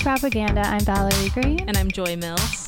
Propaganda. 0.00 0.60
I'm 0.60 0.80
Valerie 0.80 1.28
Green. 1.30 1.60
And 1.68 1.76
I'm 1.76 1.90
Joy 1.90 2.16
Mills. 2.16 2.66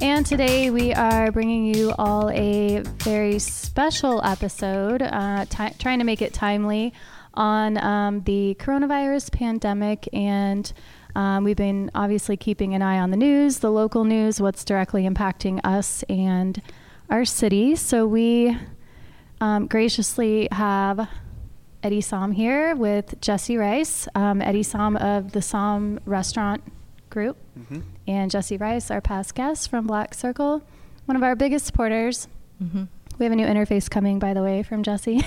And 0.00 0.26
today 0.26 0.70
we 0.70 0.92
are 0.92 1.32
bringing 1.32 1.74
you 1.74 1.92
all 1.98 2.30
a 2.30 2.82
very 2.98 3.38
special 3.38 4.22
episode, 4.24 5.00
uh, 5.02 5.46
t- 5.48 5.74
trying 5.78 5.98
to 6.00 6.04
make 6.04 6.20
it 6.20 6.34
timely 6.34 6.92
on 7.34 7.78
um, 7.78 8.22
the 8.22 8.56
coronavirus 8.58 9.32
pandemic. 9.32 10.08
And 10.12 10.72
um, 11.14 11.44
we've 11.44 11.56
been 11.56 11.90
obviously 11.94 12.36
keeping 12.36 12.74
an 12.74 12.82
eye 12.82 12.98
on 12.98 13.10
the 13.10 13.16
news, 13.16 13.60
the 13.60 13.70
local 13.70 14.04
news, 14.04 14.40
what's 14.40 14.64
directly 14.64 15.08
impacting 15.08 15.60
us 15.64 16.02
and 16.08 16.60
our 17.08 17.24
city. 17.24 17.76
So 17.76 18.06
we 18.06 18.56
um, 19.40 19.66
graciously 19.66 20.48
have 20.52 21.08
Eddie 21.82 22.00
Sahm 22.00 22.34
here 22.34 22.74
with 22.74 23.20
Jesse 23.20 23.56
Rice, 23.56 24.08
um, 24.14 24.42
Eddie 24.42 24.62
Sahm 24.62 24.96
of 24.96 25.32
the 25.32 25.40
Sahm 25.40 25.98
Restaurant 26.04 26.62
Group, 27.10 27.36
mm-hmm. 27.58 27.80
and 28.06 28.30
Jesse 28.30 28.56
Rice, 28.56 28.90
our 28.90 29.00
past 29.00 29.34
guest 29.34 29.70
from 29.70 29.86
Black 29.86 30.14
Circle, 30.14 30.62
one 31.04 31.16
of 31.16 31.22
our 31.22 31.36
biggest 31.36 31.66
supporters. 31.66 32.28
Mm-hmm. 32.62 32.84
We 33.18 33.24
have 33.24 33.32
a 33.32 33.36
new 33.36 33.46
interface 33.46 33.88
coming, 33.88 34.18
by 34.18 34.34
the 34.34 34.42
way, 34.42 34.62
from 34.62 34.82
Jesse, 34.82 35.24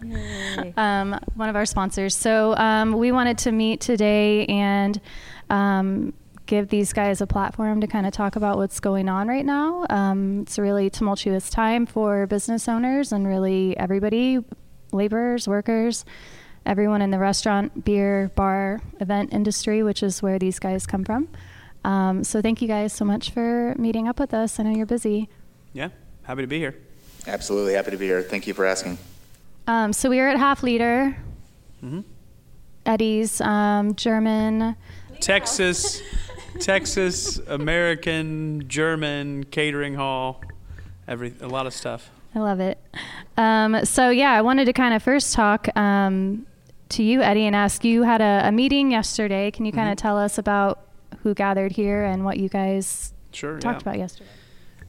um, 0.76 1.18
one 1.34 1.48
of 1.48 1.56
our 1.56 1.64
sponsors. 1.64 2.14
So 2.14 2.54
um, 2.56 2.92
we 2.92 3.12
wanted 3.12 3.38
to 3.38 3.52
meet 3.52 3.80
today 3.80 4.44
and 4.46 5.00
um, 5.48 6.12
give 6.46 6.68
these 6.68 6.92
guys 6.92 7.20
a 7.20 7.26
platform 7.26 7.80
to 7.80 7.86
kind 7.86 8.06
of 8.06 8.12
talk 8.12 8.36
about 8.36 8.58
what's 8.58 8.80
going 8.80 9.08
on 9.08 9.28
right 9.28 9.46
now. 9.46 9.86
Um, 9.88 10.42
it's 10.42 10.58
a 10.58 10.62
really 10.62 10.90
tumultuous 10.90 11.48
time 11.48 11.86
for 11.86 12.26
business 12.26 12.68
owners 12.68 13.12
and 13.12 13.26
really 13.26 13.76
everybody, 13.78 14.40
laborers, 14.94 15.46
workers, 15.46 16.04
everyone 16.64 17.02
in 17.02 17.10
the 17.10 17.18
restaurant, 17.18 17.84
beer, 17.84 18.30
bar, 18.34 18.80
event 19.00 19.32
industry, 19.32 19.82
which 19.82 20.02
is 20.02 20.22
where 20.22 20.38
these 20.38 20.58
guys 20.58 20.86
come 20.86 21.04
from. 21.04 21.28
Um, 21.84 22.24
so 22.24 22.40
thank 22.40 22.62
you 22.62 22.68
guys 22.68 22.92
so 22.92 23.04
much 23.04 23.30
for 23.30 23.74
meeting 23.78 24.08
up 24.08 24.18
with 24.18 24.32
us. 24.32 24.58
I 24.58 24.62
know 24.62 24.70
you're 24.70 24.86
busy. 24.86 25.28
Yeah, 25.72 25.90
happy 26.22 26.42
to 26.42 26.46
be 26.46 26.58
here. 26.58 26.76
Absolutely 27.26 27.74
happy 27.74 27.90
to 27.90 27.96
be 27.96 28.06
here. 28.06 28.22
Thank 28.22 28.46
you 28.46 28.54
for 28.54 28.64
asking. 28.64 28.98
Um, 29.66 29.92
so 29.92 30.10
we 30.10 30.20
are 30.20 30.28
at 30.28 30.38
Half 30.38 30.62
Liter, 30.62 31.16
mm-hmm. 31.82 32.00
Eddie's 32.86 33.40
um, 33.40 33.94
German, 33.94 34.76
Texas, 35.20 36.02
Texas 36.60 37.38
American 37.38 38.68
German 38.68 39.44
catering 39.44 39.94
hall, 39.94 40.42
every 41.08 41.34
a 41.40 41.48
lot 41.48 41.66
of 41.66 41.72
stuff. 41.72 42.10
I 42.34 42.40
love 42.40 42.60
it. 42.60 42.78
Um, 43.36 43.84
so 43.84 44.10
yeah, 44.10 44.32
I 44.32 44.42
wanted 44.42 44.64
to 44.66 44.72
kind 44.72 44.94
of 44.94 45.02
first 45.02 45.34
talk 45.34 45.68
um, 45.76 46.46
to 46.90 47.02
you, 47.02 47.22
Eddie, 47.22 47.46
and 47.46 47.54
ask 47.54 47.84
you 47.84 48.02
had 48.02 48.20
a, 48.20 48.48
a 48.48 48.52
meeting 48.52 48.90
yesterday. 48.90 49.50
Can 49.50 49.64
you 49.64 49.72
kind 49.72 49.88
of 49.88 49.96
mm-hmm. 49.96 50.02
tell 50.02 50.18
us 50.18 50.38
about 50.38 50.80
who 51.22 51.34
gathered 51.34 51.72
here 51.72 52.04
and 52.04 52.24
what 52.24 52.38
you 52.38 52.48
guys 52.48 53.12
sure, 53.32 53.58
talked 53.58 53.82
yeah. 53.82 53.90
about 53.90 53.98
yesterday? 53.98 54.30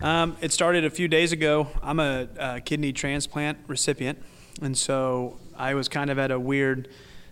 Um, 0.01 0.35
it 0.41 0.51
started 0.51 0.85
a 0.85 0.89
few 0.89 1.07
days 1.07 1.31
ago. 1.31 1.67
I'm 1.81 1.99
a, 1.99 2.27
a, 2.37 2.61
kidney 2.61 2.91
transplant 2.91 3.59
recipient, 3.67 4.21
and 4.61 4.77
so 4.77 5.37
I 5.55 5.73
was 5.73 5.87
kind 5.87 6.09
of 6.09 6.19
at 6.19 6.31
a 6.31 6.39
weird 6.39 6.89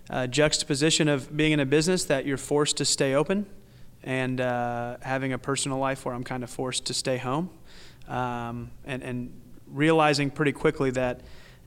uh, 0.10 0.28
juxtaposition 0.28 1.08
of 1.08 1.36
being 1.36 1.52
in 1.52 1.60
a 1.60 1.66
business 1.66 2.06
that 2.06 2.26
you're 2.26 2.38
forced 2.38 2.78
to 2.78 2.86
stay 2.86 3.14
open 3.16 3.46
and 4.04 4.40
uh, 4.40 4.98
having 5.02 5.34
a 5.34 5.38
personal 5.38 5.78
life 5.78 6.06
where 6.06 6.14
I'm 6.14 6.24
kind 6.24 6.44
of 6.44 6.50
forced 6.50 6.86
to 6.86 6.94
stay 6.94 7.18
home. 7.18 7.50
Um, 8.08 8.72
and, 8.86 9.02
and 9.02 9.42
realizing 9.74 10.30
pretty 10.30 10.52
quickly 10.52 10.92
that 10.92 11.22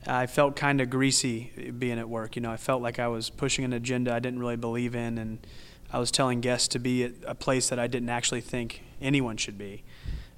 I 0.05 0.25
felt 0.25 0.55
kind 0.55 0.79
of 0.79 0.89
greasy 0.89 1.71
being 1.77 1.99
at 1.99 2.07
work. 2.07 2.35
You 2.35 2.41
know, 2.41 2.51
I 2.51 2.57
felt 2.57 2.81
like 2.81 2.99
I 2.99 3.07
was 3.07 3.29
pushing 3.29 3.65
an 3.65 3.73
agenda 3.73 4.13
I 4.13 4.19
didn't 4.19 4.39
really 4.39 4.55
believe 4.55 4.95
in, 4.95 5.17
and 5.17 5.45
I 5.91 5.99
was 5.99 6.11
telling 6.11 6.41
guests 6.41 6.67
to 6.69 6.79
be 6.79 7.03
at 7.03 7.11
a 7.25 7.35
place 7.35 7.69
that 7.69 7.79
I 7.79 7.87
didn't 7.87 8.09
actually 8.09 8.41
think 8.41 8.83
anyone 9.01 9.37
should 9.37 9.57
be. 9.57 9.83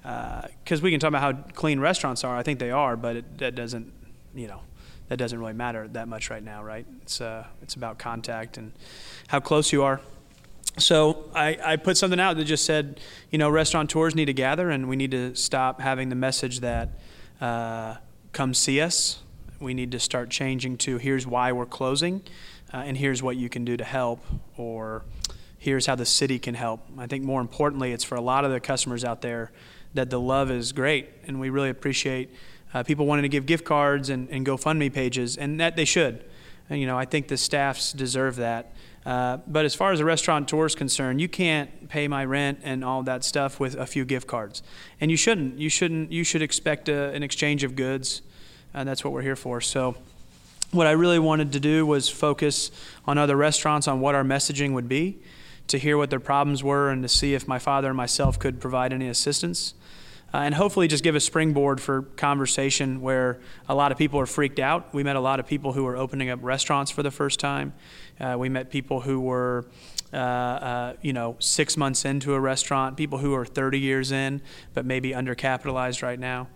Because 0.02 0.80
uh, 0.80 0.82
we 0.82 0.90
can 0.90 0.98
talk 0.98 1.08
about 1.08 1.20
how 1.22 1.32
clean 1.52 1.78
restaurants 1.78 2.24
are. 2.24 2.36
I 2.36 2.42
think 2.42 2.58
they 2.58 2.70
are, 2.70 2.96
but 2.96 3.16
it, 3.16 3.38
that 3.38 3.54
doesn't, 3.54 3.92
you 4.34 4.48
know, 4.48 4.62
that 5.08 5.18
doesn't 5.18 5.38
really 5.38 5.52
matter 5.52 5.88
that 5.88 6.08
much 6.08 6.30
right 6.30 6.42
now, 6.42 6.64
right? 6.64 6.86
It's 7.02 7.20
uh, 7.20 7.44
it's 7.62 7.74
about 7.74 7.98
contact 7.98 8.56
and 8.56 8.72
how 9.28 9.40
close 9.40 9.72
you 9.72 9.82
are. 9.82 10.00
So 10.78 11.28
I, 11.34 11.58
I 11.62 11.76
put 11.76 11.96
something 11.96 12.20
out 12.20 12.36
that 12.36 12.44
just 12.44 12.64
said, 12.64 13.00
you 13.30 13.38
know, 13.38 13.50
restaurateurs 13.50 14.14
need 14.14 14.26
to 14.26 14.32
gather, 14.32 14.70
and 14.70 14.88
we 14.88 14.96
need 14.96 15.10
to 15.10 15.34
stop 15.34 15.80
having 15.80 16.08
the 16.08 16.14
message 16.14 16.60
that 16.60 16.90
uh, 17.40 17.96
come 18.32 18.54
see 18.54 18.80
us. 18.80 19.20
We 19.60 19.74
need 19.74 19.92
to 19.92 20.00
start 20.00 20.30
changing 20.30 20.78
to 20.78 20.98
here's 20.98 21.26
why 21.26 21.52
we're 21.52 21.66
closing, 21.66 22.22
uh, 22.72 22.78
and 22.78 22.96
here's 22.96 23.22
what 23.22 23.36
you 23.36 23.48
can 23.48 23.64
do 23.64 23.76
to 23.76 23.84
help, 23.84 24.24
or 24.56 25.02
here's 25.58 25.86
how 25.86 25.94
the 25.94 26.06
city 26.06 26.38
can 26.38 26.54
help. 26.54 26.80
I 26.98 27.06
think 27.06 27.24
more 27.24 27.40
importantly, 27.40 27.92
it's 27.92 28.04
for 28.04 28.14
a 28.14 28.20
lot 28.20 28.44
of 28.44 28.50
the 28.50 28.60
customers 28.60 29.04
out 29.04 29.20
there 29.20 29.52
that 29.94 30.08
the 30.08 30.20
love 30.20 30.50
is 30.50 30.72
great, 30.72 31.10
and 31.26 31.40
we 31.40 31.50
really 31.50 31.68
appreciate 31.68 32.30
uh, 32.72 32.82
people 32.82 33.06
wanting 33.06 33.24
to 33.24 33.28
give 33.28 33.46
gift 33.46 33.64
cards 33.64 34.08
and, 34.08 34.28
and 34.30 34.46
GoFundMe 34.46 34.92
pages, 34.92 35.36
and 35.36 35.60
that 35.60 35.76
they 35.76 35.84
should. 35.84 36.24
And, 36.70 36.80
you 36.80 36.86
know, 36.86 36.96
I 36.96 37.04
think 37.04 37.28
the 37.28 37.36
staffs 37.36 37.92
deserve 37.92 38.36
that. 38.36 38.72
Uh, 39.06 39.38
but 39.46 39.64
as 39.64 39.74
far 39.74 39.92
as 39.92 40.00
a 40.00 40.04
restaurateur 40.04 40.66
is 40.66 40.74
concerned, 40.74 41.20
you 41.20 41.28
can't 41.28 41.88
pay 41.88 42.06
my 42.06 42.24
rent 42.24 42.60
and 42.62 42.84
all 42.84 43.02
that 43.02 43.24
stuff 43.24 43.58
with 43.58 43.74
a 43.74 43.86
few 43.86 44.04
gift 44.04 44.26
cards, 44.26 44.62
and 45.00 45.10
you 45.10 45.16
shouldn't. 45.16 45.58
You 45.58 45.70
shouldn't. 45.70 46.12
You 46.12 46.22
should 46.22 46.42
expect 46.42 46.88
a, 46.88 47.10
an 47.12 47.22
exchange 47.22 47.64
of 47.64 47.76
goods, 47.76 48.20
and 48.74 48.88
that's 48.88 49.02
what 49.02 49.12
we're 49.12 49.22
here 49.22 49.36
for. 49.36 49.60
So, 49.62 49.96
what 50.70 50.86
I 50.86 50.92
really 50.92 51.18
wanted 51.18 51.52
to 51.52 51.60
do 51.60 51.86
was 51.86 52.08
focus 52.08 52.70
on 53.06 53.16
other 53.16 53.36
restaurants 53.36 53.88
on 53.88 54.00
what 54.00 54.14
our 54.14 54.22
messaging 54.22 54.72
would 54.74 54.88
be, 54.88 55.18
to 55.68 55.78
hear 55.78 55.96
what 55.96 56.10
their 56.10 56.20
problems 56.20 56.62
were, 56.62 56.90
and 56.90 57.02
to 57.02 57.08
see 57.08 57.32
if 57.32 57.48
my 57.48 57.58
father 57.58 57.88
and 57.88 57.96
myself 57.96 58.38
could 58.38 58.60
provide 58.60 58.92
any 58.92 59.08
assistance. 59.08 59.72
Uh, 60.32 60.38
and 60.38 60.54
hopefully 60.54 60.86
just 60.86 61.02
give 61.02 61.16
a 61.16 61.20
springboard 61.20 61.80
for 61.80 62.02
conversation 62.02 63.00
where 63.00 63.40
a 63.68 63.74
lot 63.74 63.90
of 63.90 63.98
people 63.98 64.20
are 64.20 64.26
freaked 64.26 64.60
out. 64.60 64.94
We 64.94 65.02
met 65.02 65.16
a 65.16 65.20
lot 65.20 65.40
of 65.40 65.46
people 65.46 65.72
who 65.72 65.84
were 65.84 65.96
opening 65.96 66.30
up 66.30 66.38
restaurants 66.42 66.90
for 66.90 67.02
the 67.02 67.10
first 67.10 67.40
time. 67.40 67.72
Uh, 68.20 68.36
we 68.38 68.48
met 68.48 68.70
people 68.70 69.00
who 69.00 69.20
were, 69.20 69.66
uh, 70.12 70.16
uh, 70.16 70.92
you 71.02 71.12
know, 71.12 71.36
six 71.40 71.76
months 71.76 72.04
into 72.04 72.34
a 72.34 72.40
restaurant, 72.40 72.96
people 72.96 73.18
who 73.18 73.34
are 73.34 73.44
30 73.44 73.80
years 73.80 74.12
in, 74.12 74.40
but 74.72 74.86
maybe 74.86 75.10
undercapitalized 75.10 76.02
right 76.02 76.18
now. 76.18 76.48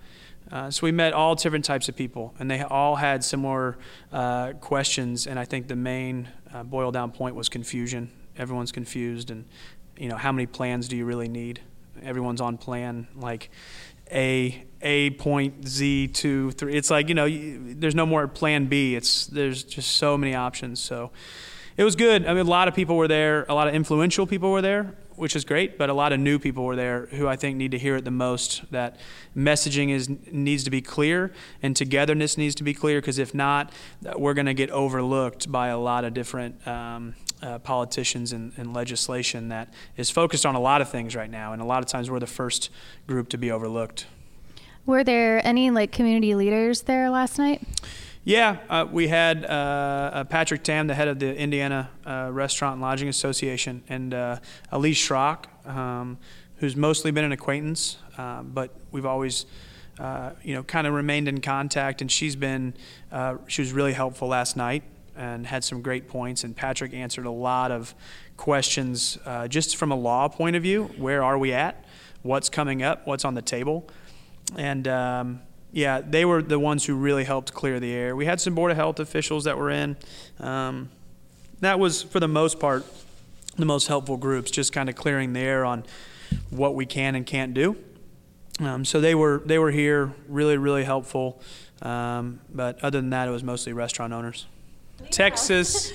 Uh, 0.52 0.70
so 0.70 0.84
we 0.84 0.92
met 0.92 1.12
all 1.12 1.34
different 1.34 1.64
types 1.64 1.88
of 1.88 1.96
people, 1.96 2.34
and 2.38 2.50
they 2.50 2.62
all 2.62 2.96
had 2.96 3.24
similar 3.24 3.76
uh, 4.12 4.52
questions. 4.60 5.26
And 5.26 5.38
I 5.38 5.46
think 5.46 5.66
the 5.66 5.76
main 5.76 6.28
boiled 6.64 6.94
down 6.94 7.10
point 7.10 7.34
was 7.34 7.48
confusion. 7.48 8.10
Everyone's 8.36 8.70
confused, 8.70 9.30
and 9.30 9.46
you 9.96 10.08
know, 10.08 10.16
how 10.16 10.30
many 10.30 10.46
plans 10.46 10.86
do 10.86 10.96
you 10.96 11.06
really 11.06 11.28
need? 11.28 11.60
Everyone's 12.02 12.40
on 12.40 12.58
plan 12.58 13.08
like 13.14 13.50
a 14.12 14.64
a 14.82 15.10
point 15.10 15.66
z 15.66 16.08
two 16.08 16.50
three. 16.52 16.74
It's 16.74 16.90
like 16.90 17.08
you 17.08 17.14
know 17.14 17.28
there's 17.28 17.94
no 17.94 18.06
more 18.06 18.26
plan 18.28 18.66
b. 18.66 18.94
It's 18.94 19.26
there's 19.26 19.62
just 19.62 19.96
so 19.96 20.18
many 20.18 20.34
options. 20.34 20.80
So 20.80 21.10
it 21.76 21.84
was 21.84 21.96
good. 21.96 22.26
I 22.26 22.34
mean 22.34 22.46
a 22.46 22.50
lot 22.50 22.68
of 22.68 22.74
people 22.74 22.96
were 22.96 23.08
there. 23.08 23.46
A 23.48 23.54
lot 23.54 23.68
of 23.68 23.74
influential 23.74 24.26
people 24.26 24.50
were 24.50 24.62
there 24.62 24.94
which 25.16 25.36
is 25.36 25.44
great 25.44 25.78
but 25.78 25.88
a 25.88 25.94
lot 25.94 26.12
of 26.12 26.20
new 26.20 26.38
people 26.38 26.64
were 26.64 26.76
there 26.76 27.06
who 27.06 27.28
i 27.28 27.36
think 27.36 27.56
need 27.56 27.70
to 27.70 27.78
hear 27.78 27.96
it 27.96 28.04
the 28.04 28.10
most 28.10 28.62
that 28.70 28.98
messaging 29.36 29.90
is 29.90 30.08
needs 30.30 30.64
to 30.64 30.70
be 30.70 30.80
clear 30.80 31.32
and 31.62 31.76
togetherness 31.76 32.36
needs 32.36 32.54
to 32.54 32.64
be 32.64 32.74
clear 32.74 33.00
because 33.00 33.18
if 33.18 33.34
not 33.34 33.72
we're 34.16 34.34
going 34.34 34.46
to 34.46 34.54
get 34.54 34.70
overlooked 34.70 35.50
by 35.50 35.68
a 35.68 35.78
lot 35.78 36.04
of 36.04 36.14
different 36.14 36.66
um, 36.66 37.14
uh, 37.44 37.58
politicians 37.58 38.32
and, 38.32 38.52
and, 38.56 38.72
legislation 38.72 39.50
that 39.50 39.72
is 39.96 40.08
focused 40.10 40.46
on 40.46 40.54
a 40.54 40.60
lot 40.60 40.80
of 40.80 40.88
things 40.88 41.14
right 41.14 41.30
now, 41.30 41.52
and 41.52 41.60
a 41.60 41.64
lot 41.64 41.80
of 41.80 41.86
times 41.86 42.10
we're 42.10 42.18
the 42.18 42.26
first 42.26 42.70
group 43.06 43.28
to 43.28 43.36
be 43.36 43.50
overlooked. 43.50 44.06
Were 44.86 45.04
there 45.04 45.46
any 45.46 45.70
like 45.70 45.92
community 45.92 46.34
leaders 46.34 46.82
there 46.82 47.10
last 47.10 47.38
night? 47.38 47.62
Yeah, 48.24 48.56
uh, 48.70 48.86
we 48.90 49.08
had 49.08 49.44
uh, 49.44 49.48
uh 49.48 50.24
Patrick 50.24 50.62
Tamm, 50.62 50.86
the 50.86 50.94
head 50.94 51.08
of 51.08 51.18
the 51.18 51.36
Indiana 51.36 51.90
uh, 52.06 52.30
Restaurant 52.32 52.74
and 52.74 52.82
Lodging 52.82 53.08
Association, 53.08 53.82
and 53.90 54.14
uh, 54.14 54.38
Elise 54.72 54.98
Schrock, 54.98 55.44
um, 55.68 56.16
who's 56.56 56.76
mostly 56.76 57.10
been 57.10 57.24
an 57.24 57.32
acquaintance, 57.32 57.98
but 58.16 58.70
we've 58.90 59.06
always. 59.06 59.44
you 60.42 60.54
know, 60.54 60.62
kind 60.62 60.86
of 60.86 60.94
remained 60.94 61.28
in 61.28 61.40
contact, 61.40 62.00
and 62.00 62.10
she's 62.10 62.36
been, 62.36 62.74
she 63.46 63.62
was 63.62 63.72
really 63.72 63.92
helpful 63.92 64.28
last 64.28 64.56
night 64.56 64.82
and 65.16 65.46
had 65.46 65.64
some 65.64 65.82
great 65.82 66.08
points. 66.08 66.44
And 66.44 66.56
Patrick 66.56 66.94
answered 66.94 67.26
a 67.26 67.30
lot 67.30 67.70
of 67.70 67.94
questions 68.36 69.18
uh, 69.24 69.48
just 69.48 69.76
from 69.76 69.92
a 69.92 69.96
law 69.96 70.28
point 70.28 70.56
of 70.56 70.62
view. 70.62 70.84
Where 70.96 71.22
are 71.22 71.38
we 71.38 71.52
at? 71.52 71.84
What's 72.22 72.48
coming 72.48 72.82
up? 72.82 73.06
What's 73.06 73.24
on 73.24 73.34
the 73.34 73.42
table? 73.42 73.88
And 74.56 74.88
um, 74.88 75.42
yeah, 75.72 76.00
they 76.00 76.24
were 76.24 76.42
the 76.42 76.58
ones 76.58 76.84
who 76.84 76.94
really 76.94 77.24
helped 77.24 77.52
clear 77.52 77.80
the 77.80 77.92
air. 77.92 78.16
We 78.16 78.26
had 78.26 78.40
some 78.40 78.54
Board 78.54 78.70
of 78.70 78.76
Health 78.76 79.00
officials 79.00 79.44
that 79.44 79.58
were 79.58 79.70
in. 79.70 79.96
Um, 80.38 80.90
that 81.60 81.78
was, 81.78 82.02
for 82.02 82.20
the 82.20 82.28
most 82.28 82.60
part, 82.60 82.84
the 83.56 83.64
most 83.64 83.88
helpful 83.88 84.16
groups, 84.16 84.50
just 84.50 84.72
kind 84.72 84.88
of 84.88 84.94
clearing 84.94 85.32
the 85.32 85.40
air 85.40 85.64
on 85.64 85.84
what 86.50 86.74
we 86.74 86.86
can 86.86 87.14
and 87.14 87.24
can't 87.26 87.54
do. 87.54 87.76
Um, 88.60 88.84
so 88.84 89.00
they 89.00 89.14
were 89.14 89.42
they 89.44 89.58
were 89.58 89.70
here, 89.70 90.14
really 90.28 90.56
really 90.56 90.84
helpful. 90.84 91.40
Um, 91.82 92.40
but 92.52 92.82
other 92.84 93.00
than 93.00 93.10
that, 93.10 93.28
it 93.28 93.30
was 93.30 93.42
mostly 93.42 93.72
restaurant 93.72 94.12
owners. 94.12 94.46
Texas, 95.10 95.92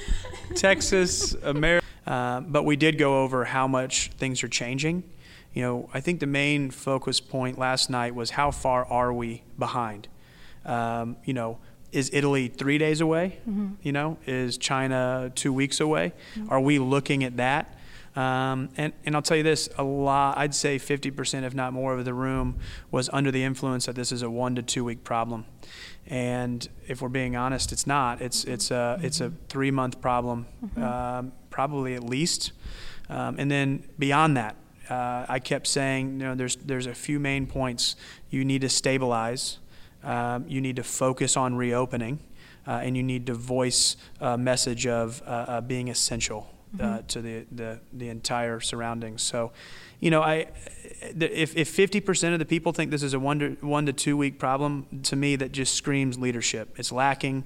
Texas, 0.55 1.33
America. 1.33 1.85
Uh, 2.05 2.41
but 2.41 2.63
we 2.63 2.75
did 2.75 2.97
go 2.97 3.23
over 3.23 3.45
how 3.45 3.67
much 3.67 4.09
things 4.17 4.43
are 4.43 4.47
changing. 4.47 5.03
You 5.53 5.61
know, 5.63 5.89
I 5.93 5.99
think 5.99 6.19
the 6.19 6.27
main 6.27 6.71
focus 6.71 7.19
point 7.19 7.57
last 7.57 7.89
night 7.89 8.15
was 8.15 8.31
how 8.31 8.51
far 8.51 8.85
are 8.85 9.11
we 9.13 9.43
behind? 9.57 10.07
Um, 10.65 11.17
you 11.25 11.33
know, 11.33 11.59
is 11.91 12.09
Italy 12.13 12.47
three 12.47 12.77
days 12.77 13.01
away? 13.01 13.39
Mm-hmm. 13.49 13.73
You 13.81 13.91
know, 13.91 14.17
is 14.27 14.57
China 14.57 15.31
two 15.35 15.51
weeks 15.51 15.79
away? 15.79 16.13
Mm-hmm. 16.35 16.49
Are 16.49 16.59
we 16.59 16.79
looking 16.79 17.23
at 17.23 17.37
that? 17.37 17.75
Um, 18.15 18.69
and, 18.77 18.93
and 19.05 19.15
I'll 19.15 19.21
tell 19.21 19.37
you 19.37 19.43
this 19.43 19.69
a 19.77 19.83
lot, 19.83 20.37
I'd 20.37 20.55
say 20.55 20.77
50%, 20.77 21.43
if 21.43 21.53
not 21.53 21.73
more, 21.73 21.93
of 21.93 22.05
the 22.05 22.13
room 22.13 22.59
was 22.91 23.09
under 23.13 23.31
the 23.31 23.43
influence 23.43 23.85
that 23.85 23.95
this 23.95 24.11
is 24.11 24.21
a 24.21 24.29
one 24.29 24.55
to 24.55 24.61
two 24.61 24.83
week 24.83 25.03
problem. 25.03 25.45
And 26.07 26.67
if 26.87 27.01
we're 27.01 27.09
being 27.09 27.35
honest, 27.35 27.71
it's 27.71 27.85
not. 27.85 28.21
It's, 28.21 28.43
it's, 28.45 28.71
a, 28.71 28.99
it's 29.01 29.21
a 29.21 29.31
three 29.47 29.71
month 29.71 30.01
problem, 30.01 30.47
mm-hmm. 30.63 30.83
um, 30.83 31.31
probably 31.49 31.93
at 31.93 32.03
least. 32.03 32.51
Um, 33.09 33.35
and 33.37 33.49
then 33.49 33.83
beyond 33.97 34.37
that, 34.37 34.55
uh, 34.89 35.25
I 35.29 35.39
kept 35.39 35.67
saying, 35.67 36.13
you 36.13 36.25
know, 36.25 36.35
there's, 36.35 36.55
there's 36.55 36.87
a 36.87 36.95
few 36.95 37.19
main 37.19 37.45
points. 37.45 37.95
You 38.31 38.43
need 38.43 38.61
to 38.61 38.69
stabilize, 38.69 39.59
um, 40.03 40.45
you 40.47 40.61
need 40.61 40.77
to 40.77 40.83
focus 40.83 41.37
on 41.37 41.55
reopening, 41.55 42.19
uh, 42.65 42.81
and 42.83 42.97
you 42.97 43.03
need 43.03 43.27
to 43.27 43.35
voice 43.35 43.97
a 44.19 44.37
message 44.37 44.87
of 44.87 45.21
uh, 45.25 45.29
uh 45.29 45.61
being 45.61 45.89
essential 45.89 46.49
uh, 46.79 47.01
to 47.07 47.21
the, 47.21 47.45
the, 47.51 47.79
the 47.93 48.09
entire 48.09 48.59
surroundings. 48.59 49.21
So, 49.21 49.51
you 49.99 50.11
know, 50.11 50.21
I, 50.21 50.47
if, 51.01 51.55
if 51.55 51.75
50% 51.75 52.33
of 52.33 52.39
the 52.39 52.45
people 52.45 52.73
think 52.73 52.91
this 52.91 53.03
is 53.03 53.13
a 53.13 53.19
one 53.19 53.39
to, 53.39 53.57
one 53.61 53.85
to 53.85 53.93
two 53.93 54.15
week 54.15 54.39
problem, 54.39 54.85
to 55.03 55.15
me, 55.15 55.35
that 55.37 55.51
just 55.51 55.73
screams 55.73 56.17
leadership. 56.17 56.75
It's 56.77 56.91
lacking. 56.91 57.45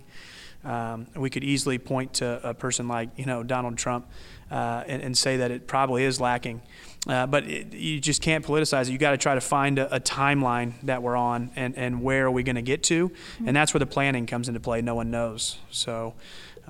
Um, 0.63 1.07
we 1.15 1.29
could 1.29 1.43
easily 1.43 1.77
point 1.77 2.13
to 2.15 2.39
a 2.47 2.53
person 2.53 2.87
like, 2.87 3.09
you 3.17 3.25
know, 3.25 3.43
Donald 3.43 3.77
Trump 3.77 4.07
uh, 4.53 4.83
and, 4.85 5.01
and, 5.01 5.17
say 5.17 5.38
that 5.38 5.50
it 5.50 5.65
probably 5.65 6.03
is 6.03 6.21
lacking. 6.21 6.61
Uh, 7.07 7.25
but 7.25 7.44
it, 7.45 7.73
you 7.73 8.00
just 8.00 8.21
can't 8.21 8.45
politicize 8.45 8.83
it. 8.83 8.91
You 8.91 9.00
got 9.00 9.11
to 9.11 9.17
try 9.17 9.33
to 9.33 9.41
find 9.41 9.79
a, 9.79 9.95
a, 9.95 10.00
timeline 10.00 10.73
that 10.83 11.01
we're 11.01 11.15
on 11.15 11.50
and, 11.55 11.75
and 11.75 12.03
where 12.03 12.27
are 12.27 12.31
we 12.31 12.44
going 12.44 12.55
to 12.55 12.61
get 12.61 12.83
to. 12.83 13.09
Mm-hmm. 13.09 13.47
And 13.47 13.57
that's 13.57 13.73
where 13.73 13.79
the 13.79 13.88
planning 13.88 14.27
comes 14.27 14.47
into 14.47 14.59
play. 14.59 14.81
No 14.81 14.94
one 14.94 15.09
knows. 15.09 15.57
So, 15.71 16.13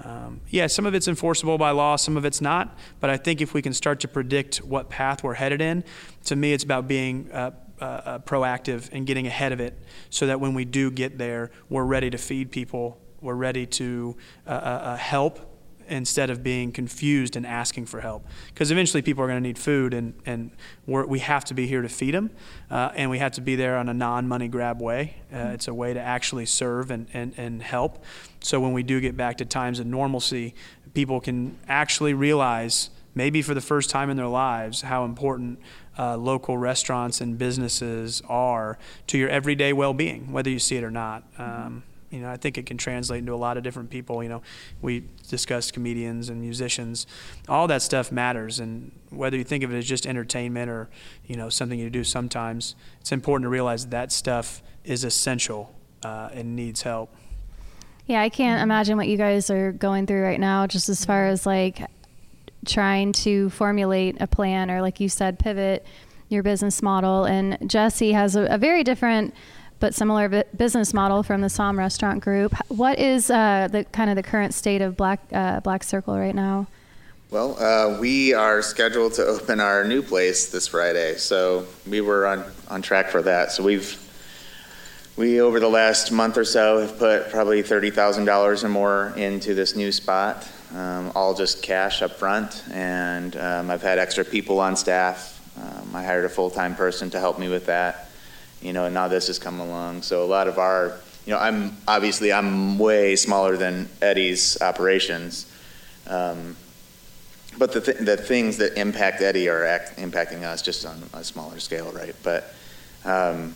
um, 0.01 0.39
yeah, 0.49 0.67
some 0.67 0.85
of 0.85 0.95
it's 0.95 1.09
enforceable 1.09 1.57
by 1.57 1.71
law, 1.71 1.97
some 1.97 2.15
of 2.15 2.23
it's 2.23 2.39
not. 2.39 2.77
But 3.01 3.09
I 3.09 3.17
think 3.17 3.41
if 3.41 3.53
we 3.53 3.61
can 3.61 3.73
start 3.73 3.99
to 3.99 4.07
predict 4.07 4.57
what 4.57 4.89
path 4.89 5.21
we're 5.21 5.33
headed 5.33 5.61
in, 5.61 5.83
to 6.25 6.37
me, 6.37 6.53
it's 6.53 6.63
about 6.63 6.87
being 6.87 7.29
uh, 7.33 7.51
uh, 7.81 7.83
uh, 7.83 8.19
proactive 8.19 8.87
and 8.93 9.05
getting 9.05 9.27
ahead 9.27 9.51
of 9.51 9.59
it 9.59 9.77
so 10.09 10.25
that 10.27 10.39
when 10.39 10.53
we 10.53 10.63
do 10.63 10.89
get 10.89 11.17
there, 11.17 11.51
we're 11.67 11.83
ready 11.83 12.09
to 12.09 12.17
feed 12.17 12.49
people, 12.49 12.97
we're 13.19 13.35
ready 13.35 13.65
to 13.65 14.15
uh, 14.47 14.51
uh, 14.51 14.53
uh, 14.53 14.95
help 14.95 15.52
instead 15.87 16.29
of 16.29 16.43
being 16.43 16.71
confused 16.71 17.35
and 17.35 17.45
asking 17.45 17.85
for 17.85 18.01
help. 18.01 18.25
Because 18.47 18.71
eventually 18.71 19.01
people 19.01 19.23
are 19.23 19.27
going 19.27 19.41
to 19.41 19.47
need 19.47 19.57
food, 19.57 19.93
and, 19.93 20.13
and 20.25 20.51
we 20.85 21.19
have 21.19 21.45
to 21.45 21.53
be 21.53 21.67
here 21.67 21.81
to 21.81 21.89
feed 21.89 22.13
them, 22.13 22.31
uh, 22.69 22.91
and 22.95 23.09
we 23.09 23.19
have 23.19 23.31
to 23.33 23.41
be 23.41 23.55
there 23.55 23.77
on 23.77 23.89
a 23.89 23.93
non 23.93 24.27
money 24.27 24.47
grab 24.47 24.81
way. 24.81 25.17
Uh, 25.31 25.35
mm-hmm. 25.35 25.53
It's 25.53 25.67
a 25.67 25.73
way 25.73 25.93
to 25.93 25.99
actually 25.99 26.45
serve 26.45 26.91
and, 26.91 27.07
and, 27.13 27.33
and 27.37 27.61
help. 27.61 28.03
So 28.41 28.59
when 28.59 28.73
we 28.73 28.83
do 28.83 28.99
get 28.99 29.15
back 29.15 29.37
to 29.37 29.45
times 29.45 29.79
of 29.79 29.85
normalcy, 29.85 30.53
people 30.93 31.19
can 31.19 31.57
actually 31.67 32.13
realize, 32.13 32.89
maybe 33.15 33.41
for 33.41 33.53
the 33.53 33.61
first 33.61 33.89
time 33.89 34.09
in 34.09 34.17
their 34.17 34.27
lives, 34.27 34.81
how 34.81 35.05
important 35.05 35.59
uh, 35.97 36.17
local 36.17 36.57
restaurants 36.57 37.21
and 37.21 37.37
businesses 37.37 38.21
are 38.27 38.77
to 39.07 39.17
your 39.17 39.29
everyday 39.29 39.73
well 39.73 39.93
being, 39.93 40.31
whether 40.31 40.49
you 40.49 40.59
see 40.59 40.75
it 40.75 40.83
or 40.83 40.91
not. 40.91 41.23
Um, 41.37 41.83
you 42.13 42.19
know, 42.19 42.29
I 42.29 42.37
think 42.37 42.57
it 42.59 42.67
can 42.67 42.77
translate 42.77 43.19
into 43.19 43.33
a 43.33 43.35
lot 43.35 43.57
of 43.57 43.63
different 43.63 43.89
people. 43.89 44.21
You 44.21 44.29
know, 44.29 44.41
we 44.81 45.05
discussed 45.27 45.73
comedians 45.73 46.29
and 46.29 46.39
musicians. 46.39 47.07
All 47.49 47.67
that 47.67 47.81
stuff 47.81 48.11
matters, 48.11 48.59
and 48.59 48.91
whether 49.09 49.35
you 49.35 49.43
think 49.43 49.63
of 49.63 49.73
it 49.73 49.77
as 49.77 49.85
just 49.85 50.05
entertainment 50.05 50.69
or 50.69 50.89
you 51.25 51.35
know 51.35 51.49
something 51.49 51.79
you 51.79 51.89
do 51.89 52.03
sometimes, 52.03 52.75
it's 53.01 53.11
important 53.11 53.45
to 53.45 53.49
realize 53.49 53.87
that, 53.87 54.11
stuff 54.11 54.61
is 54.83 55.03
essential 55.03 55.73
uh, 56.03 56.29
and 56.33 56.55
needs 56.55 56.83
help. 56.83 57.09
Yeah, 58.05 58.21
I 58.21 58.29
can't 58.29 58.61
imagine 58.61 58.97
what 58.97 59.07
you 59.07 59.17
guys 59.17 59.49
are 59.49 59.71
going 59.71 60.05
through 60.05 60.21
right 60.21 60.39
now, 60.39 60.67
just 60.67 60.89
as 60.89 61.03
far 61.03 61.27
as 61.27 61.45
like 61.45 61.81
trying 62.65 63.11
to 63.13 63.49
formulate 63.49 64.21
a 64.21 64.27
plan 64.27 64.69
or, 64.69 64.81
like 64.81 64.99
you 64.99 65.09
said, 65.09 65.39
pivot 65.39 65.85
your 66.29 66.43
business 66.43 66.81
model. 66.81 67.25
And 67.25 67.57
Jesse 67.69 68.11
has 68.11 68.35
a, 68.35 68.45
a 68.45 68.57
very 68.57 68.83
different 68.83 69.33
but 69.83 69.93
similar 69.93 70.45
business 70.55 70.93
model 70.93 71.23
from 71.23 71.41
the 71.41 71.49
Sahm 71.49 71.77
Restaurant 71.77 72.23
Group. 72.23 72.55
What 72.69 72.99
is 72.99 73.29
uh, 73.29 73.67
the 73.69 73.83
kind 73.83 74.09
of 74.09 74.15
the 74.15 74.23
current 74.23 74.53
state 74.53 74.81
of 74.81 74.95
Black 74.95 75.19
uh, 75.33 75.59
Black 75.59 75.83
Circle 75.83 76.17
right 76.17 76.33
now? 76.33 76.67
Well, 77.31 77.61
uh, 77.61 77.99
we 77.99 78.33
are 78.33 78.61
scheduled 78.61 79.15
to 79.15 79.25
open 79.25 79.59
our 79.59 79.83
new 79.83 80.01
place 80.01 80.49
this 80.49 80.69
Friday, 80.69 81.15
so 81.17 81.65
we 81.85 81.99
were 81.99 82.25
on 82.25 82.45
on 82.69 82.81
track 82.81 83.09
for 83.09 83.21
that. 83.23 83.51
So 83.51 83.61
we've 83.61 83.99
we 85.17 85.41
over 85.41 85.59
the 85.59 85.69
last 85.69 86.13
month 86.13 86.37
or 86.37 86.45
so 86.45 86.79
have 86.79 86.97
put 86.97 87.29
probably 87.29 87.61
thirty 87.61 87.91
thousand 87.91 88.23
dollars 88.23 88.63
or 88.63 88.69
more 88.69 89.11
into 89.17 89.53
this 89.53 89.75
new 89.75 89.91
spot, 89.91 90.49
um, 90.73 91.11
all 91.13 91.33
just 91.33 91.61
cash 91.61 92.01
up 92.01 92.11
front, 92.11 92.63
and 92.71 93.35
um, 93.35 93.69
I've 93.69 93.81
had 93.81 93.99
extra 93.99 94.23
people 94.23 94.61
on 94.61 94.77
staff. 94.77 95.41
Um, 95.57 95.93
I 95.93 96.05
hired 96.05 96.23
a 96.23 96.29
full 96.29 96.49
time 96.49 96.73
person 96.73 97.09
to 97.09 97.19
help 97.19 97.37
me 97.37 97.49
with 97.49 97.65
that 97.65 98.02
you 98.63 98.73
know, 98.73 98.85
and 98.85 98.93
now 98.93 99.07
this 99.07 99.27
has 99.27 99.37
come 99.37 99.59
along. 99.59 100.01
So 100.01 100.23
a 100.23 100.25
lot 100.25 100.47
of 100.47 100.57
our, 100.57 100.97
you 101.25 101.33
know, 101.33 101.39
I'm 101.39 101.75
obviously 101.87 102.31
I'm 102.31 102.79
way 102.79 103.15
smaller 103.15 103.57
than 103.57 103.89
Eddie's 104.01 104.59
operations, 104.61 105.51
um, 106.07 106.55
but 107.57 107.73
the 107.73 107.81
th- 107.81 107.97
the 107.97 108.17
things 108.17 108.57
that 108.57 108.79
impact 108.79 109.21
Eddie 109.21 109.49
are 109.49 109.65
act- 109.65 109.97
impacting 109.97 110.43
us 110.43 110.61
just 110.61 110.85
on 110.85 111.03
a 111.13 111.23
smaller 111.23 111.59
scale, 111.59 111.91
right? 111.91 112.15
But 112.23 112.53
um, 113.05 113.53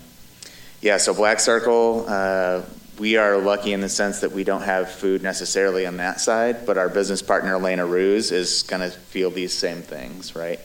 yeah, 0.81 0.97
so 0.97 1.13
Black 1.13 1.39
Circle. 1.39 2.05
Uh, 2.07 2.61
we 2.99 3.15
are 3.15 3.37
lucky 3.37 3.73
in 3.73 3.81
the 3.81 3.89
sense 3.89 4.21
that 4.21 4.31
we 4.31 4.43
don't 4.43 4.63
have 4.63 4.89
food 4.89 5.21
necessarily 5.21 5.85
on 5.85 5.97
that 5.97 6.19
side, 6.19 6.65
but 6.65 6.79
our 6.79 6.89
business 6.89 7.21
partner, 7.21 7.53
Elena 7.53 7.85
Ruz, 7.85 8.31
is 8.31 8.63
going 8.63 8.81
to 8.81 8.89
feel 8.89 9.29
these 9.29 9.53
same 9.53 9.83
things, 9.83 10.35
right? 10.35 10.59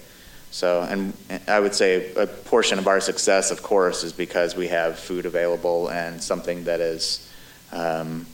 So, 0.53 0.83
and 0.83 1.15
I 1.49 1.59
would 1.61 1.75
say 1.75 2.13
a 2.13 2.27
portion 2.27 2.79
of 2.79 2.87
our 2.87 3.01
success, 3.01 3.51
of 3.51 3.63
course, 3.63 4.05
is 4.05 4.13
because 4.13 4.55
we 4.55 4.69
have 4.69 4.99
food 4.99 5.25
available 5.25 5.89
and 5.89 6.23
something 6.23 6.65
that 6.65 6.79
is, 6.79 7.27
um, 7.73 8.27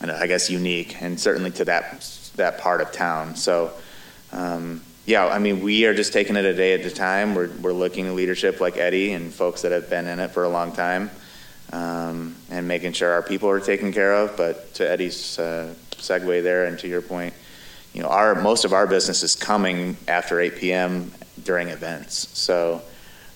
I 0.00 0.26
guess, 0.26 0.48
unique, 0.48 1.02
and 1.02 1.20
certainly 1.20 1.50
to 1.52 1.66
that 1.66 2.00
that 2.36 2.58
part 2.58 2.80
of 2.80 2.92
town. 2.92 3.36
So, 3.36 3.72
um, 4.32 4.80
yeah, 5.04 5.26
I 5.26 5.38
mean, 5.38 5.62
we 5.62 5.84
are 5.84 5.92
just 5.92 6.14
taking 6.14 6.36
it 6.36 6.46
a 6.46 6.54
day 6.54 6.80
at 6.80 6.86
a 6.86 6.90
time. 6.90 7.34
We're 7.34 7.50
we're 7.60 7.74
looking 7.74 8.06
at 8.06 8.14
leadership 8.14 8.58
like 8.58 8.78
Eddie 8.78 9.12
and 9.12 9.30
folks 9.30 9.60
that 9.62 9.72
have 9.72 9.90
been 9.90 10.06
in 10.06 10.20
it 10.20 10.30
for 10.30 10.44
a 10.44 10.48
long 10.48 10.72
time, 10.72 11.10
um, 11.74 12.36
and 12.50 12.66
making 12.66 12.94
sure 12.94 13.10
our 13.12 13.22
people 13.22 13.50
are 13.50 13.60
taken 13.60 13.92
care 13.92 14.14
of. 14.14 14.34
But 14.38 14.72
to 14.76 14.90
Eddie's 14.90 15.38
uh, 15.38 15.74
segue 15.90 16.42
there, 16.42 16.64
and 16.64 16.78
to 16.78 16.88
your 16.88 17.02
point, 17.02 17.34
you 17.92 18.02
know, 18.02 18.08
our 18.08 18.34
most 18.34 18.64
of 18.64 18.72
our 18.72 18.86
business 18.86 19.22
is 19.22 19.36
coming 19.36 19.98
after 20.08 20.40
8 20.40 20.56
p.m 20.56 21.12
during 21.44 21.68
events. 21.68 22.28
So 22.38 22.82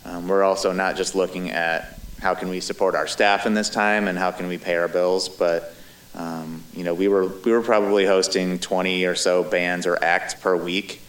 um, 0.05 0.29
we're 0.29 0.43
also 0.43 0.73
not 0.73 0.97
just 0.97 1.15
looking 1.15 1.51
at 1.51 1.99
how 2.21 2.35
can 2.35 2.49
we 2.49 2.61
support 2.61 2.95
our 2.95 3.07
staff 3.07 3.47
in 3.47 3.55
this 3.55 3.71
time 3.71 4.09
and 4.09 4.19
how 4.19 4.31
can 4.31 4.49
we 4.49 4.59
pay 4.59 4.77
our 4.77 4.89
bills, 4.89 5.29
but 5.29 5.75
um, 6.15 6.65
you 6.75 6.85
know, 6.85 6.95
we 6.95 7.09
were 7.09 7.27
we 7.27 7.53
were 7.53 7.63
probably 7.63 8.05
hosting 8.05 8.59
20 8.59 9.05
or 9.05 9.15
so 9.15 9.45
bands 9.45 9.87
or 9.87 10.03
acts 10.03 10.35
per 10.35 10.57
week, 10.57 11.01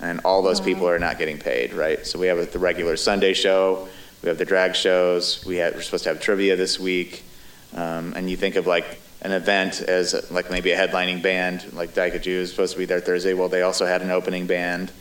and 0.00 0.20
all 0.24 0.42
those 0.42 0.60
people 0.60 0.88
are 0.88 0.98
not 0.98 1.18
getting 1.18 1.38
paid, 1.38 1.72
right? 1.72 2.06
So 2.06 2.18
we 2.18 2.28
have 2.28 2.52
the 2.52 2.58
regular 2.58 2.96
Sunday 2.96 3.32
show, 3.32 3.88
we 4.22 4.28
have 4.28 4.38
the 4.38 4.44
drag 4.44 4.76
shows, 4.76 5.44
we 5.44 5.56
had, 5.56 5.74
we're 5.74 5.82
supposed 5.82 6.04
to 6.04 6.10
have 6.10 6.20
trivia 6.20 6.54
this 6.54 6.78
week, 6.78 7.24
um, 7.74 8.12
and 8.14 8.30
you 8.30 8.36
think 8.36 8.54
of 8.54 8.66
like 8.66 9.00
an 9.22 9.32
event 9.32 9.80
as 9.80 10.30
like 10.30 10.50
maybe 10.50 10.70
a 10.72 10.76
headlining 10.76 11.22
band, 11.22 11.72
like 11.72 11.94
Dyke 11.94 12.22
Jews 12.22 12.50
supposed 12.50 12.72
to 12.74 12.78
be 12.78 12.84
there 12.84 13.00
Thursday. 13.00 13.34
Well, 13.34 13.48
they 13.48 13.62
also 13.62 13.86
had 13.86 14.02
an 14.02 14.10
opening 14.10 14.46
band. 14.46 14.92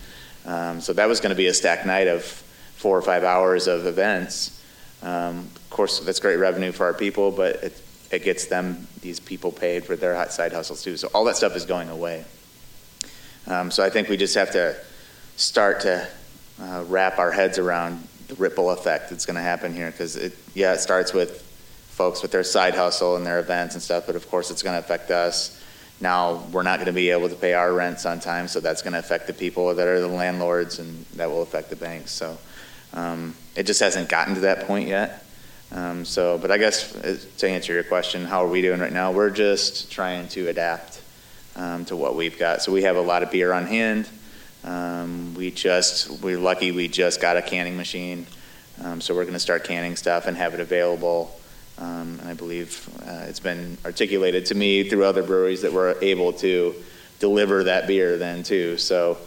Um, 0.45 0.81
so 0.81 0.93
that 0.93 1.07
was 1.07 1.19
going 1.19 1.29
to 1.31 1.35
be 1.35 1.47
a 1.47 1.53
stack 1.53 1.85
night 1.85 2.07
of 2.07 2.23
four 2.23 2.97
or 2.97 3.01
five 3.01 3.23
hours 3.23 3.67
of 3.67 3.85
events. 3.85 4.61
Um, 5.03 5.49
of 5.55 5.69
course, 5.69 5.99
that's 5.99 6.19
great 6.19 6.37
revenue 6.37 6.71
for 6.71 6.85
our 6.85 6.93
people, 6.93 7.31
but 7.31 7.55
it, 7.57 7.81
it 8.11 8.23
gets 8.23 8.45
them, 8.47 8.87
these 9.01 9.19
people 9.19 9.51
paid 9.51 9.85
for 9.85 9.95
their 9.95 10.29
side 10.29 10.51
hustles 10.51 10.83
too. 10.83 10.97
So 10.97 11.09
all 11.13 11.25
that 11.25 11.37
stuff 11.37 11.55
is 11.55 11.65
going 11.65 11.89
away. 11.89 12.25
Um, 13.47 13.71
so 13.71 13.83
I 13.83 13.89
think 13.89 14.09
we 14.09 14.17
just 14.17 14.35
have 14.35 14.51
to 14.51 14.75
start 15.35 15.81
to 15.81 16.07
uh, 16.61 16.83
wrap 16.87 17.17
our 17.19 17.31
heads 17.31 17.57
around 17.57 18.07
the 18.27 18.35
ripple 18.35 18.69
effect 18.71 19.09
that's 19.09 19.25
going 19.25 19.35
to 19.35 19.41
happen 19.41 19.73
here 19.73 19.91
because 19.91 20.15
it, 20.15 20.33
yeah, 20.53 20.73
it 20.73 20.79
starts 20.79 21.13
with 21.13 21.41
folks 21.89 22.21
with 22.21 22.31
their 22.31 22.43
side 22.43 22.75
hustle 22.75 23.15
and 23.15 23.25
their 23.25 23.39
events 23.39 23.75
and 23.75 23.83
stuff, 23.83 24.05
but 24.05 24.15
of 24.15 24.29
course 24.29 24.49
it's 24.51 24.63
going 24.63 24.73
to 24.73 24.79
affect 24.79 25.11
us 25.11 25.60
now 26.01 26.43
we're 26.51 26.63
not 26.63 26.77
going 26.77 26.87
to 26.87 26.93
be 26.93 27.11
able 27.11 27.29
to 27.29 27.35
pay 27.35 27.53
our 27.53 27.73
rents 27.73 28.05
on 28.05 28.19
time, 28.19 28.47
so 28.47 28.59
that's 28.59 28.81
going 28.81 28.93
to 28.93 28.99
affect 28.99 29.27
the 29.27 29.33
people 29.33 29.73
that 29.75 29.87
are 29.87 29.99
the 29.99 30.07
landlords, 30.07 30.79
and 30.79 31.05
that 31.15 31.29
will 31.29 31.41
affect 31.41 31.69
the 31.69 31.75
banks. 31.75 32.11
So 32.11 32.37
um, 32.93 33.35
it 33.55 33.63
just 33.63 33.79
hasn't 33.79 34.09
gotten 34.09 34.35
to 34.35 34.41
that 34.41 34.67
point 34.67 34.87
yet. 34.87 35.25
Um, 35.71 36.03
so, 36.03 36.37
but 36.37 36.51
I 36.51 36.57
guess 36.57 36.95
uh, 36.95 37.17
to 37.37 37.49
answer 37.49 37.73
your 37.73 37.83
question, 37.83 38.25
how 38.25 38.43
are 38.43 38.47
we 38.49 38.61
doing 38.61 38.79
right 38.79 38.91
now? 38.91 39.11
We're 39.11 39.29
just 39.29 39.89
trying 39.89 40.27
to 40.29 40.49
adapt 40.49 41.01
um, 41.55 41.85
to 41.85 41.95
what 41.95 42.15
we've 42.15 42.37
got. 42.37 42.61
So 42.61 42.71
we 42.71 42.83
have 42.83 42.97
a 42.97 43.01
lot 43.01 43.23
of 43.23 43.31
beer 43.31 43.53
on 43.53 43.67
hand. 43.67 44.09
Um, 44.63 45.33
we 45.33 45.49
just, 45.49 46.21
we're 46.21 46.37
lucky 46.37 46.71
we 46.71 46.87
just 46.87 47.21
got 47.21 47.37
a 47.37 47.41
canning 47.41 47.77
machine. 47.77 48.27
Um, 48.83 48.99
so 48.99 49.15
we're 49.15 49.23
going 49.23 49.33
to 49.33 49.39
start 49.39 49.63
canning 49.63 49.95
stuff 49.95 50.27
and 50.27 50.35
have 50.35 50.53
it 50.53 50.59
available. 50.59 51.39
Um, 51.81 52.19
and 52.19 52.29
I 52.29 52.35
believe 52.35 52.87
uh, 53.07 53.25
it's 53.27 53.39
been 53.39 53.75
articulated 53.83 54.45
to 54.47 54.55
me 54.55 54.87
through 54.87 55.03
other 55.03 55.23
breweries 55.23 55.63
that 55.63 55.73
we're 55.73 55.95
able 56.01 56.31
to 56.33 56.75
deliver 57.19 57.63
that 57.63 57.87
beer 57.87 58.17
then 58.17 58.43
too. 58.43 58.77
So 58.77 59.17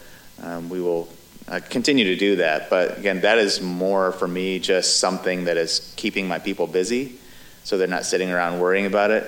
um, 0.40 0.68
we 0.68 0.80
will 0.80 1.08
uh, 1.48 1.58
continue 1.68 2.04
to 2.04 2.16
do 2.16 2.36
that. 2.36 2.70
But 2.70 2.96
again, 2.96 3.22
that 3.22 3.38
is 3.38 3.60
more 3.60 4.12
for 4.12 4.28
me 4.28 4.60
just 4.60 5.00
something 5.00 5.44
that 5.46 5.56
is 5.56 5.92
keeping 5.96 6.28
my 6.28 6.38
people 6.38 6.68
busy 6.68 7.18
so 7.64 7.76
they're 7.76 7.88
not 7.88 8.04
sitting 8.04 8.30
around 8.30 8.60
worrying 8.60 8.86
about 8.86 9.10
it. 9.10 9.24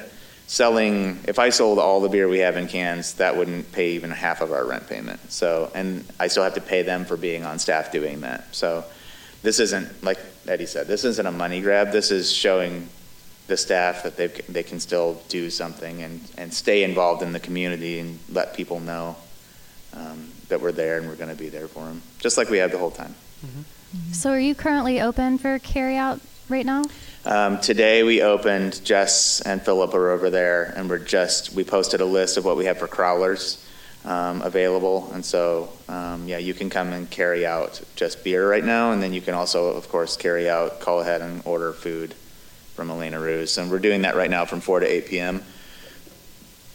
Selling, 0.46 1.18
if 1.26 1.40
I 1.40 1.48
sold 1.50 1.80
all 1.80 2.00
the 2.00 2.08
beer 2.08 2.28
we 2.28 2.38
have 2.38 2.56
in 2.56 2.68
cans, 2.68 3.14
that 3.14 3.36
wouldn't 3.36 3.72
pay 3.72 3.92
even 3.92 4.12
half 4.12 4.40
of 4.40 4.52
our 4.52 4.64
rent 4.64 4.88
payment. 4.88 5.32
So, 5.32 5.72
and 5.74 6.04
I 6.20 6.28
still 6.28 6.44
have 6.44 6.54
to 6.54 6.60
pay 6.60 6.82
them 6.82 7.04
for 7.04 7.16
being 7.16 7.44
on 7.44 7.58
staff 7.58 7.90
doing 7.90 8.20
that. 8.20 8.54
So, 8.54 8.84
this 9.42 9.58
isn't 9.58 10.04
like 10.04 10.18
Eddie 10.46 10.66
said. 10.66 10.86
This 10.86 11.04
isn't 11.04 11.26
a 11.26 11.32
money 11.32 11.60
grab. 11.60 11.90
This 11.90 12.12
is 12.12 12.32
showing 12.32 12.88
the 13.46 13.56
staff 13.56 14.02
that 14.02 14.16
they 14.16 14.28
they 14.48 14.62
can 14.62 14.80
still 14.80 15.22
do 15.28 15.50
something 15.50 16.02
and 16.02 16.20
and 16.36 16.52
stay 16.52 16.82
involved 16.82 17.22
in 17.22 17.32
the 17.32 17.40
community 17.40 17.98
and 18.00 18.18
let 18.28 18.54
people 18.54 18.80
know 18.80 19.16
um, 19.94 20.30
that 20.48 20.60
we're 20.60 20.72
there 20.72 20.98
and 20.98 21.08
we're 21.08 21.16
going 21.16 21.30
to 21.30 21.36
be 21.36 21.48
there 21.48 21.68
for 21.68 21.84
them, 21.84 22.02
just 22.18 22.36
like 22.36 22.50
we 22.50 22.58
have 22.58 22.70
the 22.70 22.78
whole 22.78 22.90
time. 22.90 23.14
Mm-hmm. 23.44 24.12
So, 24.12 24.30
are 24.30 24.40
you 24.40 24.54
currently 24.54 25.00
open 25.00 25.38
for 25.38 25.58
carry 25.58 25.96
out 25.96 26.20
right 26.48 26.66
now? 26.66 26.84
Um, 27.24 27.60
today 27.60 28.02
we 28.02 28.22
opened. 28.22 28.84
Jess 28.84 29.40
and 29.40 29.62
Philip 29.62 29.94
are 29.94 30.10
over 30.10 30.30
there, 30.30 30.72
and 30.76 30.88
we're 30.88 30.98
just 30.98 31.52
we 31.52 31.64
posted 31.64 32.00
a 32.00 32.04
list 32.04 32.36
of 32.36 32.44
what 32.44 32.56
we 32.56 32.66
have 32.66 32.78
for 32.78 32.88
crawlers 32.88 33.64
um, 34.04 34.42
available, 34.42 35.10
and 35.12 35.24
so 35.24 35.70
um, 35.88 36.28
yeah, 36.28 36.38
you 36.38 36.54
can 36.54 36.68
come 36.68 36.92
and 36.92 37.10
carry 37.10 37.46
out 37.46 37.80
just 37.96 38.22
beer 38.22 38.48
right 38.48 38.64
now, 38.64 38.92
and 38.92 39.02
then 39.02 39.12
you 39.12 39.20
can 39.20 39.34
also, 39.34 39.68
of 39.68 39.88
course, 39.88 40.16
carry 40.16 40.48
out, 40.48 40.80
call 40.80 41.00
ahead 41.00 41.22
and 41.22 41.42
order 41.44 41.72
food 41.72 42.14
from 42.76 42.90
Elena 42.90 43.18
Ruz, 43.18 43.56
and 43.56 43.70
we're 43.70 43.78
doing 43.78 44.02
that 44.02 44.14
right 44.16 44.30
now 44.30 44.44
from 44.44 44.60
4 44.60 44.80
to 44.80 44.86
8 44.86 45.06
p.m. 45.06 45.42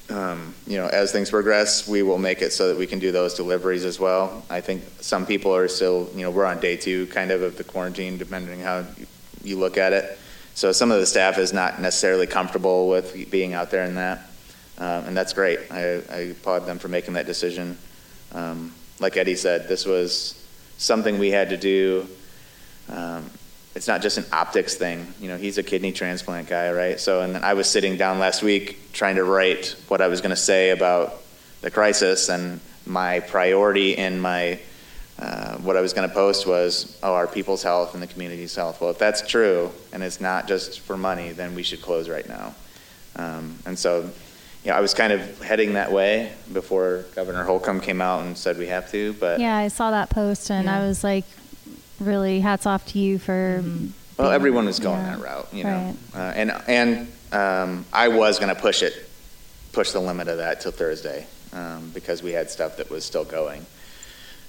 Um, 0.09 0.55
you 0.65 0.77
know, 0.77 0.87
as 0.87 1.11
things 1.11 1.29
progress, 1.29 1.87
we 1.87 2.01
will 2.01 2.17
make 2.17 2.41
it 2.41 2.51
so 2.51 2.67
that 2.67 2.77
we 2.77 2.87
can 2.87 2.97
do 2.97 3.11
those 3.11 3.35
deliveries 3.35 3.85
as 3.85 3.99
well. 3.99 4.43
I 4.49 4.59
think 4.59 4.83
some 4.99 5.27
people 5.27 5.55
are 5.55 5.67
still, 5.67 6.09
you 6.15 6.23
know, 6.23 6.31
we're 6.31 6.45
on 6.45 6.59
day 6.59 6.75
two 6.75 7.05
kind 7.07 7.29
of 7.29 7.43
of 7.43 7.55
the 7.55 7.63
quarantine, 7.63 8.17
depending 8.17 8.59
how 8.59 8.83
you 9.43 9.57
look 9.57 9.77
at 9.77 9.93
it. 9.93 10.17
So 10.55 10.71
some 10.71 10.91
of 10.91 10.99
the 10.99 11.05
staff 11.05 11.37
is 11.37 11.53
not 11.53 11.79
necessarily 11.79 12.27
comfortable 12.27 12.89
with 12.89 13.29
being 13.29 13.53
out 13.53 13.69
there 13.69 13.85
in 13.85 13.95
that, 13.95 14.29
um, 14.79 15.05
and 15.05 15.15
that's 15.15 15.33
great. 15.33 15.59
I, 15.71 16.01
I, 16.11 16.17
applaud 16.31 16.65
them 16.65 16.77
for 16.77 16.87
making 16.87 17.13
that 17.13 17.25
decision. 17.25 17.77
Um, 18.33 18.73
like 18.99 19.15
Eddie 19.17 19.35
said, 19.35 19.69
this 19.69 19.85
was 19.85 20.43
something 20.77 21.19
we 21.19 21.29
had 21.29 21.49
to 21.49 21.57
do. 21.57 22.07
It's 23.73 23.87
not 23.87 24.01
just 24.01 24.17
an 24.17 24.25
optics 24.33 24.75
thing. 24.75 25.13
You 25.21 25.29
know, 25.29 25.37
he's 25.37 25.57
a 25.57 25.63
kidney 25.63 25.91
transplant 25.91 26.49
guy, 26.49 26.71
right? 26.71 26.99
So, 26.99 27.21
and 27.21 27.33
then 27.33 27.43
I 27.43 27.53
was 27.53 27.69
sitting 27.69 27.95
down 27.97 28.19
last 28.19 28.43
week 28.43 28.91
trying 28.91 29.15
to 29.15 29.23
write 29.23 29.75
what 29.87 30.01
I 30.01 30.07
was 30.07 30.19
going 30.19 30.31
to 30.31 30.35
say 30.35 30.71
about 30.71 31.21
the 31.61 31.71
crisis, 31.71 32.29
and 32.29 32.59
my 32.85 33.21
priority 33.21 33.95
in 33.95 34.19
my 34.19 34.59
uh, 35.21 35.55
what 35.57 35.77
I 35.77 35.81
was 35.81 35.93
going 35.93 36.09
to 36.09 36.13
post 36.13 36.47
was, 36.47 36.97
oh, 37.03 37.13
our 37.13 37.27
people's 37.27 37.61
health 37.61 37.93
and 37.93 38.01
the 38.01 38.07
community's 38.07 38.55
health. 38.55 38.81
Well, 38.81 38.89
if 38.89 38.97
that's 38.97 39.25
true, 39.25 39.71
and 39.93 40.01
it's 40.01 40.19
not 40.19 40.47
just 40.47 40.79
for 40.79 40.97
money, 40.97 41.31
then 41.31 41.53
we 41.53 41.61
should 41.61 41.81
close 41.81 42.09
right 42.09 42.27
now. 42.27 42.55
Um, 43.15 43.59
and 43.67 43.77
so, 43.77 44.09
you 44.63 44.71
know, 44.71 44.73
I 44.73 44.81
was 44.81 44.95
kind 44.95 45.13
of 45.13 45.41
heading 45.43 45.73
that 45.73 45.91
way 45.91 46.33
before 46.51 47.05
Governor 47.13 47.43
Holcomb 47.43 47.81
came 47.81 48.01
out 48.01 48.23
and 48.23 48.35
said 48.35 48.57
we 48.57 48.67
have 48.67 48.89
to. 48.91 49.13
But 49.13 49.39
yeah, 49.39 49.57
I 49.57 49.67
saw 49.67 49.91
that 49.91 50.09
post, 50.09 50.49
and 50.49 50.65
yeah. 50.65 50.79
I 50.79 50.87
was 50.87 51.03
like, 51.03 51.25
really, 52.01 52.39
hats 52.39 52.65
off 52.65 52.85
to 52.87 52.99
you 52.99 53.19
for. 53.19 53.61
Mm-hmm. 53.61 53.87
Well, 54.17 54.31
everyone 54.31 54.65
was 54.65 54.79
going 54.79 54.99
yeah. 54.99 55.15
that 55.15 55.23
route, 55.23 55.47
you 55.51 55.63
know, 55.63 55.95
right. 56.13 56.19
uh, 56.19 56.33
and 56.35 56.51
and 56.67 57.11
um, 57.31 57.85
I 57.91 58.09
was 58.09 58.39
going 58.39 58.53
to 58.53 58.61
push 58.61 58.83
it, 58.83 59.09
push 59.71 59.91
the 59.91 59.99
limit 59.99 60.27
of 60.27 60.37
that 60.37 60.61
till 60.61 60.71
Thursday, 60.71 61.25
um, 61.53 61.91
because 61.93 62.21
we 62.21 62.31
had 62.31 62.51
stuff 62.51 62.77
that 62.77 62.89
was 62.89 63.03
still 63.05 63.25
going. 63.25 63.65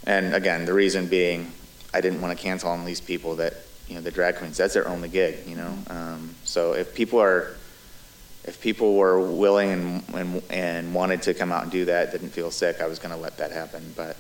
And 0.05 0.35
again, 0.35 0.65
the 0.65 0.73
reason 0.73 1.07
being, 1.07 1.53
I 1.95 2.01
didn't 2.01 2.21
want 2.21 2.37
to 2.37 2.43
cancel 2.43 2.71
on 2.71 2.85
these 2.85 3.01
people 3.01 3.37
that, 3.37 3.55
you 3.89 3.95
know, 3.95 4.01
the 4.01 4.11
drag 4.11 4.37
queens, 4.37 4.57
that's 4.57 4.75
their 4.75 4.89
only 4.89 5.09
gig, 5.09 5.47
you 5.47 5.57
know? 5.57 5.79
Um, 5.89 6.35
so 6.45 6.73
if 6.73 6.95
people 6.95 7.21
are, 7.21 7.55
if 8.45 8.61
people 8.61 8.97
were 8.97 9.21
willing 9.21 9.71
and, 9.71 10.05
and, 10.15 10.43
and 10.51 10.95
wanted 10.95 11.23
to 11.23 11.35
come 11.35 11.53
out 11.53 11.63
and 11.63 11.71
do 11.71 11.85
that, 11.85 12.11
didn't 12.11 12.31
feel 12.31 12.51
sick, 12.51 12.81
I 12.81 12.87
was 12.87 12.99
going 12.99 13.15
to 13.15 13.21
let 13.21 13.39
that 13.39 13.53
happen, 13.53 13.93
but 13.97 14.17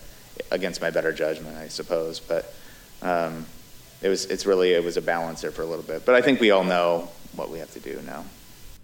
against 0.50 0.80
my 0.80 0.90
better 0.90 1.12
judgment, 1.12 1.56
I 1.56 1.68
suppose. 1.68 2.20
But 2.20 2.54
um, 3.02 3.47
it 4.00 4.09
was, 4.09 4.26
it's 4.26 4.47
really, 4.47 4.73
it 4.73 4.82
was 4.82 4.97
a 4.97 5.02
balance 5.02 5.42
there 5.42 5.50
for 5.50 5.62
a 5.62 5.66
little 5.66 5.85
bit. 5.85 6.04
But 6.04 6.14
I 6.14 6.23
think 6.23 6.40
we 6.40 6.50
all 6.50 6.64
know 6.64 7.09
what 7.35 7.50
we 7.50 7.59
have 7.59 7.71
to 7.73 7.80
do 7.80 8.00
now. 8.04 8.25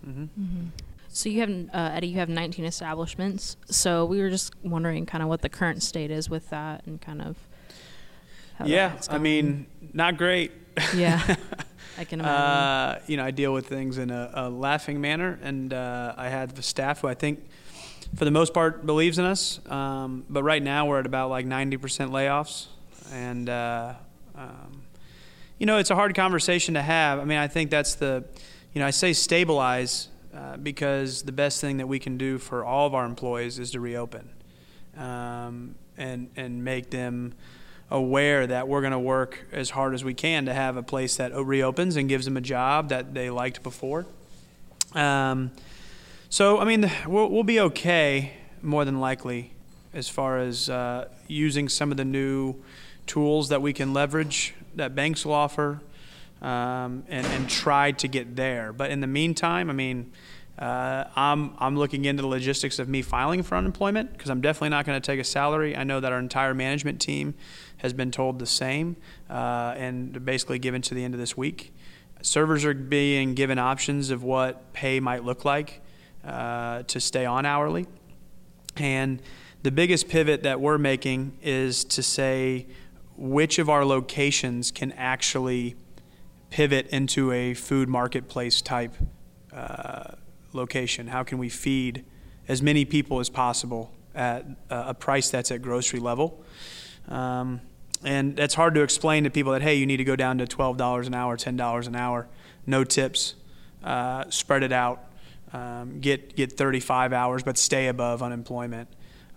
Mm-hmm. 0.06 0.22
Mm-hmm. 0.22 0.66
So 1.08 1.28
you 1.28 1.40
have 1.40 1.50
uh, 1.74 1.96
Eddie, 1.96 2.08
you 2.08 2.18
have 2.18 2.28
19 2.28 2.64
establishments. 2.64 3.56
So 3.66 4.04
we 4.04 4.20
were 4.20 4.30
just 4.30 4.52
wondering 4.62 5.06
kind 5.06 5.22
of 5.22 5.28
what 5.28 5.42
the 5.42 5.48
current 5.48 5.82
state 5.82 6.10
is 6.10 6.30
with 6.30 6.48
that 6.50 6.86
and 6.86 7.00
kind 7.00 7.22
of. 7.22 7.36
yeah, 8.64 9.00
I 9.08 9.18
mean, 9.18 9.66
not 9.92 10.16
great. 10.16 10.52
Yeah, 10.94 11.20
I 11.98 12.04
can 12.04 12.20
imagine. 12.20 12.24
Uh, 12.24 13.00
you 13.06 13.16
know, 13.16 13.24
I 13.24 13.30
deal 13.30 13.52
with 13.52 13.66
things 13.66 13.98
in 13.98 14.10
a, 14.10 14.30
a 14.32 14.48
laughing 14.48 15.00
manner, 15.00 15.38
and 15.42 15.72
uh, 15.72 16.14
I 16.16 16.28
have 16.28 16.54
the 16.54 16.62
staff 16.62 17.00
who 17.00 17.08
I 17.08 17.14
think, 17.14 17.44
for 18.14 18.24
the 18.24 18.30
most 18.30 18.54
part, 18.54 18.86
believes 18.86 19.18
in 19.18 19.24
us. 19.24 19.60
Um, 19.68 20.24
but 20.28 20.42
right 20.42 20.62
now, 20.62 20.86
we're 20.86 21.00
at 21.00 21.06
about 21.06 21.30
like 21.30 21.46
90% 21.46 21.78
layoffs, 22.10 22.66
and 23.12 23.48
uh, 23.48 23.94
um, 24.38 24.82
you 25.58 25.66
know, 25.66 25.78
it's 25.78 25.90
a 25.90 25.94
hard 25.94 26.14
conversation 26.14 26.74
to 26.74 26.82
have. 26.82 27.18
I 27.18 27.24
mean, 27.24 27.38
I 27.38 27.48
think 27.48 27.70
that's 27.70 27.96
the, 27.96 28.24
you 28.72 28.80
know, 28.80 28.86
I 28.86 28.90
say 28.90 29.12
stabilize 29.12 30.08
uh, 30.32 30.56
because 30.56 31.22
the 31.22 31.32
best 31.32 31.60
thing 31.60 31.78
that 31.78 31.88
we 31.88 31.98
can 31.98 32.16
do 32.16 32.38
for 32.38 32.64
all 32.64 32.86
of 32.86 32.94
our 32.94 33.04
employees 33.04 33.58
is 33.58 33.72
to 33.72 33.80
reopen 33.80 34.28
um, 34.96 35.74
and 35.96 36.30
and 36.36 36.64
make 36.64 36.90
them 36.90 37.34
aware 37.90 38.46
that 38.46 38.68
we're 38.68 38.82
going 38.82 38.92
to 38.92 38.98
work 38.98 39.46
as 39.50 39.70
hard 39.70 39.94
as 39.94 40.04
we 40.04 40.14
can 40.14 40.44
to 40.44 40.52
have 40.52 40.76
a 40.76 40.82
place 40.82 41.16
that 41.16 41.34
reopens 41.34 41.96
and 41.96 42.08
gives 42.08 42.26
them 42.26 42.36
a 42.36 42.40
job 42.40 42.90
that 42.90 43.14
they 43.14 43.30
liked 43.30 43.62
before. 43.62 44.06
Um, 44.94 45.50
so 46.28 46.58
I 46.58 46.64
mean, 46.64 46.90
we'll, 47.06 47.28
we'll 47.30 47.42
be 47.42 47.58
okay 47.60 48.34
more 48.62 48.84
than 48.84 49.00
likely 49.00 49.52
as 49.94 50.08
far 50.08 50.38
as 50.38 50.68
uh, 50.68 51.08
using 51.26 51.68
some 51.68 51.90
of 51.90 51.96
the 51.96 52.04
new 52.04 52.54
tools 53.08 53.48
that 53.48 53.60
we 53.60 53.72
can 53.72 53.92
leverage 53.92 54.54
that 54.76 54.94
banks 54.94 55.24
will 55.24 55.32
offer 55.32 55.80
um, 56.40 57.04
and, 57.08 57.26
and 57.26 57.48
try 57.48 57.90
to 57.92 58.06
get 58.06 58.36
there. 58.36 58.72
But 58.72 58.90
in 58.90 59.00
the 59.00 59.06
meantime, 59.06 59.70
I 59.70 59.72
mean, 59.72 60.12
uh, 60.58 61.04
I'm, 61.14 61.54
I'm 61.58 61.76
looking 61.76 62.04
into 62.04 62.22
the 62.22 62.28
logistics 62.28 62.78
of 62.78 62.88
me 62.88 63.02
filing 63.02 63.42
for 63.42 63.56
unemployment 63.56 64.12
because 64.12 64.30
I'm 64.30 64.40
definitely 64.40 64.70
not 64.70 64.86
going 64.86 65.00
to 65.00 65.04
take 65.04 65.20
a 65.20 65.24
salary. 65.24 65.76
I 65.76 65.84
know 65.84 66.00
that 66.00 66.12
our 66.12 66.18
entire 66.18 66.54
management 66.54 67.00
team 67.00 67.34
has 67.78 67.92
been 67.92 68.10
told 68.10 68.38
the 68.38 68.46
same 68.46 68.96
uh, 69.30 69.74
and 69.76 70.24
basically 70.24 70.58
given 70.58 70.82
to 70.82 70.94
the 70.94 71.04
end 71.04 71.14
of 71.14 71.20
this 71.20 71.36
week. 71.36 71.72
Servers 72.22 72.64
are 72.64 72.74
being 72.74 73.34
given 73.34 73.58
options 73.58 74.10
of 74.10 74.24
what 74.24 74.72
pay 74.72 74.98
might 74.98 75.24
look 75.24 75.44
like 75.44 75.80
uh, 76.24 76.82
to 76.84 76.98
stay 76.98 77.24
on 77.24 77.46
hourly. 77.46 77.86
And 78.76 79.22
the 79.62 79.70
biggest 79.70 80.08
pivot 80.08 80.42
that 80.42 80.60
we're 80.60 80.78
making 80.78 81.38
is 81.42 81.84
to 81.84 82.02
say 82.02 82.66
which 83.18 83.58
of 83.58 83.68
our 83.68 83.84
locations 83.84 84.70
can 84.70 84.92
actually 84.92 85.74
pivot 86.50 86.86
into 86.88 87.32
a 87.32 87.52
food 87.52 87.88
marketplace 87.88 88.62
type 88.62 88.94
uh, 89.52 90.12
location? 90.52 91.08
How 91.08 91.24
can 91.24 91.38
we 91.38 91.48
feed 91.48 92.04
as 92.46 92.62
many 92.62 92.84
people 92.84 93.18
as 93.18 93.28
possible 93.28 93.92
at 94.14 94.46
a 94.70 94.94
price 94.94 95.30
that's 95.30 95.50
at 95.50 95.60
grocery 95.60 95.98
level? 95.98 96.42
Um, 97.08 97.60
and 98.04 98.36
that's 98.36 98.54
hard 98.54 98.74
to 98.74 98.82
explain 98.82 99.24
to 99.24 99.30
people 99.30 99.52
that, 99.52 99.62
hey, 99.62 99.74
you 99.74 99.84
need 99.84 99.96
to 99.96 100.04
go 100.04 100.14
down 100.14 100.38
to 100.38 100.46
$12 100.46 101.06
an 101.06 101.14
hour, 101.14 101.36
$10 101.36 101.86
an 101.86 101.96
hour, 101.96 102.28
no 102.66 102.84
tips, 102.84 103.34
uh, 103.82 104.24
spread 104.30 104.62
it 104.62 104.72
out, 104.72 105.04
um, 105.52 105.98
get, 106.00 106.36
get 106.36 106.52
35 106.52 107.12
hours, 107.12 107.42
but 107.42 107.58
stay 107.58 107.88
above 107.88 108.22
unemployment. 108.22 108.88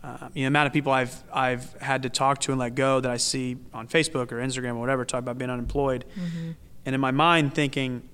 Uh, 0.04 0.30
you 0.34 0.42
know, 0.42 0.46
the 0.46 0.46
amount 0.46 0.68
of 0.68 0.74
people 0.74 0.92
I've, 0.92 1.16
I've 1.32 1.74
had 1.80 2.04
to 2.04 2.10
talk 2.10 2.40
to 2.42 2.52
and 2.52 2.60
let 2.60 2.74
go 2.74 3.00
that 3.00 3.12
I 3.12 3.18
see 3.18 3.58
on 3.74 3.88
Facebook 3.88 4.32
or 4.32 4.38
Instagram 4.38 4.72
or 4.72 4.80
whatever 4.80 5.06
talk 5.06 5.20
about 5.20 5.38
being 5.38 5.52
unemployed. 5.52 6.06
Mm-hmm 6.16 6.52
and 6.86 6.96
in 6.96 7.02
my 7.02 7.12
mind 7.12 7.54
thinking, 7.54 8.08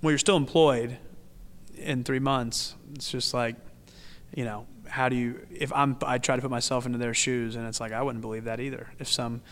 well, 0.00 0.10
you're 0.10 0.18
still 0.18 0.36
employed 0.36 0.98
in 1.76 2.04
three 2.04 2.18
months. 2.18 2.74
It's 2.94 3.10
just 3.10 3.34
like, 3.34 3.56
you 4.34 4.44
know, 4.44 4.66
how 4.88 5.08
do 5.08 5.16
you? 5.16 5.46
If 5.50 5.72
I'm, 5.72 5.96
I 6.04 6.18
try 6.18 6.36
to 6.36 6.42
put 6.42 6.50
myself 6.50 6.86
into 6.86 6.98
their 6.98 7.14
shoes, 7.14 7.56
and 7.56 7.66
it's 7.66 7.80
like 7.80 7.92
I 7.92 8.02
wouldn't 8.02 8.22
believe 8.22 8.44
that 8.44 8.60
either. 8.60 8.88
If 8.98 9.08
some 9.08 9.42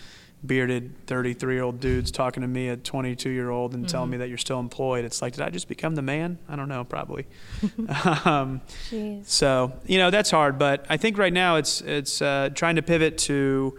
bearded 0.44 1.06
33 1.06 1.54
year 1.54 1.62
old 1.62 1.80
dudes 1.80 2.10
talking 2.10 2.40
to 2.40 2.48
me, 2.48 2.68
a 2.68 2.76
22 2.76 3.28
year 3.30 3.50
old, 3.50 3.74
and 3.74 3.88
telling 3.88 4.10
me 4.10 4.16
that 4.18 4.28
you're 4.28 4.38
still 4.38 4.60
employed. 4.60 5.04
It's 5.04 5.20
like, 5.20 5.34
did 5.34 5.42
I 5.42 5.50
just 5.50 5.68
become 5.68 5.94
the 5.94 6.02
man? 6.02 6.38
I 6.48 6.56
don't 6.56 6.68
know, 6.68 6.84
probably. 6.84 7.26
um, 8.24 8.60
so 9.24 9.72
you 9.86 9.98
know 9.98 10.10
that's 10.10 10.30
hard, 10.30 10.58
but 10.58 10.86
I 10.88 10.96
think 10.96 11.18
right 11.18 11.32
now 11.32 11.56
it's 11.56 11.80
it's 11.82 12.22
uh, 12.22 12.50
trying 12.54 12.76
to 12.76 12.82
pivot 12.82 13.18
to 13.18 13.78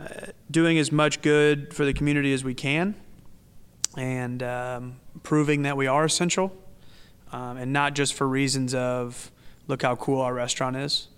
uh, 0.00 0.26
doing 0.50 0.78
as 0.78 0.92
much 0.92 1.22
good 1.22 1.72
for 1.72 1.84
the 1.84 1.92
community 1.92 2.32
as 2.32 2.44
we 2.44 2.54
can, 2.54 2.94
and 3.96 4.42
um, 4.42 4.96
proving 5.22 5.62
that 5.62 5.76
we 5.76 5.86
are 5.86 6.04
essential, 6.04 6.54
um, 7.32 7.56
and 7.56 7.72
not 7.72 7.94
just 7.94 8.14
for 8.14 8.28
reasons 8.28 8.74
of 8.74 9.30
look 9.66 9.82
how 9.82 9.96
cool 9.96 10.20
our 10.20 10.34
restaurant 10.34 10.76
is. 10.76 11.08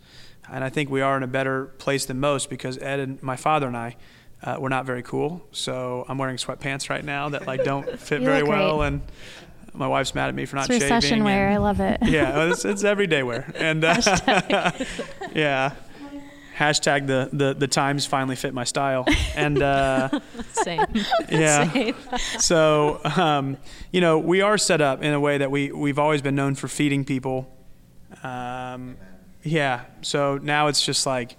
And 0.48 0.62
I 0.62 0.68
think 0.68 0.90
we 0.90 1.00
are 1.00 1.16
in 1.16 1.24
a 1.24 1.26
better 1.26 1.66
place 1.78 2.06
than 2.06 2.20
most 2.20 2.48
because 2.48 2.78
Ed 2.78 3.00
and 3.00 3.22
my 3.22 3.34
father 3.34 3.66
and 3.66 3.76
I, 3.76 3.96
uh, 4.42 4.56
we're 4.58 4.68
not 4.68 4.84
very 4.86 5.02
cool. 5.02 5.44
So 5.52 6.04
I'm 6.08 6.18
wearing 6.18 6.36
sweatpants 6.36 6.88
right 6.90 7.04
now 7.04 7.30
that 7.30 7.46
like 7.46 7.64
don't 7.64 7.98
fit 8.00 8.22
very 8.22 8.42
well, 8.42 8.78
great. 8.78 8.86
and 8.88 9.02
my 9.74 9.86
wife's 9.88 10.14
mad 10.14 10.28
at 10.28 10.34
me 10.34 10.46
for 10.46 10.56
not 10.56 10.70
It's 10.70 10.78
shaving. 10.78 10.94
recession 10.94 11.24
wear. 11.24 11.46
and- 11.48 11.54
I 11.54 11.58
love 11.58 11.80
it. 11.80 11.98
yeah, 12.04 12.50
it's, 12.50 12.64
it's 12.64 12.84
everyday 12.84 13.22
wear. 13.22 13.52
And 13.56 13.84
uh, 13.84 14.00
yeah, 15.34 15.72
hashtag 16.56 17.06
the, 17.06 17.28
the 17.32 17.54
the 17.54 17.66
times 17.68 18.06
finally 18.06 18.36
fit 18.36 18.54
my 18.54 18.64
style. 18.64 19.04
And 19.34 19.62
uh, 19.62 20.08
Same. 20.52 20.84
yeah, 21.30 21.70
Same. 21.72 21.94
so 22.38 23.00
um, 23.04 23.56
you 23.92 24.00
know 24.00 24.18
we 24.18 24.40
are 24.40 24.56
set 24.58 24.80
up 24.80 25.02
in 25.02 25.12
a 25.12 25.20
way 25.20 25.38
that 25.38 25.50
we 25.50 25.72
we've 25.72 25.98
always 25.98 26.22
been 26.22 26.34
known 26.34 26.54
for 26.54 26.68
feeding 26.68 27.04
people. 27.04 27.52
Um, 28.22 28.96
yeah, 29.42 29.84
so 30.02 30.38
now 30.42 30.68
it's 30.68 30.84
just 30.84 31.06
like. 31.06 31.36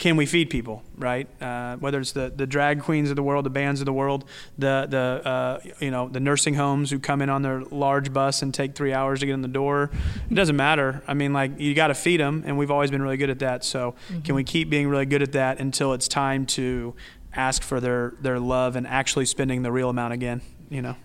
Can 0.00 0.16
we 0.16 0.24
feed 0.24 0.48
people, 0.48 0.82
right? 0.96 1.28
Uh, 1.42 1.76
whether 1.76 2.00
it's 2.00 2.12
the, 2.12 2.32
the 2.34 2.46
drag 2.46 2.80
queens 2.80 3.10
of 3.10 3.16
the 3.16 3.22
world, 3.22 3.44
the 3.44 3.50
bands 3.50 3.82
of 3.82 3.84
the 3.84 3.92
world, 3.92 4.24
the 4.56 4.86
the 4.88 5.28
uh, 5.28 5.60
you 5.78 5.90
know 5.90 6.08
the 6.08 6.20
nursing 6.20 6.54
homes 6.54 6.90
who 6.90 6.98
come 6.98 7.20
in 7.20 7.28
on 7.28 7.42
their 7.42 7.60
large 7.64 8.10
bus 8.10 8.40
and 8.40 8.54
take 8.54 8.74
three 8.74 8.94
hours 8.94 9.20
to 9.20 9.26
get 9.26 9.34
in 9.34 9.42
the 9.42 9.48
door, 9.48 9.90
it 10.30 10.34
doesn't 10.34 10.56
matter. 10.56 11.02
I 11.06 11.12
mean, 11.12 11.34
like 11.34 11.60
you 11.60 11.74
got 11.74 11.88
to 11.88 11.94
feed 11.94 12.18
them, 12.18 12.44
and 12.46 12.56
we've 12.56 12.70
always 12.70 12.90
been 12.90 13.02
really 13.02 13.18
good 13.18 13.28
at 13.28 13.40
that. 13.40 13.62
So 13.62 13.94
can 14.24 14.34
we 14.34 14.42
keep 14.42 14.70
being 14.70 14.88
really 14.88 15.04
good 15.04 15.20
at 15.20 15.32
that 15.32 15.60
until 15.60 15.92
it's 15.92 16.08
time 16.08 16.46
to 16.46 16.94
ask 17.34 17.62
for 17.62 17.78
their 17.78 18.14
their 18.22 18.40
love 18.40 18.76
and 18.76 18.86
actually 18.86 19.26
spending 19.26 19.60
the 19.60 19.70
real 19.70 19.90
amount 19.90 20.14
again? 20.14 20.40
You 20.70 20.80
know. 20.80 20.96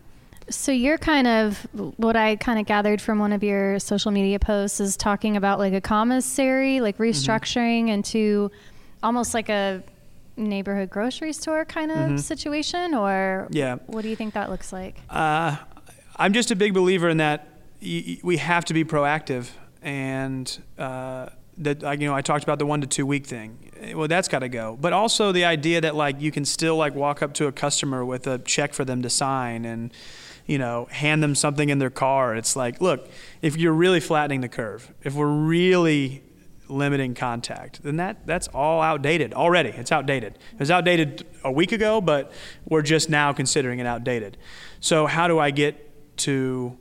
So 0.49 0.71
you're 0.71 0.99
kind 0.99 1.27
of 1.27 1.67
what 1.97 2.15
I 2.15 2.37
kind 2.37 2.59
of 2.59 2.65
gathered 2.65 3.01
from 3.01 3.19
one 3.19 3.33
of 3.33 3.43
your 3.43 3.77
social 3.79 4.11
media 4.11 4.39
posts 4.39 4.79
is 4.79 4.95
talking 4.95 5.35
about 5.35 5.59
like 5.59 5.73
a 5.73 5.81
commissary, 5.81 6.79
like 6.79 6.97
restructuring 6.97 7.89
into 7.89 8.51
almost 9.03 9.33
like 9.33 9.49
a 9.49 9.83
neighborhood 10.37 10.89
grocery 10.89 11.31
store 11.33 11.63
kind 11.65 11.91
of 11.91 12.19
situation, 12.19 12.93
or 12.93 13.47
Yeah. 13.51 13.75
what 13.87 14.01
do 14.01 14.09
you 14.09 14.15
think 14.15 14.33
that 14.33 14.49
looks 14.49 14.73
like? 14.73 14.97
Uh, 15.09 15.55
I'm 16.17 16.33
just 16.33 16.51
a 16.51 16.55
big 16.55 16.73
believer 16.73 17.09
in 17.09 17.17
that 17.17 17.47
y- 17.81 18.03
y- 18.07 18.17
we 18.23 18.37
have 18.37 18.65
to 18.65 18.73
be 18.73 18.83
proactive, 18.83 19.49
and 19.81 20.61
uh, 20.77 21.27
that 21.57 21.81
you 22.01 22.07
know 22.07 22.13
I 22.13 22.21
talked 22.21 22.43
about 22.43 22.59
the 22.59 22.65
one 22.65 22.81
to 22.81 22.87
two 22.87 23.05
week 23.05 23.25
thing. 23.25 23.57
Well, 23.93 24.07
that's 24.07 24.27
got 24.27 24.39
to 24.39 24.49
go. 24.49 24.77
But 24.79 24.93
also 24.93 25.31
the 25.31 25.45
idea 25.45 25.79
that 25.81 25.95
like 25.95 26.19
you 26.19 26.31
can 26.31 26.43
still 26.45 26.75
like 26.75 26.95
walk 26.95 27.21
up 27.21 27.33
to 27.35 27.47
a 27.47 27.51
customer 27.51 28.03
with 28.03 28.27
a 28.27 28.39
check 28.39 28.73
for 28.73 28.83
them 28.83 29.01
to 29.03 29.09
sign 29.09 29.63
and 29.65 29.93
you 30.47 30.57
know 30.57 30.87
hand 30.91 31.21
them 31.23 31.35
something 31.35 31.69
in 31.69 31.79
their 31.79 31.89
car. 31.89 32.35
It's 32.35 32.55
like, 32.55 32.81
look, 32.81 33.07
if 33.41 33.55
you're 33.57 33.73
really 33.73 33.99
flattening 34.01 34.41
the 34.41 34.49
curve, 34.49 34.91
if 35.03 35.13
we're 35.13 35.27
really 35.27 36.23
limiting 36.67 37.13
contact, 37.13 37.83
then 37.83 37.97
that 37.97 38.25
that's 38.25 38.47
all 38.49 38.81
outdated 38.81 39.33
already. 39.33 39.69
It's 39.69 39.91
outdated. 39.91 40.37
It 40.53 40.59
was 40.59 40.71
outdated 40.71 41.25
a 41.43 41.51
week 41.51 41.71
ago, 41.71 42.01
but 42.01 42.31
we're 42.67 42.81
just 42.81 43.09
now 43.09 43.33
considering 43.33 43.79
it 43.79 43.85
outdated. 43.85 44.37
So 44.79 45.05
how 45.05 45.27
do 45.27 45.39
I 45.39 45.51
get 45.51 46.17
to 46.17 46.77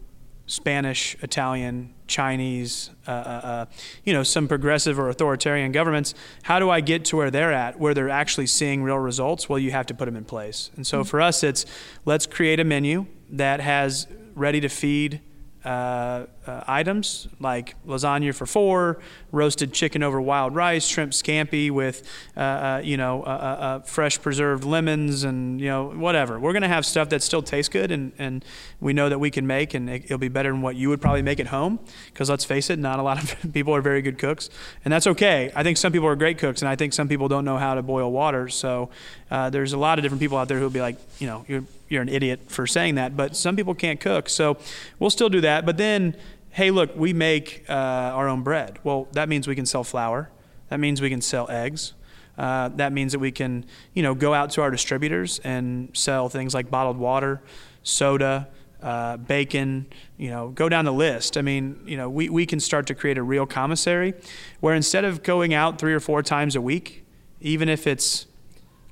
Spanish, 0.47 1.17
Italian, 1.23 1.95
Chinese, 2.07 2.91
uh, 3.07 3.11
uh, 3.11 3.15
uh, 3.15 3.67
you 4.05 4.13
know, 4.13 4.23
some 4.23 4.47
progressive 4.47 4.99
or 4.99 5.09
authoritarian 5.09 5.73
governments? 5.73 6.15
How 6.43 6.59
do 6.59 6.71
I 6.71 6.81
get 6.81 7.05
to 7.07 7.17
where 7.17 7.31
they're 7.31 7.53
at, 7.53 7.79
where 7.81 7.95
they're 7.95 8.11
actually 8.11 8.47
seeing 8.47 8.83
real 8.83 8.99
results? 8.99 9.49
Well, 9.49 9.59
you 9.59 9.71
have 9.71 9.87
to 9.87 9.95
put 9.95 10.05
them 10.05 10.17
in 10.17 10.25
place. 10.25 10.71
And 10.77 10.87
so 10.87 11.03
for 11.05 11.21
us, 11.21 11.43
it's 11.43 11.65
let's 12.05 12.27
create 12.27 12.61
a 12.61 12.65
menu 12.65 13.07
that 13.31 13.61
has 13.61 14.07
ready 14.35 14.61
to 14.61 14.69
feed 14.69 15.21
uh, 15.65 16.27
uh, 16.47 16.63
items 16.67 17.29
like 17.41 17.75
lasagna 17.87 18.35
for 18.35 18.47
four, 18.47 19.01
roasted 19.33 19.73
chicken 19.73 20.03
over 20.03 20.21
wild 20.21 20.55
rice, 20.55 20.87
shrimp 20.87 21.13
scampi 21.13 21.71
with, 21.71 22.09
uh, 22.37 22.41
uh, 22.41 22.81
you 22.85 22.97
know, 22.97 23.23
uh, 23.23 23.27
uh, 23.27 23.31
uh, 23.31 23.79
fresh 23.81 24.21
preserved 24.21 24.65
lemons 24.65 25.25
and, 25.25 25.61
you 25.61 25.69
know, 25.69 25.89
whatever. 25.91 26.39
We're 26.39 26.53
going 26.53 26.63
to 26.63 26.69
have 26.69 26.87
stuff 26.87 27.09
that 27.11 27.23
still 27.23 27.43
tastes 27.43 27.69
good 27.69 27.91
and, 27.91 28.13
and 28.19 28.45
we 28.81 28.93
know 28.93 29.09
that 29.09 29.19
we 29.19 29.31
can 29.31 29.47
make 29.47 29.75
and 29.75 29.89
it, 29.89 30.05
it'll 30.05 30.19
be 30.19 30.29
better 30.29 30.51
than 30.51 30.63
what 30.63 30.77
you 30.77 30.89
would 30.89 31.01
probably 31.01 31.23
make 31.23 31.41
at 31.41 31.49
home 31.49 31.79
because 32.13 32.31
let's 32.31 32.45
face 32.45 32.71
it, 32.71 32.79
not 32.79 32.99
a 32.99 33.03
lot 33.03 33.23
of 33.23 33.53
people 33.53 33.75
are 33.75 33.81
very 33.81 34.03
good 34.03 34.19
cooks. 34.19 34.51
And 34.85 34.93
that's 34.93 35.07
okay. 35.07 35.51
I 35.55 35.63
think 35.63 35.77
some 35.77 35.93
people 35.93 36.09
are 36.09 36.17
great 36.17 36.39
cooks 36.39 36.63
and 36.63 36.69
I 36.69 36.77
think 36.77 36.93
some 36.93 37.09
people 37.09 37.29
don't 37.29 37.45
know 37.45 37.59
how 37.59 37.75
to 37.75 37.83
boil 37.83 38.13
water. 38.13 38.49
So 38.49 38.91
there's 39.31 39.73
a 39.73 39.79
lot 39.79 39.99
of 39.99 40.05
different 40.05 40.21
people 40.21 40.39
out 40.39 40.47
there 40.47 40.61
who'll 40.61 40.71
be 40.71 40.81
like, 40.81 40.97
you 41.19 41.27
know, 41.27 41.45
you're, 41.49 41.65
you're 41.89 42.03
an 42.03 42.09
idiot 42.09 42.41
for 42.49 42.67
saying 42.67 42.97
that, 42.97 43.17
but 43.17 43.37
some 43.37 43.57
people 43.57 43.75
can't 43.75 44.01
cook. 44.01 44.29
So 44.29 44.57
we'll 44.99 45.11
still 45.11 45.29
do 45.29 45.41
that. 45.41 45.67
But 45.67 45.77
then, 45.77 46.17
hey, 46.55 46.71
look, 46.71 46.97
we 46.97 47.13
make 47.13 47.65
uh, 47.69 47.73
our 47.73 48.29
own 48.29 48.43
bread. 48.43 48.79
Well, 48.85 49.09
that 49.11 49.29
means 49.29 49.49
we 49.49 49.57
can 49.57 49.67
sell 49.67 49.83
flour. 49.83 50.31
That 50.69 50.79
means 50.79 51.03
we 51.03 51.11
can 51.11 51.21
sell 51.21 51.51
eggs. 51.51 51.95
Uh, 52.39 52.69
that 52.77 52.93
means 52.93 53.11
that 53.11 53.19
we 53.19 53.33
can, 53.33 53.65
you 53.93 54.05
know, 54.05 54.15
go 54.15 54.33
out 54.33 54.51
to 54.51 54.63
our 54.63 54.71
distributors 54.71 55.41
and 55.41 55.89
sell 55.95 56.29
things 56.29 56.55
like 56.55 56.71
bottled 56.71 56.97
water, 56.97 57.43
soda, 57.83 58.47
uh, 58.81 59.17
bacon, 59.17 59.87
you 60.17 60.31
know, 60.31 60.51
go 60.51 60.69
down 60.69 60.85
the 60.85 60.93
list. 60.93 61.37
I 61.37 61.43
mean, 61.43 61.81
you 61.87 61.97
know, 61.97 62.09
we, 62.09 62.29
we 62.29 62.47
can 62.47 62.61
start 62.61 62.87
to 62.87 62.95
create 62.95 63.19
a 63.19 63.23
real 63.25 63.47
commissary 63.47 64.15
where 64.61 64.77
instead 64.77 65.05
of 65.05 65.25
going 65.25 65.55
out 65.55 65.81
three 65.81 65.93
or 65.93 66.01
four 66.01 66.23
times 66.23 66.55
a 66.55 66.61
week, 66.61 67.05
even 67.41 67.69
if 67.69 67.85
it's 67.85 68.27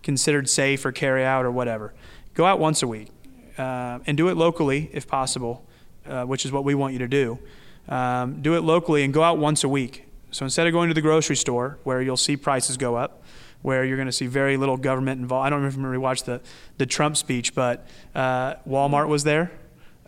considered 0.03 0.51
safe 0.51 0.85
or 0.85 0.91
carry 0.91 1.25
out 1.25 1.45
or 1.45 1.53
whatever, 1.53 1.95
go 2.35 2.45
out 2.45 2.59
once 2.59 2.83
a 2.83 2.89
week 2.89 3.09
uh, 3.57 4.01
and 4.05 4.17
do 4.17 4.29
it 4.29 4.37
locally 4.37 4.91
if 4.93 5.07
possible, 5.07 5.65
uh, 6.07 6.25
which 6.25 6.45
is 6.45 6.53
what 6.53 6.65
we 6.65 6.75
want 6.75 6.93
you 6.93 6.99
to 7.01 7.09
do. 7.09 7.39
Um, 7.89 8.43
do 8.43 8.55
it 8.55 8.61
locally 8.61 9.03
and 9.03 9.13
go 9.13 9.23
out 9.23 9.39
once 9.39 9.65
a 9.65 9.69
week. 9.69 10.07
So 10.31 10.45
instead 10.45 10.67
of 10.67 10.73
going 10.73 10.89
to 10.89 10.95
the 10.95 11.01
grocery 11.01 11.37
store 11.37 11.79
where 11.85 12.01
you'll 12.01 12.17
see 12.17 12.37
prices 12.37 12.77
go 12.77 12.97
up, 12.97 13.23
where 13.63 13.85
you're 13.85 13.97
going 13.97 14.07
to 14.07 14.13
see 14.13 14.27
very 14.27 14.57
little 14.57 14.77
government 14.77 15.21
involved. 15.21 15.47
I 15.47 15.51
don't 15.51 15.63
remember 15.63 15.95
if 15.95 16.01
watched 16.01 16.27
the, 16.27 16.41
the 16.79 16.87
Trump 16.87 17.17
speech, 17.17 17.55
but 17.55 17.87
uh, 18.15 18.55
Walmart 18.69 19.09
was 19.09 19.25
there. 19.25 19.53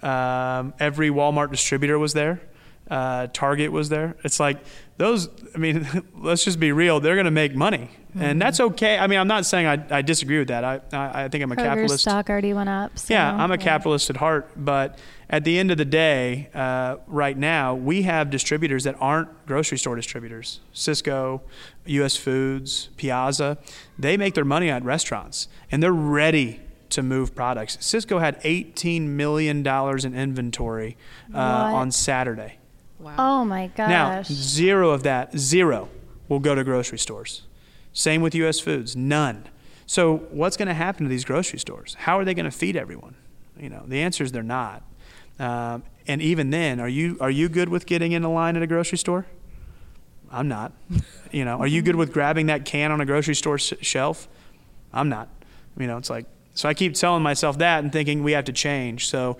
Um, 0.02 0.74
every 0.78 1.08
Walmart 1.08 1.50
distributor 1.50 1.98
was 1.98 2.12
there. 2.12 2.40
Uh, 2.90 3.28
Target 3.32 3.72
was 3.72 3.88
there. 3.88 4.16
It's 4.24 4.38
like 4.38 4.58
those. 4.98 5.28
I 5.54 5.58
mean, 5.58 5.86
let's 6.18 6.44
just 6.44 6.60
be 6.60 6.72
real. 6.72 7.00
They're 7.00 7.14
going 7.14 7.24
to 7.24 7.30
make 7.30 7.54
money, 7.54 7.90
and 8.18 8.40
that's 8.40 8.60
okay. 8.60 8.98
I 8.98 9.06
mean, 9.06 9.18
I'm 9.18 9.28
not 9.28 9.46
saying 9.46 9.66
I, 9.66 9.98
I 9.98 10.02
disagree 10.02 10.38
with 10.38 10.48
that. 10.48 10.64
I, 10.64 10.80
I 10.92 11.24
I 11.24 11.28
think 11.28 11.42
I'm 11.42 11.52
a 11.52 11.56
Kroger's 11.56 11.64
capitalist. 11.64 12.00
stock 12.02 12.30
already 12.30 12.52
went 12.52 12.68
up. 12.68 12.98
So, 12.98 13.12
Yeah, 13.14 13.34
I'm 13.34 13.50
a 13.50 13.58
capitalist 13.58 14.10
at 14.10 14.16
heart, 14.16 14.50
but 14.56 14.98
at 15.28 15.44
the 15.44 15.58
end 15.58 15.70
of 15.70 15.78
the 15.78 15.84
day, 15.84 16.48
uh, 16.54 16.96
right 17.06 17.36
now, 17.36 17.74
we 17.74 18.02
have 18.02 18.30
distributors 18.30 18.84
that 18.84 18.96
aren't 19.00 19.46
grocery 19.46 19.78
store 19.78 19.96
distributors. 19.96 20.60
Sysco, 20.74 21.40
U.S. 21.86 22.16
Foods, 22.16 22.90
Piazza, 22.96 23.58
they 23.98 24.16
make 24.16 24.34
their 24.34 24.44
money 24.44 24.70
at 24.70 24.84
restaurants, 24.84 25.48
and 25.72 25.82
they're 25.82 25.92
ready 25.92 26.60
to 26.90 27.02
move 27.02 27.34
products. 27.34 27.76
Sysco 27.78 28.20
had 28.20 28.40
$18 28.42 29.02
million 29.02 29.66
in 29.66 30.14
inventory 30.14 30.96
uh, 31.34 31.38
on 31.38 31.90
Saturday. 31.90 32.58
Wow. 33.00 33.16
Oh 33.18 33.44
my 33.44 33.66
gosh. 33.68 33.88
Now, 33.88 34.22
zero 34.22 34.90
of 34.90 35.02
that, 35.02 35.36
zero, 35.36 35.88
will 36.28 36.38
go 36.38 36.54
to 36.54 36.62
grocery 36.62 36.98
stores. 36.98 37.42
Same 37.94 38.20
with 38.20 38.34
U.S. 38.34 38.60
Foods, 38.60 38.94
none. 38.94 39.46
So, 39.86 40.16
what's 40.30 40.56
going 40.56 40.68
to 40.68 40.74
happen 40.74 41.04
to 41.04 41.08
these 41.08 41.24
grocery 41.24 41.58
stores? 41.58 41.94
How 42.00 42.18
are 42.18 42.24
they 42.24 42.34
going 42.34 42.44
to 42.44 42.50
feed 42.50 42.76
everyone? 42.76 43.14
You 43.58 43.70
know, 43.70 43.84
the 43.86 44.00
answer 44.00 44.24
is 44.24 44.32
they're 44.32 44.42
not. 44.42 44.82
Um, 45.38 45.84
and 46.06 46.20
even 46.20 46.50
then, 46.50 46.80
are 46.80 46.88
you 46.88 47.16
are 47.20 47.30
you 47.30 47.48
good 47.48 47.68
with 47.68 47.86
getting 47.86 48.12
in 48.12 48.24
a 48.24 48.32
line 48.32 48.56
at 48.56 48.62
a 48.62 48.66
grocery 48.66 48.98
store? 48.98 49.26
I'm 50.30 50.48
not. 50.48 50.72
You 51.30 51.44
know, 51.44 51.58
are 51.58 51.66
you 51.66 51.82
good 51.82 51.96
with 51.96 52.12
grabbing 52.12 52.46
that 52.46 52.64
can 52.64 52.92
on 52.92 53.00
a 53.00 53.06
grocery 53.06 53.34
store 53.34 53.58
shelf? 53.58 54.28
I'm 54.92 55.08
not. 55.08 55.28
You 55.76 55.86
know, 55.86 55.96
it's 55.96 56.10
like 56.10 56.26
so. 56.54 56.68
I 56.68 56.74
keep 56.74 56.94
telling 56.94 57.22
myself 57.22 57.58
that 57.58 57.82
and 57.82 57.92
thinking 57.92 58.22
we 58.22 58.32
have 58.32 58.44
to 58.44 58.52
change. 58.52 59.08
So, 59.08 59.36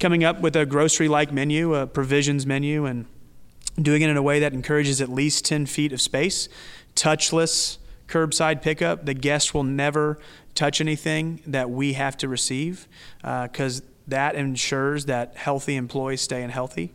coming 0.00 0.24
up 0.24 0.40
with 0.40 0.56
a 0.56 0.64
grocery-like 0.64 1.32
menu, 1.32 1.74
a 1.74 1.86
provisions 1.86 2.46
menu, 2.46 2.86
and 2.86 3.06
doing 3.80 4.02
it 4.02 4.08
in 4.08 4.16
a 4.16 4.22
way 4.22 4.40
that 4.40 4.52
encourages 4.54 5.00
at 5.00 5.10
least 5.10 5.44
10 5.44 5.66
feet 5.66 5.92
of 5.92 6.00
space, 6.00 6.48
touchless 6.94 7.76
curbside 8.08 8.62
pickup. 8.62 9.04
The 9.06 9.14
guest 9.14 9.54
will 9.54 9.64
never 9.64 10.18
touch 10.54 10.80
anything 10.80 11.40
that 11.46 11.70
we 11.70 11.94
have 11.94 12.16
to 12.18 12.28
receive 12.28 12.88
because 13.22 13.82
that 14.08 14.34
ensures 14.34 15.06
that 15.06 15.36
healthy 15.36 15.76
employees 15.76 16.20
stay 16.20 16.42
in 16.42 16.50
healthy 16.50 16.94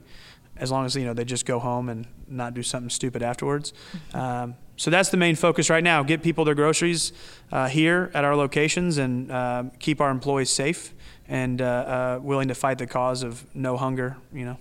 as 0.58 0.72
long 0.72 0.86
as 0.86 0.96
you 0.96 1.04
know 1.06 1.14
they 1.14 1.26
just 1.26 1.46
go 1.46 1.60
home 1.60 1.90
and 1.90 2.08
not 2.28 2.54
do 2.54 2.64
something 2.64 2.90
stupid 2.90 3.22
afterwards. 3.24 3.74
Um, 4.14 4.56
So 4.78 4.90
that's 4.90 5.10
the 5.10 5.18
main 5.18 5.36
focus 5.36 5.70
right 5.70 5.84
now: 5.84 6.02
get 6.04 6.24
people 6.24 6.44
their 6.46 6.56
groceries 6.56 7.14
uh, 7.52 7.68
here 7.68 8.10
at 8.14 8.24
our 8.24 8.36
locations 8.36 8.98
and 8.98 9.30
uh, 9.32 9.64
keep 9.80 10.02
our 10.02 10.10
employees 10.10 10.50
safe 10.50 10.94
and 11.28 11.62
uh, 11.62 11.66
uh, 11.66 12.20
willing 12.24 12.48
to 12.48 12.56
fight 12.56 12.78
the 12.78 12.88
cause 12.88 13.22
of 13.22 13.46
no 13.54 13.78
hunger. 13.78 14.18
You 14.34 14.46
know. 14.46 14.58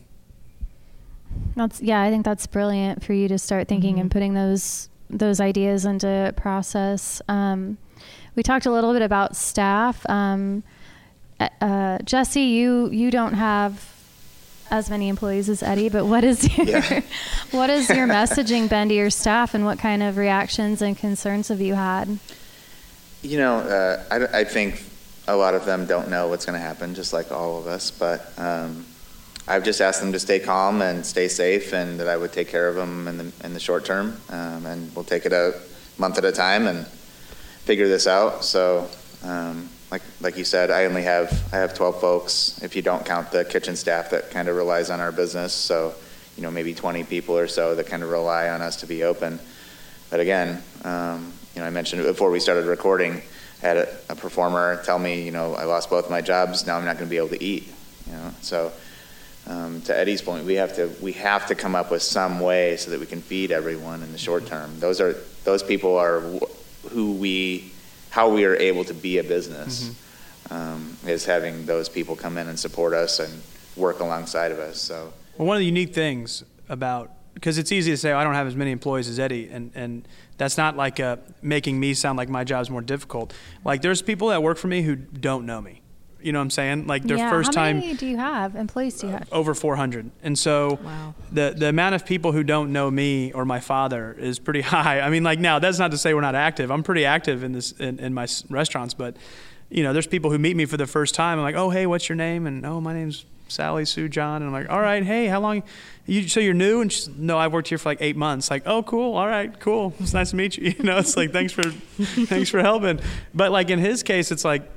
That's 1.57 1.81
yeah, 1.81 2.03
I 2.03 2.11
think 2.11 2.25
that's 2.25 2.47
brilliant 2.47 3.05
for 3.05 3.13
you 3.13 3.29
to 3.29 3.39
start 3.39 3.69
thinking 3.69 3.95
Mm-hmm. 3.95 4.01
and 4.01 4.11
putting 4.11 4.35
those 4.35 4.89
those 5.11 5.41
ideas 5.41 5.85
into 5.85 6.33
process. 6.37 7.21
Um, 7.29 7.79
we 8.37 8.43
talked 8.43 8.67
a 8.67 8.71
little 8.71 8.93
bit 8.93 9.03
about 9.03 9.37
staff. 9.37 10.09
Um, 10.09 10.63
uh, 11.61 11.99
Jesse, 12.05 12.43
you 12.43 12.91
you 12.91 13.11
don't 13.11 13.35
have 13.35 13.95
as 14.71 14.89
many 14.89 15.09
employees 15.09 15.49
as 15.49 15.63
Eddie, 15.63 15.89
but 15.89 16.07
what 16.07 16.23
is 16.23 16.57
your 16.57 16.67
Yeah. 16.67 17.01
what 17.51 17.71
has 17.71 17.89
your 17.89 18.07
messaging 18.07 18.69
been 18.69 18.89
to 18.89 18.95
your 18.95 19.11
staff, 19.11 19.55
and 19.55 19.65
what 19.65 19.79
kind 19.79 20.03
of 20.03 20.17
reactions 20.17 20.81
and 20.83 20.97
concerns 20.97 21.49
have 21.49 21.61
you 21.61 21.75
had? 21.75 22.19
You 23.23 23.39
know, 23.39 23.57
uh, 23.57 24.03
I, 24.11 24.41
I 24.41 24.45
think 24.45 24.83
a 25.27 25.37
lot 25.37 25.55
of 25.55 25.65
them 25.65 25.87
don't 25.87 26.09
know 26.09 26.29
what's 26.29 26.47
going 26.47 26.59
to 26.59 26.65
happen, 26.65 26.95
just 26.95 27.13
like 27.13 27.31
all 27.33 27.59
of 27.59 27.67
us. 27.67 27.91
But 27.91 28.33
um, 28.39 28.87
I've 29.51 29.65
just 29.65 29.81
asked 29.81 30.01
them 30.01 30.13
to 30.13 30.21
stay 30.21 30.39
calm 30.39 30.81
and 30.81 31.05
stay 31.05 31.27
safe, 31.27 31.73
and 31.73 31.99
that 31.99 32.07
I 32.07 32.17
would 32.17 32.33
take 32.33 32.47
care 32.47 32.69
of 32.69 32.77
them 32.77 33.09
in 33.09 33.19
the 33.19 33.33
in 33.43 33.53
the 33.53 33.59
short 33.59 33.85
term, 33.85 34.17
um, 34.29 34.65
and 34.65 34.95
we'll 34.95 35.05
take 35.05 35.27
it 35.27 35.33
a 35.33 35.61
month 35.99 36.19
at 36.19 36.25
a 36.25 36.31
time 36.31 36.69
and 36.69 36.87
figure 36.87 37.89
this 37.89 38.07
out. 38.07 38.45
So, 38.45 38.89
um, 39.25 39.69
like 39.91 40.03
like 40.21 40.39
you 40.39 40.45
said, 40.45 40.71
I 40.71 40.85
only 40.85 41.03
have 41.03 41.33
I 41.53 41.57
have 41.57 41.75
12 41.75 42.01
folks. 42.01 42.63
If 42.63 42.77
you 42.77 42.83
don't 42.83 43.05
count 43.05 43.33
the 43.33 43.45
kitchen 43.45 43.75
staff 43.75 44.11
that 44.11 44.31
kind 44.31 44.47
of 44.47 44.55
relies 44.55 44.89
on 44.89 45.01
our 45.01 45.11
business, 45.11 45.53
so 45.53 45.95
you 46.37 46.45
know 46.45 46.51
maybe 46.53 46.73
20 46.73 47.03
people 47.03 47.37
or 47.37 47.49
so 47.49 47.75
that 47.75 47.89
kind 47.89 48.05
of 48.05 48.11
rely 48.11 48.51
on 48.51 48.63
us 48.63 48.77
to 48.77 48.87
be 48.87 49.03
open. 49.03 49.41
But 50.11 50.21
again, 50.21 50.63
um, 50.85 51.33
you 51.57 51.61
know, 51.61 51.67
I 51.67 51.71
mentioned 51.71 52.05
before 52.05 52.31
we 52.31 52.39
started 52.39 52.67
recording. 52.67 53.21
I 53.65 53.67
had 53.67 53.77
a, 53.79 53.97
a 54.11 54.15
performer 54.15 54.81
tell 54.85 55.01
me, 55.01 55.25
you 55.25 55.33
know, 55.33 55.55
I 55.55 55.65
lost 55.65 55.91
both 55.91 56.09
my 56.09 56.21
jobs. 56.21 56.69
Now 56.69 56.79
I'm 56.79 56.85
not 56.85 56.99
going 56.99 57.09
to 57.09 57.11
be 57.11 57.17
able 57.17 57.31
to 57.31 57.43
eat. 57.43 57.67
You 58.07 58.13
know, 58.13 58.33
so 58.43 58.73
um, 59.47 59.81
to 59.83 59.97
Eddie's 59.97 60.23
point, 60.23 60.45
we 60.45 60.55
have 60.55 60.75
to 60.77 60.91
we 61.01 61.13
have 61.13 61.47
to 61.47 61.55
come 61.55 61.75
up 61.75 61.91
with 61.91 62.03
some 62.03 62.41
way 62.41 62.77
so 62.77 62.91
that 62.91 63.01
we 63.01 63.07
can 63.07 63.21
feed 63.21 63.51
everyone 63.51 64.03
in 64.03 64.13
the 64.13 64.19
short 64.19 64.47
term. 64.47 64.79
Those 64.81 65.01
are 65.01 65.15
those 65.45 65.63
people 65.63 65.97
are 65.97 66.21
who 66.91 67.13
we 67.13 67.73
how 68.11 68.29
we 68.29 68.45
are 68.45 68.57
able 68.57 68.85
to 68.85 68.95
be 68.95 69.19
a 69.19 69.25
business 69.25 69.95
um, 70.51 70.97
is 71.07 71.25
having 71.25 71.67
those 71.67 71.89
people 71.89 72.17
come 72.17 72.37
in 72.37 72.49
and 72.49 72.59
support 72.59 72.93
us 72.93 73.19
and 73.21 73.43
work 73.77 74.01
alongside 74.01 74.53
of 74.53 74.59
us. 74.59 74.81
So 74.81 75.13
Well, 75.39 75.49
one 75.49 75.57
of 75.57 75.61
the 75.61 75.67
unique 75.67 75.95
things 75.95 76.45
about 76.69 77.13
because 77.35 77.59
it's 77.59 77.73
easy 77.73 77.91
to 77.93 77.97
say 77.97 78.13
oh, 78.13 78.19
I 78.19 78.25
don't 78.25 78.35
have 78.35 78.47
as 78.47 78.57
many 78.57 78.71
employees 78.71 79.09
as 79.09 79.19
Eddie, 79.19 79.49
and 79.51 79.71
and 79.75 80.07
that's 80.37 80.57
not 80.57 80.77
like 80.77 81.01
uh, 81.01 81.17
making 81.43 81.81
me 81.81 81.95
sound 81.95 82.19
like 82.19 82.29
my 82.29 82.45
job's 82.45 82.71
more 82.71 82.83
difficult. 82.83 83.33
Like 83.65 83.83
there's 83.83 84.03
people 84.03 84.29
that 84.29 84.43
work 84.43 84.59
for 84.59 84.69
me 84.69 84.83
who 84.83 84.97
don't 84.97 85.47
know 85.47 85.61
me. 85.61 85.80
You 86.23 86.33
know 86.33 86.39
what 86.39 86.45
I'm 86.45 86.51
saying? 86.51 86.87
Like 86.87 87.03
their 87.05 87.17
yeah, 87.19 87.31
first 87.31 87.55
how 87.55 87.63
time 87.63 87.77
How 87.77 87.87
many 87.87 87.97
do 87.97 88.07
you 88.07 88.17
have? 88.17 88.57
Employees 88.57 88.99
do 89.01 89.07
you 89.07 89.13
have? 89.13 89.29
over 89.33 89.55
400, 89.55 90.11
and 90.23 90.39
so 90.39 90.79
Wow. 90.85 91.15
the 91.33 91.55
the 91.57 91.69
amount 91.69 91.95
of 91.95 92.05
people 92.05 92.33
who 92.33 92.43
don't 92.45 92.73
know 92.73 92.91
me 92.91 93.33
or 93.33 93.45
my 93.45 93.61
father 93.61 94.15
is 94.19 94.39
pretty 94.39 94.61
high. 94.77 95.01
I 95.01 95.11
mean, 95.11 95.23
like 95.25 95.39
now 95.39 95.59
that's 95.59 95.79
not 95.79 95.91
to 95.93 95.99
say 95.99 96.15
we're 96.15 96.21
not 96.21 96.35
active. 96.35 96.71
I'm 96.71 96.83
pretty 96.83 97.05
active 97.05 97.43
in 97.45 97.53
this 97.53 97.73
in, 97.73 97.99
in 97.99 98.15
my 98.15 98.27
restaurants, 98.49 98.95
but 98.95 99.17
you 99.71 99.83
know, 99.83 99.93
there's 99.93 100.07
people 100.09 100.31
who 100.31 100.39
meet 100.39 100.57
me 100.57 100.65
for 100.65 100.77
the 100.77 100.87
first 100.87 101.15
time. 101.15 101.39
I'm 101.39 101.45
like, 101.45 101.55
oh 101.55 101.71
hey, 101.71 101.87
what's 101.87 102.09
your 102.09 102.17
name? 102.17 102.47
And 102.47 102.67
oh, 102.67 102.81
my 102.81 102.93
name's 102.93 103.25
Sally 103.49 103.85
Sue 103.85 104.09
John. 104.09 104.43
And 104.43 104.47
I'm 104.47 104.53
like, 104.53 104.71
all 104.71 104.81
right, 104.81 105.03
hey, 105.05 105.27
how 105.27 105.41
long? 105.41 105.63
You 106.07 106.29
so 106.29 106.41
you're 106.41 106.55
new? 106.55 106.81
And 106.81 106.93
she's, 106.93 107.09
no, 107.09 107.39
I've 107.39 107.53
worked 107.53 107.69
here 107.69 107.79
for 107.79 107.89
like 107.89 107.99
eight 108.01 108.17
months. 108.17 108.51
Like, 108.51 108.65
oh, 108.67 108.83
cool, 108.83 109.17
all 109.17 109.27
right, 109.29 109.59
cool. 109.61 109.93
It's 110.01 110.13
nice 110.13 110.31
to 110.31 110.37
meet 110.37 110.57
you. 110.57 110.75
You 110.79 110.85
know, 110.85 110.99
it's 110.99 111.17
like 111.17 111.31
thanks 111.33 111.53
for 111.53 111.63
thanks 112.27 112.51
for 112.51 112.61
helping. 112.61 113.01
But 113.35 113.53
like 113.53 113.71
in 113.71 113.79
his 113.79 114.03
case, 114.03 114.33
it's 114.33 114.45
like, 114.45 114.69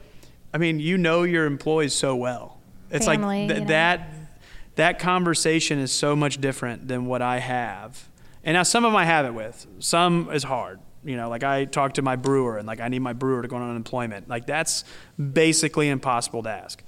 I 0.54 0.58
mean, 0.58 0.80
you 0.80 0.98
know 0.98 1.24
your 1.24 1.46
employees 1.46 1.94
so 1.94 2.16
well. 2.16 2.60
It's 2.92 3.06
Family, 3.06 3.48
like 3.48 3.48
th- 3.48 3.60
you 3.60 3.66
know. 3.66 3.68
that 3.70 4.10
that 4.76 5.00
conversation 5.00 5.80
is 5.80 5.92
so 5.92 6.16
much 6.16 6.40
different 6.40 6.88
than 6.88 7.06
what 7.06 7.22
I 7.22 7.40
have. 7.40 8.10
And 8.44 8.56
now 8.56 8.64
some 8.64 8.86
of 8.86 8.92
them 8.92 8.98
I 8.98 9.06
have 9.06 9.26
it 9.26 9.34
with. 9.34 9.66
Some 9.80 10.30
is 10.32 10.44
hard. 10.44 10.80
You 11.04 11.18
know, 11.18 11.30
like 11.30 11.44
I 11.44 11.66
talk 11.66 11.94
to 11.96 12.02
my 12.02 12.16
brewer 12.16 12.58
and 12.58 12.68
like 12.68 12.80
I 12.80 12.88
need 12.88 13.00
my 13.00 13.14
brewer 13.14 13.42
to 13.42 13.48
go 13.48 13.56
on 13.58 13.70
unemployment. 13.70 14.30
Like 14.30 14.46
that's 14.46 14.84
basically 15.18 15.90
impossible 15.90 16.44
to 16.44 16.50
ask. 16.50 16.84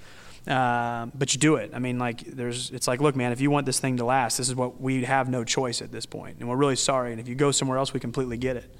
Um, 0.46 1.10
but 1.14 1.34
you 1.34 1.40
do 1.40 1.56
it. 1.56 1.72
I 1.74 1.80
mean, 1.80 1.98
like 1.98 2.20
there's, 2.20 2.70
it's 2.70 2.86
like, 2.86 3.00
look, 3.00 3.16
man, 3.16 3.32
if 3.32 3.40
you 3.40 3.50
want 3.50 3.66
this 3.66 3.80
thing 3.80 3.96
to 3.96 4.04
last, 4.04 4.38
this 4.38 4.48
is 4.48 4.54
what 4.54 4.80
we 4.80 5.04
have 5.04 5.28
no 5.28 5.42
choice 5.42 5.82
at 5.82 5.90
this 5.90 6.06
point. 6.06 6.16
point, 6.22 6.38
and 6.38 6.48
we're 6.48 6.56
really 6.56 6.76
sorry. 6.76 7.10
And 7.10 7.20
if 7.20 7.26
you 7.26 7.34
go 7.34 7.50
somewhere 7.50 7.78
else, 7.78 7.92
we 7.92 7.98
completely 8.00 8.36
get 8.36 8.56
it. 8.56 8.74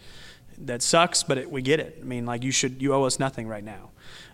That 0.59 0.81
sucks, 0.81 1.25
but 1.25 1.39
it, 1.39 1.51
we 1.51 1.61
get 1.61 1.81
it. 1.81 1.99
I 2.01 2.05
mean, 2.05 2.25
like 2.25 2.45
you 2.45 2.53
should, 2.53 2.81
you 2.81 2.95
owe 2.95 3.03
us 3.03 3.19
nothing 3.19 3.49
right 3.49 3.65
now. 3.65 3.91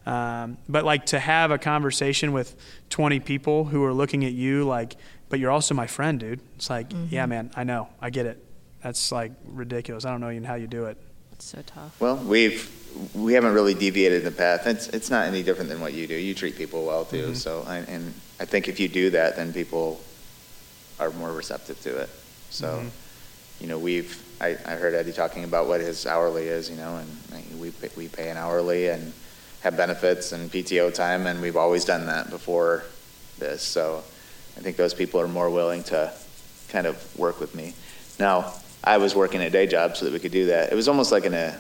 Um, 0.07 0.59
but 0.69 0.85
like 0.85 1.07
to 1.07 1.19
have 1.21 1.51
a 1.51 1.59
conversation 1.59 2.33
with 2.33 2.57
20 2.91 3.21
people 3.21 3.65
who 3.65 3.85
are 3.85 3.93
looking 3.95 4.25
at 4.25 4.33
you 4.33 4.65
like, 4.65 4.97
but 5.29 5.39
you're 5.39 5.51
also 5.51 5.75
my 5.75 5.87
friend, 5.87 6.19
dude. 6.19 6.41
It's 6.57 6.69
like, 6.69 6.89
yeah, 7.11 7.27
man, 7.27 7.51
I 7.57 7.65
know, 7.65 7.89
I 8.01 8.11
get 8.11 8.27
it. 8.27 8.43
That's 8.83 9.13
like 9.13 9.33
ridiculous. 9.47 10.05
I 10.05 10.11
don't 10.11 10.21
know 10.21 10.31
even 10.31 10.45
how 10.45 10.57
you 10.57 10.67
do 10.67 10.87
it. 10.87 10.97
It's 11.33 11.45
so 11.47 11.63
tough. 11.65 12.01
Well, 12.01 12.17
we've 12.17 12.69
we 13.15 13.33
haven't 13.33 13.55
really 13.55 13.73
deviated 13.75 14.23
the 14.25 14.31
path. 14.33 14.67
It's 14.67 14.89
it's 14.89 15.09
not 15.09 15.27
any 15.27 15.43
different 15.43 15.71
than 15.71 15.81
what 15.81 15.95
you 15.95 16.07
do. 16.07 16.15
You 16.15 16.35
treat 16.35 16.57
people 16.57 16.85
well 16.85 17.05
too. 17.05 17.29
Mhm. 17.29 17.37
So 17.37 17.65
I, 17.67 17.79
and 17.79 18.13
I 18.41 18.45
think 18.45 18.67
if 18.69 18.79
you 18.81 18.89
do 18.89 19.11
that, 19.11 19.37
then 19.37 19.53
people 19.53 20.01
are 21.01 21.11
more 21.11 21.33
receptive 21.33 21.81
to 21.83 21.97
it. 21.99 22.11
So, 22.51 22.67
Mhm. 22.83 22.91
you 23.61 23.67
know, 23.69 23.79
we've 23.79 24.21
I, 24.41 24.49
I 24.67 24.75
heard 24.75 24.95
Eddie 24.95 25.13
talking 25.13 25.45
about 25.45 25.69
what 25.69 25.81
his 25.81 26.05
hourly 26.05 26.49
is. 26.49 26.69
You 26.69 26.77
know, 26.77 26.97
and 26.97 27.61
we 27.61 27.71
pay, 27.71 27.89
we 27.97 28.09
pay 28.09 28.29
an 28.31 28.37
hourly 28.37 28.89
and 28.89 29.13
have 29.63 29.77
benefits 29.77 30.33
and 30.33 30.51
PTO 30.51 30.93
time, 30.93 31.27
and 31.27 31.41
we've 31.41 31.57
always 31.57 31.85
done 31.85 32.07
that 32.07 32.31
before 32.31 32.85
this. 33.39 33.63
So 33.63 34.03
I 34.57 34.61
think 34.61 34.77
those 34.77 34.95
people 34.95 35.21
are 35.21 35.29
more 35.29 35.51
willing 35.51 35.83
to 35.85 36.13
kind 36.69 36.87
of 36.87 37.19
work 37.19 37.41
with 37.41 37.55
me. 37.55 37.75
Now, 38.19 38.55
I 38.83 38.99
was 38.99 39.15
working 39.15 39.41
a 39.41 39.51
day 39.51 39.67
job 39.67 39.97
so 39.97 40.05
that 40.05 40.13
we 40.13 40.19
could 40.19 40.33
do 40.33 40.47
that. 40.47 40.73
It 40.73 40.75
was 40.75 40.89
almost 40.89 41.13
like 41.13 41.25
an, 41.25 41.35
a, 41.35 41.57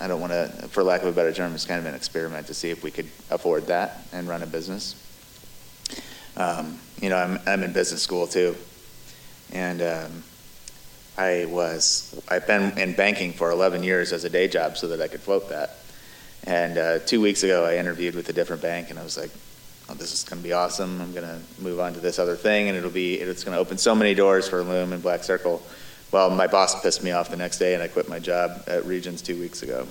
I 0.00 0.06
don't 0.06 0.20
want 0.20 0.32
to, 0.32 0.48
for 0.68 0.82
lack 0.84 1.02
of 1.02 1.08
a 1.08 1.12
better 1.12 1.32
term, 1.32 1.54
it's 1.54 1.64
kind 1.64 1.80
of 1.80 1.86
an 1.86 1.94
experiment 1.94 2.46
to 2.46 2.54
see 2.54 2.70
if 2.70 2.84
we 2.84 2.90
could 2.90 3.08
afford 3.30 3.66
that 3.66 4.06
and 4.12 4.28
run 4.28 4.42
a 4.42 4.46
business. 4.46 4.94
Um, 6.36 6.78
you 7.00 7.08
know, 7.08 7.16
I'm, 7.16 7.38
I'm 7.46 7.62
in 7.62 7.72
business 7.72 8.02
school 8.02 8.26
too. 8.26 8.56
And 9.52 9.82
um, 9.82 10.22
I 11.18 11.46
was, 11.46 12.20
I've 12.28 12.46
been 12.46 12.78
in 12.78 12.94
banking 12.94 13.32
for 13.32 13.50
11 13.50 13.82
years 13.82 14.12
as 14.12 14.24
a 14.24 14.30
day 14.30 14.48
job 14.48 14.76
so 14.76 14.88
that 14.88 15.00
I 15.00 15.08
could 15.08 15.20
float 15.20 15.48
that. 15.48 15.78
And 16.46 16.76
uh, 16.78 16.98
two 17.00 17.20
weeks 17.20 17.42
ago, 17.42 17.64
I 17.64 17.76
interviewed 17.76 18.14
with 18.14 18.28
a 18.28 18.32
different 18.32 18.60
bank, 18.62 18.90
and 18.90 18.98
I 18.98 19.02
was 19.02 19.16
like, 19.16 19.30
oh, 19.88 19.94
this 19.94 20.12
is 20.12 20.24
going 20.24 20.42
to 20.42 20.46
be 20.46 20.52
awesome. 20.52 21.00
I'm 21.00 21.12
going 21.14 21.26
to 21.26 21.40
move 21.62 21.80
on 21.80 21.94
to 21.94 22.00
this 22.00 22.18
other 22.18 22.36
thing, 22.36 22.68
and 22.68 22.76
it'll 22.76 22.90
be, 22.90 23.14
it's 23.14 23.44
going 23.44 23.54
to 23.54 23.60
open 23.60 23.78
so 23.78 23.94
many 23.94 24.14
doors 24.14 24.46
for 24.48 24.62
Loom 24.62 24.92
and 24.92 25.02
Black 25.02 25.24
Circle. 25.24 25.62
Well, 26.12 26.30
my 26.30 26.46
boss 26.46 26.80
pissed 26.82 27.02
me 27.02 27.12
off 27.12 27.30
the 27.30 27.36
next 27.36 27.58
day, 27.58 27.74
and 27.74 27.82
I 27.82 27.88
quit 27.88 28.08
my 28.08 28.18
job 28.18 28.62
at 28.66 28.84
Regions 28.84 29.22
two 29.22 29.40
weeks 29.40 29.62
ago. 29.62 29.86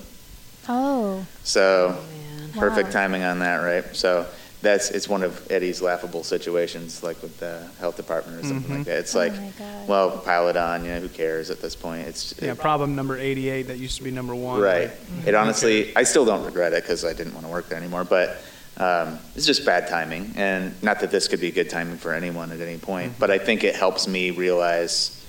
Oh, 0.69 1.25
So, 1.43 1.97
man. 2.39 2.51
perfect 2.53 2.87
Wow. 2.87 2.93
timing 2.93 3.23
on 3.23 3.39
that, 3.39 3.57
right? 3.57 3.83
So, 3.95 4.25
that's 4.63 4.89
it's 4.89 5.07
one 5.07 5.21
of 5.23 5.51
Eddie's 5.51 5.81
laughable 5.81 6.23
situations, 6.23 7.03
like 7.03 7.21
with 7.21 7.37
the 7.39 7.67
health 7.79 7.97
department 7.97 8.43
or 8.43 8.47
something 8.47 8.71
Mhm. 8.73 8.77
like 8.79 8.85
that. 8.87 8.99
It's 8.99 9.15
Oh 9.15 9.19
like, 9.19 9.33
my 9.33 9.51
God. 9.59 9.87
well, 9.87 10.11
pile 10.19 10.47
it 10.49 10.57
on. 10.57 10.83
You 10.85 10.91
know, 10.91 10.99
who 11.01 11.09
cares 11.09 11.49
at 11.51 11.61
this 11.61 11.75
point? 11.75 12.07
It's 12.07 12.33
Yeah, 12.41 12.53
problem 12.55 12.95
number 12.95 13.17
88 13.17 13.67
that 13.67 13.77
used 13.77 13.97
to 13.97 14.03
be 14.03 14.09
number 14.11 14.33
one. 14.33 14.59
Right. 14.61 14.89
Like, 15.17 15.27
It 15.27 15.35
honestly, 15.35 15.91
I 15.95 16.03
still 16.03 16.25
don't 16.25 16.43
regret 16.45 16.73
it 16.73 16.81
because 16.83 17.03
I 17.05 17.13
didn't 17.13 17.33
want 17.33 17.45
to 17.45 17.51
work 17.51 17.69
there 17.69 17.77
anymore. 17.77 18.05
But 18.05 18.41
um, 18.77 19.19
it's 19.35 19.45
just 19.45 19.65
bad 19.65 19.87
timing, 19.87 20.33
and 20.35 20.73
not 20.81 20.99
that 21.01 21.11
this 21.11 21.27
could 21.27 21.39
be 21.39 21.51
good 21.51 21.69
timing 21.69 21.97
for 21.97 22.11
anyone 22.13 22.51
at 22.51 22.59
any 22.59 22.77
point. 22.77 23.13
But 23.19 23.29
I 23.29 23.37
think 23.37 23.63
it 23.63 23.75
helps 23.75 24.07
me 24.07 24.31
realize 24.31 25.21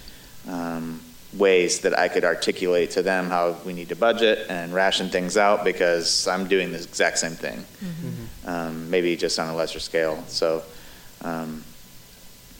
um, 0.48 1.00
ways 1.36 1.80
that 1.80 1.98
I 1.98 2.08
could 2.08 2.24
articulate 2.24 2.92
to 2.92 3.02
them 3.02 3.28
how 3.28 3.56
we 3.64 3.72
need 3.72 3.88
to 3.88 3.96
budget 3.96 4.46
and 4.48 4.72
ration 4.72 5.08
things 5.08 5.36
out 5.36 5.64
because 5.64 6.26
I'm 6.28 6.46
doing 6.48 6.70
the 6.70 6.78
exact 6.78 7.18
same 7.18 7.32
thing, 7.32 7.64
um, 8.46 8.90
maybe 8.90 9.16
just 9.16 9.38
on 9.38 9.48
a 9.48 9.56
lesser 9.56 9.80
scale. 9.80 10.22
So, 10.28 10.62
um, 11.22 11.64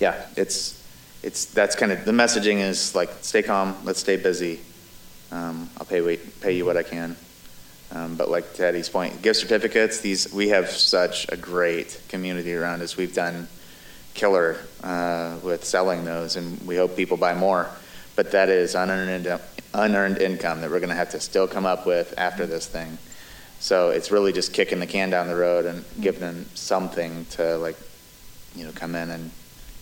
yeah, 0.01 0.27
it's 0.37 0.83
it's 1.23 1.47
that's 1.47 1.77
kind 1.77 1.93
of 1.93 2.05
the 2.05 2.13
messaging 2.13 2.59
is 2.59 2.95
like 2.95 3.11
stay 3.23 3.43
calm, 3.43 3.77
let's 3.85 4.01
stay 4.01 4.17
busy. 4.17 4.61
Um, 5.31 5.71
I'll 5.79 5.87
pay 5.87 6.01
wait, 6.01 6.41
pay 6.41 6.53
you 6.53 6.65
what 6.65 6.77
I 6.77 6.83
can. 6.83 7.17
Um, 7.93 8.17
but 8.17 8.29
like 8.29 8.55
Teddy's 8.55 8.89
point, 8.89 9.23
gift 9.23 9.41
certificates. 9.41 10.01
These 10.01 10.33
we 10.33 10.49
have 10.49 10.69
such 10.69 11.31
a 11.31 11.37
great 11.37 12.01
community 12.09 12.55
around 12.55 12.83
us. 12.83 12.97
We've 12.97 13.15
done 13.15 13.47
killer 14.15 14.57
uh, 14.83 15.37
with 15.43 15.65
selling 15.65 16.05
those, 16.05 16.37
and 16.37 16.61
we 16.67 16.77
hope 16.77 16.97
people 16.97 17.17
buy 17.17 17.35
more. 17.35 17.69
But 18.17 18.31
that 18.33 18.49
is 18.49 18.75
unearned 18.75 19.41
unearned 19.73 20.19
income 20.19 20.61
that 20.61 20.71
we're 20.71 20.79
going 20.79 20.91
to 20.91 20.95
have 20.95 21.11
to 21.11 21.21
still 21.21 21.49
come 21.49 21.67
up 21.67 21.85
with 21.85 22.15
after 22.17 22.47
this 22.47 22.67
thing. 22.67 22.97
So 23.59 23.91
it's 23.91 24.11
really 24.11 24.33
just 24.33 24.53
kicking 24.53 24.79
the 24.79 24.87
can 24.87 25.11
down 25.11 25.27
the 25.27 25.35
road 25.35 25.65
and 25.65 25.83
mm-hmm. 25.83 26.03
giving 26.03 26.21
them 26.21 26.47
something 26.55 27.25
to 27.31 27.57
like, 27.59 27.77
you 28.55 28.65
know, 28.65 28.73
come 28.73 28.95
in 28.95 29.11
and 29.11 29.31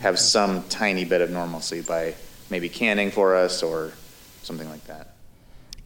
have 0.00 0.14
mm-hmm. 0.14 0.22
some 0.22 0.62
tiny 0.68 1.04
bit 1.04 1.20
of 1.20 1.30
normalcy 1.30 1.82
by 1.82 2.14
maybe 2.48 2.68
canning 2.68 3.10
for 3.10 3.36
us 3.36 3.62
or 3.62 3.92
something 4.42 4.68
like 4.68 4.84
that. 4.84 5.08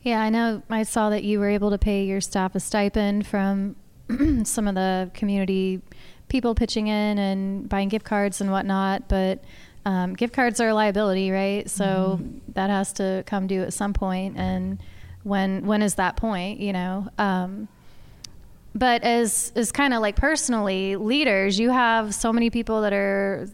Yeah, 0.03 0.21
I 0.21 0.31
know. 0.31 0.63
I 0.71 0.85
saw 0.85 1.11
that 1.11 1.25
you 1.25 1.41
were 1.41 1.49
able 1.49 1.71
to 1.71 1.79
pay 1.79 2.05
your 2.05 2.21
staff 2.21 2.55
a 2.55 2.61
stipend 2.61 3.27
from 3.27 3.75
some 4.45 4.69
of 4.69 4.75
the 4.75 5.11
community 5.15 5.83
people 6.29 6.55
pitching 6.55 6.87
in 6.87 7.19
and 7.19 7.69
buying 7.69 7.89
gift 7.89 8.05
cards 8.05 8.41
and 8.41 8.51
whatnot. 8.51 9.09
But 9.09 9.43
um, 9.87 10.15
gift 10.15 10.35
cards 10.35 10.61
are 10.61 10.69
a 10.69 10.75
liability, 10.75 11.31
right? 11.31 11.71
So 11.71 12.21
that 12.49 12.71
has 12.71 12.93
to 12.95 13.23
come 13.25 13.47
due 13.47 13.63
at 13.63 13.73
some 13.73 13.93
point. 13.95 14.37
And 14.37 14.81
when 15.23 15.65
when 15.65 15.81
is 15.81 15.95
that 15.95 16.17
point? 16.17 16.59
You 16.59 16.73
know. 16.73 17.09
Um, 17.19 17.69
but 18.75 19.05
as 19.05 19.53
as 19.55 19.71
kind 19.71 19.95
of 19.95 20.03
like 20.03 20.17
personally 20.17 20.97
leaders, 20.97 21.59
you 21.59 21.71
have 21.71 22.15
so 22.15 22.33
many 22.33 22.51
people 22.51 22.83
that 22.83 22.93
are 22.93 23.49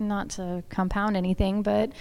not 0.00 0.30
to 0.30 0.64
compound 0.68 1.16
anything, 1.16 1.62
but 1.62 1.92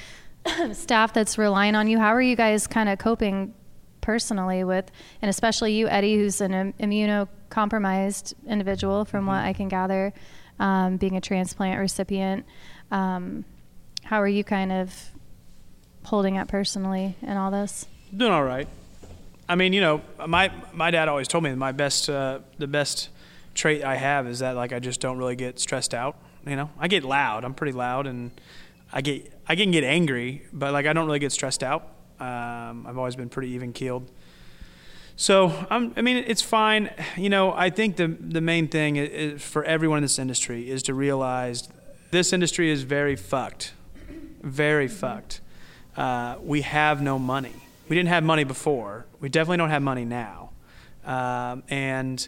staff 0.74 1.14
that's 1.14 1.38
relying 1.38 1.76
on 1.76 1.88
you. 1.88 2.00
How 2.00 2.16
are 2.16 2.22
you 2.22 2.36
guys 2.36 2.66
kind 2.66 2.90
of 2.90 2.98
coping 2.98 3.54
personally 4.02 4.64
with, 4.64 4.90
and 5.22 5.30
especially 5.30 5.74
you, 5.74 5.88
Eddie, 5.88 6.16
who's 6.16 6.42
an 6.42 6.54
im- 6.54 6.74
immunocompromised 6.80 8.34
individual, 8.48 9.06
from 9.06 9.28
what 9.28 9.40
I 9.44 9.54
can 9.54 9.68
gather, 9.68 10.14
um, 10.60 10.98
being 10.98 11.16
a 11.16 11.22
transplant 11.22 11.80
recipient. 11.80 12.46
Um, 12.90 13.46
how 14.08 14.22
are 14.22 14.28
you 14.28 14.44
kind 14.44 14.72
of 14.72 15.12
holding 16.06 16.38
up 16.38 16.48
personally 16.48 17.18
in 17.22 17.36
all 17.36 17.52
this? 17.52 17.86
Doing 18.16 18.32
all 18.32 18.44
right. 18.44 18.68
I 19.50 19.56
mean, 19.56 19.74
you 19.74 19.82
know, 19.82 20.02
my 20.26 20.50
my 20.74 20.92
dad 20.92 21.10
always 21.10 21.28
told 21.28 21.44
me 21.44 21.54
my 21.56 21.74
best 21.74 22.10
uh, 22.10 22.40
the 22.58 22.68
best 22.68 23.10
trait 23.54 23.84
I 23.84 23.96
have 23.96 24.26
is 24.26 24.40
that 24.40 24.56
like 24.56 24.72
I 24.72 24.80
just 24.80 25.02
don't 25.02 25.18
really 25.18 25.36
get 25.36 25.60
stressed 25.60 25.94
out. 25.94 26.16
You 26.46 26.56
know, 26.56 26.70
I 26.80 26.88
get 26.88 27.04
loud. 27.04 27.44
I'm 27.44 27.54
pretty 27.54 27.74
loud, 27.74 28.08
and 28.08 28.32
I 28.94 29.02
get 29.02 29.30
I 29.46 29.58
can 29.58 29.72
get 29.72 29.84
angry, 29.84 30.44
but 30.54 30.72
like 30.72 30.86
I 30.86 30.94
don't 30.94 31.06
really 31.06 31.20
get 31.20 31.34
stressed 31.34 31.62
out. 31.62 31.84
Um, 32.20 32.88
I've 32.88 32.98
always 32.98 33.18
been 33.18 33.30
pretty 33.30 33.50
even 33.50 33.74
keeled. 33.74 34.10
So 35.18 35.52
I'm, 35.70 35.94
I 35.98 36.02
mean, 36.02 36.24
it's 36.28 36.42
fine. 36.42 36.92
You 37.18 37.30
know, 37.30 37.52
I 37.52 37.72
think 37.72 37.98
the 37.98 38.08
the 38.08 38.42
main 38.42 38.70
thing 38.70 38.98
i 38.98 39.02
i 39.02 39.38
for 39.38 39.66
everyone 39.66 39.98
in 39.98 40.04
this 40.04 40.18
industry 40.18 40.70
is 40.70 40.82
to 40.84 40.94
realize 40.94 41.68
this 42.12 42.32
industry 42.32 42.72
is 42.72 42.84
very 42.84 43.18
fucked, 43.18 43.74
very 44.42 44.88
fucked. 44.88 45.42
Uh, 45.96 46.36
we 46.42 46.62
have 46.62 47.02
no 47.02 47.18
money. 47.18 47.54
We 47.90 47.96
didn't 47.96 48.10
have 48.10 48.24
money 48.24 48.44
before. 48.44 49.06
We 49.20 49.30
definitely 49.30 49.58
don't 49.58 49.70
have 49.70 49.82
money 49.82 50.06
now. 50.06 50.52
Um, 51.06 51.64
and 51.70 52.28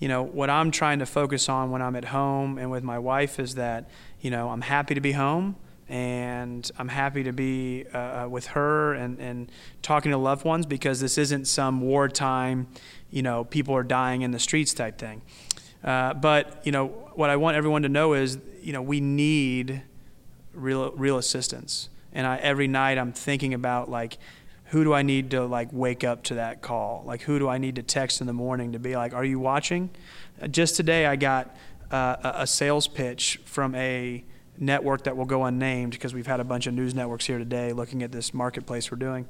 you 0.00 0.08
know 0.08 0.22
what 0.22 0.50
I'm 0.50 0.70
trying 0.70 0.98
to 0.98 1.06
focus 1.06 1.48
on 1.48 1.70
when 1.70 1.82
I'm 1.82 1.94
at 1.94 2.06
home 2.06 2.58
and 2.58 2.70
with 2.70 2.82
my 2.82 2.98
wife 2.98 3.38
is 3.38 3.54
that 3.54 3.88
you 4.20 4.30
know 4.30 4.48
I'm 4.48 4.62
happy 4.62 4.94
to 4.94 5.00
be 5.00 5.12
home 5.12 5.56
and 5.88 6.70
I'm 6.78 6.88
happy 6.88 7.24
to 7.24 7.32
be 7.32 7.84
uh, 7.92 8.26
with 8.28 8.46
her 8.48 8.94
and, 8.94 9.18
and 9.20 9.52
talking 9.82 10.12
to 10.12 10.18
loved 10.18 10.44
ones 10.44 10.64
because 10.64 11.00
this 11.00 11.18
isn't 11.18 11.46
some 11.46 11.82
wartime, 11.82 12.68
you 13.10 13.22
know, 13.22 13.44
people 13.44 13.76
are 13.76 13.82
dying 13.82 14.22
in 14.22 14.30
the 14.30 14.38
streets 14.38 14.72
type 14.72 14.98
thing. 14.98 15.20
Uh, 15.82 16.14
but 16.14 16.62
you 16.64 16.72
know 16.72 16.88
what 17.14 17.28
I 17.28 17.36
want 17.36 17.56
everyone 17.56 17.82
to 17.82 17.90
know 17.90 18.14
is 18.14 18.38
you 18.62 18.72
know 18.72 18.80
we 18.80 19.00
need 19.00 19.82
real 20.54 20.92
real 20.92 21.18
assistance, 21.18 21.88
and 22.12 22.26
I, 22.26 22.36
every 22.38 22.68
night 22.68 22.98
I'm 22.98 23.12
thinking 23.12 23.54
about 23.54 23.90
like 23.90 24.18
who 24.74 24.82
do 24.82 24.92
I 24.92 25.02
need 25.02 25.30
to 25.30 25.44
like 25.44 25.68
wake 25.72 26.04
up 26.04 26.24
to 26.24 26.34
that 26.34 26.62
call? 26.62 27.04
Like 27.06 27.22
who 27.22 27.38
do 27.38 27.48
I 27.48 27.58
need 27.58 27.76
to 27.76 27.82
text 27.82 28.20
in 28.20 28.26
the 28.26 28.32
morning 28.32 28.72
to 28.72 28.78
be 28.78 28.96
like, 28.96 29.14
are 29.14 29.24
you 29.24 29.38
watching? 29.38 29.90
Uh, 30.42 30.48
just 30.48 30.74
today 30.74 31.06
I 31.06 31.16
got 31.16 31.54
uh, 31.90 32.16
a, 32.34 32.46
sales 32.46 32.88
pitch 32.88 33.40
from 33.44 33.74
a 33.76 34.24
network 34.58 35.04
that 35.04 35.16
will 35.16 35.26
go 35.26 35.44
unnamed 35.44 35.92
because 35.92 36.12
we've 36.12 36.26
had 36.26 36.40
a 36.40 36.44
bunch 36.44 36.66
of 36.66 36.74
news 36.74 36.92
networks 36.92 37.26
here 37.26 37.38
today 37.38 37.72
looking 37.72 38.02
at 38.02 38.10
this 38.10 38.34
marketplace 38.34 38.90
we're 38.90 38.98
doing. 38.98 39.28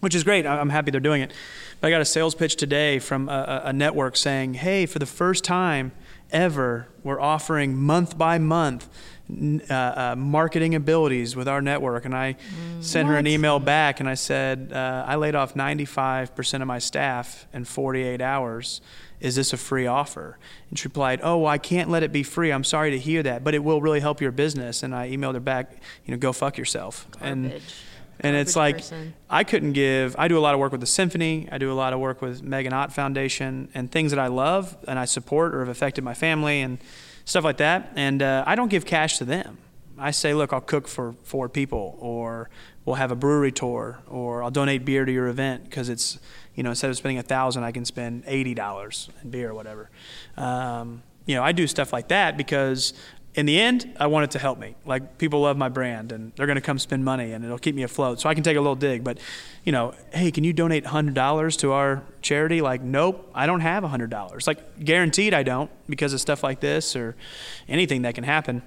Which 0.00 0.14
is 0.14 0.24
great. 0.24 0.44
I'm 0.44 0.70
happy 0.70 0.90
they're 0.90 1.00
doing 1.00 1.22
it. 1.22 1.32
But 1.80 1.86
I 1.86 1.90
got 1.90 2.00
a 2.00 2.04
sales 2.04 2.34
pitch 2.34 2.56
today 2.56 2.98
from 2.98 3.28
a, 3.28 3.62
a 3.66 3.72
network 3.72 4.16
saying, 4.16 4.54
hey, 4.54 4.86
for 4.86 4.98
the 4.98 5.06
first 5.06 5.44
time 5.44 5.92
ever, 6.30 6.88
we're 7.02 7.20
offering 7.20 7.76
month 7.76 8.18
by 8.18 8.38
month 8.38 8.88
uh, 9.30 9.72
uh, 9.72 10.14
marketing 10.18 10.74
abilities 10.74 11.34
with 11.34 11.48
our 11.48 11.62
network. 11.62 12.04
And 12.04 12.14
I 12.14 12.36
sent 12.80 13.08
her 13.08 13.16
an 13.16 13.26
email 13.26 13.58
back 13.58 14.00
and 14.00 14.08
I 14.08 14.14
said, 14.14 14.70
uh, 14.72 15.04
I 15.06 15.16
laid 15.16 15.34
off 15.34 15.54
95% 15.54 16.60
of 16.60 16.66
my 16.66 16.78
staff 16.78 17.46
in 17.54 17.64
48 17.64 18.20
hours. 18.20 18.82
Is 19.20 19.36
this 19.36 19.54
a 19.54 19.56
free 19.56 19.86
offer? 19.86 20.36
And 20.68 20.78
she 20.78 20.88
replied, 20.88 21.20
Oh, 21.22 21.38
well, 21.38 21.50
I 21.50 21.56
can't 21.56 21.88
let 21.88 22.02
it 22.02 22.12
be 22.12 22.22
free. 22.22 22.52
I'm 22.52 22.64
sorry 22.64 22.90
to 22.90 22.98
hear 22.98 23.22
that, 23.22 23.42
but 23.42 23.54
it 23.54 23.60
will 23.60 23.80
really 23.80 24.00
help 24.00 24.20
your 24.20 24.32
business. 24.32 24.82
And 24.82 24.94
I 24.94 25.10
emailed 25.10 25.34
her 25.34 25.40
back, 25.40 25.72
you 26.04 26.12
know, 26.12 26.18
go 26.18 26.34
fuck 26.34 26.58
yourself. 26.58 27.06
And 27.22 27.44
Garbage. 27.44 27.74
and 28.20 28.36
it's 28.36 28.56
like 28.56 28.76
person. 28.76 29.14
I 29.30 29.44
couldn't 29.44 29.72
give. 29.72 30.14
I 30.18 30.28
do 30.28 30.36
a 30.36 30.40
lot 30.40 30.52
of 30.52 30.60
work 30.60 30.72
with 30.72 30.82
the 30.82 30.86
symphony. 30.86 31.48
I 31.50 31.56
do 31.56 31.72
a 31.72 31.74
lot 31.74 31.94
of 31.94 32.00
work 32.00 32.20
with 32.20 32.42
Megan 32.42 32.74
Ott 32.74 32.92
Foundation 32.92 33.70
and 33.74 33.90
things 33.90 34.10
that 34.10 34.20
I 34.20 34.26
love 34.26 34.76
and 34.86 34.98
I 34.98 35.06
support 35.06 35.54
or 35.54 35.60
have 35.60 35.70
affected 35.70 36.04
my 36.04 36.12
family 36.14 36.60
and 36.60 36.78
stuff 37.24 37.44
like 37.44 37.58
that. 37.58 37.92
And 37.96 38.22
uh, 38.22 38.44
I 38.46 38.54
don't 38.54 38.68
give 38.68 38.84
cash 38.84 39.18
to 39.18 39.24
them. 39.24 39.58
I 39.96 40.10
say, 40.10 40.34
look, 40.34 40.52
I'll 40.52 40.60
cook 40.60 40.88
for 40.88 41.14
four 41.22 41.48
people, 41.48 41.96
or 42.00 42.50
we'll 42.84 42.96
have 42.96 43.12
a 43.12 43.16
brewery 43.16 43.52
tour, 43.52 44.00
or 44.08 44.42
I'll 44.42 44.50
donate 44.50 44.84
beer 44.84 45.04
to 45.04 45.12
your 45.12 45.28
event 45.28 45.64
because 45.64 45.88
it's, 45.88 46.18
you 46.56 46.62
know, 46.62 46.70
instead 46.70 46.90
of 46.90 46.96
spending 46.96 47.18
a 47.18 47.22
thousand, 47.22 47.62
I 47.62 47.70
can 47.70 47.84
spend 47.84 48.24
eighty 48.26 48.54
dollars 48.54 49.08
in 49.22 49.30
beer 49.30 49.50
or 49.50 49.54
whatever. 49.54 49.90
Um, 50.36 51.02
you 51.26 51.36
know, 51.36 51.44
I 51.44 51.52
do 51.52 51.66
stuff 51.66 51.92
like 51.92 52.08
that 52.08 52.36
because 52.36 52.92
in 53.34 53.46
the 53.46 53.60
end, 53.60 53.92
I 53.98 54.06
want 54.06 54.24
it 54.24 54.30
to 54.32 54.38
help 54.38 54.58
me. 54.58 54.76
Like 54.86 55.18
people 55.18 55.40
love 55.40 55.56
my 55.56 55.68
brand 55.68 56.12
and 56.12 56.32
they're 56.36 56.46
going 56.46 56.56
to 56.56 56.62
come 56.62 56.78
spend 56.78 57.04
money 57.04 57.32
and 57.32 57.44
it'll 57.44 57.58
keep 57.58 57.74
me 57.74 57.82
afloat. 57.82 58.20
So 58.20 58.28
I 58.28 58.34
can 58.34 58.44
take 58.44 58.56
a 58.56 58.60
little 58.60 58.76
dig. 58.76 59.02
But, 59.02 59.18
you 59.64 59.72
know, 59.72 59.94
hey, 60.12 60.30
can 60.30 60.44
you 60.44 60.52
donate 60.52 60.84
$100 60.84 61.58
to 61.58 61.72
our 61.72 62.02
charity? 62.22 62.60
Like, 62.60 62.80
nope, 62.80 63.28
I 63.34 63.46
don't 63.46 63.60
have 63.60 63.82
$100. 63.82 64.46
Like, 64.46 64.84
guaranteed 64.84 65.34
I 65.34 65.42
don't 65.42 65.70
because 65.88 66.12
of 66.12 66.20
stuff 66.20 66.44
like 66.44 66.60
this 66.60 66.94
or 66.94 67.16
anything 67.68 68.02
that 68.02 68.14
can 68.14 68.24
happen. 68.24 68.62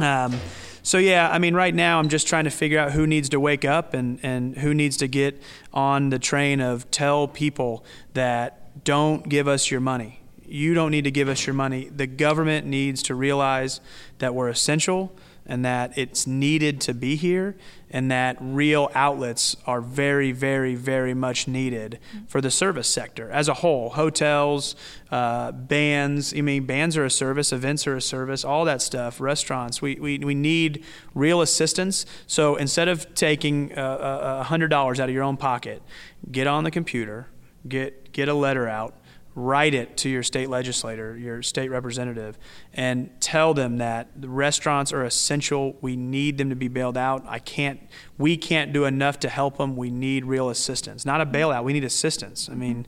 Um, 0.00 0.34
so 0.82 0.98
yeah, 0.98 1.30
I 1.30 1.38
mean, 1.38 1.54
right 1.54 1.74
now 1.74 2.00
I'm 2.00 2.08
just 2.08 2.26
trying 2.26 2.44
to 2.44 2.50
figure 2.50 2.80
out 2.80 2.92
who 2.92 3.06
needs 3.06 3.28
to 3.28 3.38
wake 3.38 3.64
up 3.64 3.94
and, 3.94 4.18
and 4.24 4.58
who 4.58 4.74
needs 4.74 4.96
to 4.98 5.06
get 5.06 5.40
on 5.72 6.10
the 6.10 6.18
train 6.18 6.60
of 6.60 6.90
tell 6.90 7.28
people 7.28 7.84
that 8.14 8.82
don't 8.84 9.28
give 9.28 9.46
us 9.46 9.70
your 9.70 9.80
money. 9.80 10.20
You 10.54 10.72
don't 10.72 10.92
need 10.92 11.02
to 11.02 11.10
give 11.10 11.28
us 11.28 11.48
your 11.48 11.54
money. 11.54 11.88
The 11.88 12.06
government 12.06 12.64
needs 12.64 13.02
to 13.04 13.16
realize 13.16 13.80
that 14.20 14.36
we're 14.36 14.48
essential 14.48 15.12
and 15.44 15.64
that 15.64 15.98
it's 15.98 16.28
needed 16.28 16.80
to 16.82 16.94
be 16.94 17.16
here 17.16 17.56
and 17.90 18.08
that 18.12 18.36
real 18.40 18.88
outlets 18.94 19.56
are 19.66 19.80
very, 19.80 20.30
very, 20.30 20.76
very 20.76 21.12
much 21.12 21.48
needed 21.48 21.98
for 22.28 22.40
the 22.40 22.52
service 22.52 22.88
sector 22.88 23.28
as 23.32 23.48
a 23.48 23.54
whole. 23.54 23.90
Hotels, 23.90 24.76
uh, 25.10 25.50
bands, 25.50 26.32
I 26.32 26.40
mean, 26.40 26.66
bands 26.66 26.96
are 26.96 27.04
a 27.04 27.10
service, 27.10 27.52
events 27.52 27.84
are 27.88 27.96
a 27.96 28.00
service, 28.00 28.44
all 28.44 28.64
that 28.64 28.80
stuff, 28.80 29.20
restaurants. 29.20 29.82
We, 29.82 29.96
we, 29.96 30.18
we 30.18 30.36
need 30.36 30.84
real 31.14 31.40
assistance. 31.40 32.06
So 32.28 32.54
instead 32.54 32.86
of 32.86 33.12
taking 33.16 33.76
uh, 33.76 33.80
uh, 33.82 34.44
$100 34.44 34.72
out 34.72 35.08
of 35.08 35.10
your 35.10 35.24
own 35.24 35.36
pocket, 35.36 35.82
get 36.30 36.46
on 36.46 36.62
the 36.62 36.70
computer, 36.70 37.26
get, 37.66 38.12
get 38.12 38.28
a 38.28 38.34
letter 38.34 38.68
out, 38.68 38.94
write 39.34 39.74
it 39.74 39.96
to 39.96 40.08
your 40.08 40.22
state 40.22 40.48
legislator, 40.48 41.16
your 41.16 41.42
state 41.42 41.68
representative, 41.68 42.38
and 42.72 43.10
tell 43.20 43.52
them 43.52 43.78
that 43.78 44.08
the 44.20 44.28
restaurants 44.28 44.92
are 44.92 45.04
essential. 45.04 45.76
We 45.80 45.96
need 45.96 46.38
them 46.38 46.50
to 46.50 46.56
be 46.56 46.68
bailed 46.68 46.96
out. 46.96 47.24
I 47.26 47.40
can't, 47.40 47.80
we 48.16 48.36
can't 48.36 48.72
do 48.72 48.84
enough 48.84 49.18
to 49.20 49.28
help 49.28 49.58
them. 49.58 49.76
We 49.76 49.90
need 49.90 50.24
real 50.24 50.50
assistance, 50.50 51.04
not 51.04 51.20
a 51.20 51.26
bailout. 51.26 51.64
We 51.64 51.72
need 51.72 51.84
assistance. 51.84 52.48
I 52.48 52.54
mean, 52.54 52.86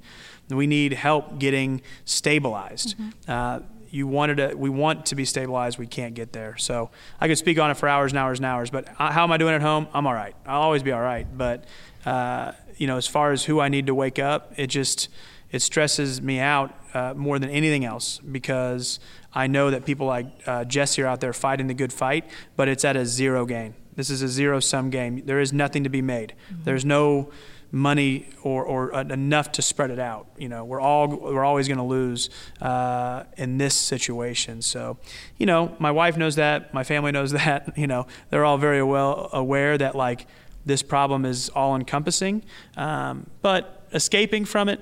we 0.49 0.67
need 0.67 0.93
help 0.93 1.39
getting 1.39 1.83
stabilized. 2.05 2.95
Uh, 3.27 3.61
you 3.91 4.07
wanted 4.07 4.37
to, 4.37 4.55
we 4.55 4.69
want 4.69 5.07
to 5.07 5.15
be 5.15 5.25
stabilized. 5.25 5.79
We 5.79 5.87
can't 5.87 6.15
get 6.15 6.33
there. 6.33 6.57
So 6.59 6.91
I 7.21 7.29
could 7.29 7.39
speak 7.39 7.59
on 7.59 7.71
it 7.71 7.77
for 7.77 7.89
hours 7.89 8.13
and 8.13 8.19
hours 8.19 8.39
and 8.39 8.47
hours. 8.47 8.71
But 8.71 8.87
how 8.89 9.25
am 9.25 9.33
I 9.33 9.37
doing 9.37 9.55
at 9.55 9.63
home? 9.63 9.89
I'm 9.93 10.07
all 10.07 10.15
right. 10.15 10.35
I'll 10.47 10.61
always 10.61 10.83
be 10.83 10.93
all 10.93 11.01
right. 11.01 11.27
But 11.37 11.65
uh, 12.05 12.53
you 12.77 12.87
know, 12.87 12.97
as 12.97 13.07
far 13.07 13.33
as 13.33 13.45
who 13.45 13.59
I 13.59 13.69
need 13.69 13.87
to 13.87 13.95
wake 13.95 14.19
up, 14.19 14.53
it 14.57 14.69
just 14.69 15.09
it 15.51 15.61
stresses 15.63 16.21
me 16.21 16.39
out 16.39 16.75
uh, 16.95 17.15
more 17.15 17.39
than 17.39 17.51
anything 17.51 17.85
else 17.85 18.19
because 18.19 18.99
I 19.33 19.47
know 19.47 19.71
that 19.71 19.85
people 19.85 20.07
like 20.07 20.27
uh, 20.47 20.65
Jesse 20.65 21.03
are 21.03 21.07
out 21.07 21.21
there 21.21 21.33
fighting 21.33 21.67
the 21.67 21.75
good 21.75 21.93
fight, 21.93 22.29
but 22.57 22.69
it's 22.69 22.85
at 22.85 22.97
a 22.97 23.07
zero 23.07 23.45
gain. 23.47 23.75
This 23.95 24.11
is 24.11 24.23
a 24.23 24.29
zero 24.29 24.61
sum 24.61 24.91
game. 24.91 25.23
There 25.25 25.41
is 25.41 25.53
nothing 25.53 25.85
to 25.85 25.91
be 25.91 26.03
made. 26.03 26.35
There's 26.65 26.85
no 26.85 27.31
money 27.73 28.29
or, 28.43 28.65
or 28.65 28.95
uh, 28.95 29.03
enough 29.03 29.53
to 29.53 29.63
spread 29.63 29.91
it 29.91 29.99
out. 29.99 30.27
You 30.39 30.49
know, 30.49 30.65
we're 30.65 30.81
all 30.81 31.09
we're 31.09 31.45
always 31.45 31.69
going 31.69 31.79
to 31.79 31.85
lose 31.85 32.31
uh, 32.61 33.25
in 33.37 33.59
this 33.59 33.75
situation. 33.75 34.63
So, 34.63 34.99
you 35.39 35.47
know, 35.47 35.75
my 35.79 35.91
wife 35.91 36.17
knows 36.17 36.37
that. 36.37 36.73
My 36.73 36.85
family 36.85 37.13
knows 37.13 37.33
that. 37.41 37.77
You 37.77 37.87
know, 37.87 38.07
they're 38.31 38.45
all 38.45 38.59
very 38.59 38.83
well 38.83 39.31
aware 39.33 39.77
that 39.79 39.95
like 39.95 40.27
this 40.65 40.83
problem 40.83 41.25
is 41.25 41.49
all 41.51 41.77
encompassing. 41.77 42.43
Um, 42.77 43.29
but 43.43 43.87
escaping 43.93 44.45
from 44.45 44.69
it, 44.69 44.81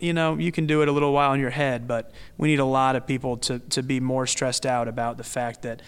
you 0.00 0.12
know, 0.12 0.36
you 0.36 0.52
can 0.52 0.66
do 0.66 0.82
it 0.82 0.88
a 0.88 0.92
little 0.92 1.12
while 1.12 1.32
in 1.32 1.40
your 1.40 1.50
head, 1.50 1.86
but 1.88 2.10
we 2.36 2.48
need 2.48 2.58
a 2.60 2.64
lot 2.64 2.96
of 2.96 3.06
people 3.06 3.36
to, 3.38 3.58
to 3.70 3.82
be 3.82 4.00
more 4.00 4.26
stressed 4.26 4.64
out 4.66 4.88
about 4.88 5.16
the 5.16 5.24
fact 5.24 5.62
that 5.62 5.82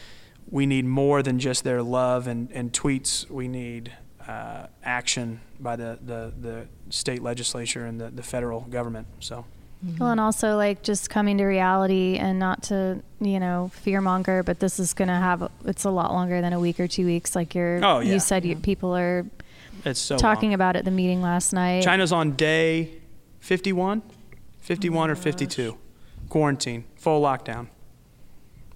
we 0.50 0.66
need 0.66 0.84
more 0.84 1.22
than 1.22 1.38
just 1.38 1.64
their 1.64 1.82
love 1.82 2.26
and, 2.26 2.50
and 2.52 2.72
tweets. 2.72 3.28
We 3.30 3.46
need 3.48 3.92
uh, 4.26 4.66
action 4.82 5.40
by 5.58 5.76
the, 5.76 5.98
the, 6.04 6.32
the 6.40 6.66
state 6.90 7.22
legislature 7.22 7.84
and 7.86 8.00
the, 8.00 8.10
the 8.10 8.22
federal 8.22 8.60
government. 8.62 9.06
So, 9.20 9.44
Well, 9.98 10.10
and 10.10 10.20
also 10.20 10.56
like 10.56 10.82
just 10.82 11.08
coming 11.10 11.38
to 11.38 11.44
reality 11.44 12.16
and 12.16 12.38
not 12.38 12.62
to, 12.64 13.02
you 13.20 13.38
know, 13.40 13.70
fear 13.74 14.00
monger, 14.00 14.42
but 14.42 14.58
this 14.60 14.78
is 14.80 14.92
going 14.92 15.08
to 15.08 15.14
have, 15.14 15.48
it's 15.64 15.84
a 15.84 15.90
lot 15.90 16.12
longer 16.12 16.40
than 16.40 16.52
a 16.52 16.60
week 16.60 16.80
or 16.80 16.88
two 16.88 17.06
weeks. 17.06 17.34
Like 17.36 17.54
you're, 17.54 17.80
Oh, 17.84 18.00
yeah. 18.00 18.12
you 18.14 18.20
said 18.20 18.44
you, 18.44 18.56
people 18.56 18.96
are 18.96 19.26
it's 19.84 20.00
so 20.00 20.18
talking 20.18 20.50
long. 20.50 20.54
about 20.54 20.76
it 20.76 20.80
at 20.80 20.84
the 20.84 20.90
meeting 20.90 21.22
last 21.22 21.52
night. 21.52 21.82
China's 21.84 22.12
on 22.12 22.32
day 22.32 22.90
51, 23.40 24.03
51 24.61 25.11
or 25.11 25.14
52, 25.14 25.76
quarantine, 26.29 26.85
full 26.96 27.20
lockdown. 27.20 27.68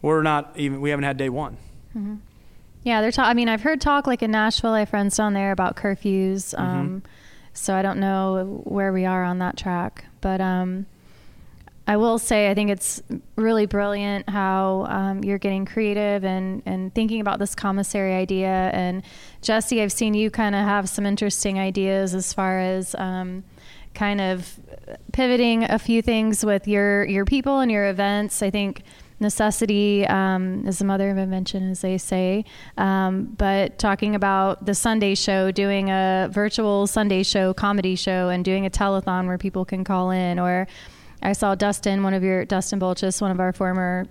We're 0.02 0.22
not 0.22 0.52
even, 0.56 0.80
we 0.80 0.90
haven't 0.90 1.04
had 1.04 1.16
day 1.16 1.28
one. 1.28 1.56
Yeah, 2.82 3.00
they're. 3.00 3.12
Ta- 3.12 3.24
I 3.24 3.34
mean, 3.34 3.48
I've 3.48 3.62
heard 3.62 3.80
talk 3.80 4.06
like 4.06 4.22
in 4.22 4.30
Nashville. 4.30 4.72
I 4.72 4.80
have 4.80 4.90
friends 4.90 5.16
down 5.16 5.32
there 5.32 5.52
about 5.52 5.76
curfews. 5.76 6.54
Mm-hmm. 6.54 6.62
Um, 6.62 7.02
so 7.54 7.74
I 7.74 7.82
don't 7.82 7.98
know 7.98 8.60
where 8.64 8.92
we 8.92 9.06
are 9.06 9.24
on 9.24 9.38
that 9.38 9.56
track, 9.56 10.04
but 10.20 10.40
um, 10.40 10.86
I 11.86 11.96
will 11.96 12.18
say 12.18 12.50
I 12.50 12.54
think 12.54 12.70
it's 12.70 13.02
really 13.36 13.64
brilliant 13.64 14.28
how 14.28 14.86
um, 14.90 15.24
you're 15.24 15.38
getting 15.38 15.64
creative 15.64 16.24
and 16.24 16.62
and 16.66 16.94
thinking 16.94 17.20
about 17.20 17.38
this 17.38 17.54
commissary 17.54 18.12
idea. 18.12 18.70
And 18.74 19.02
Jesse, 19.40 19.80
I've 19.80 19.92
seen 19.92 20.12
you 20.12 20.30
kind 20.30 20.54
of 20.54 20.62
have 20.62 20.88
some 20.88 21.06
interesting 21.06 21.58
ideas 21.58 22.14
as 22.14 22.32
far 22.32 22.58
as. 22.58 22.94
Um, 22.96 23.44
kind 23.94 24.20
of 24.20 24.58
pivoting 25.12 25.64
a 25.64 25.78
few 25.78 26.02
things 26.02 26.44
with 26.44 26.68
your 26.68 27.04
your 27.04 27.24
people 27.24 27.60
and 27.60 27.70
your 27.70 27.88
events. 27.88 28.42
I 28.42 28.50
think 28.50 28.82
necessity 29.20 30.06
um, 30.06 30.66
is 30.66 30.78
the 30.78 30.84
mother 30.84 31.10
of 31.10 31.18
invention, 31.18 31.70
as 31.70 31.80
they 31.80 31.98
say. 31.98 32.44
Um, 32.76 33.34
but 33.38 33.78
talking 33.78 34.14
about 34.14 34.66
the 34.66 34.74
Sunday 34.74 35.14
show, 35.14 35.50
doing 35.50 35.90
a 35.90 36.28
virtual 36.30 36.86
Sunday 36.86 37.22
show, 37.22 37.54
comedy 37.54 37.96
show, 37.96 38.28
and 38.28 38.44
doing 38.44 38.66
a 38.66 38.70
telethon 38.70 39.26
where 39.26 39.38
people 39.38 39.64
can 39.64 39.84
call 39.84 40.10
in. 40.10 40.38
Or 40.38 40.66
I 41.22 41.32
saw 41.32 41.54
Dustin, 41.54 42.02
one 42.02 42.14
of 42.14 42.22
your 42.22 42.44
Dustin 42.44 42.80
Bolchus, 42.80 43.20
one 43.20 43.30
of 43.30 43.40
our 43.40 43.52
former 43.52 44.06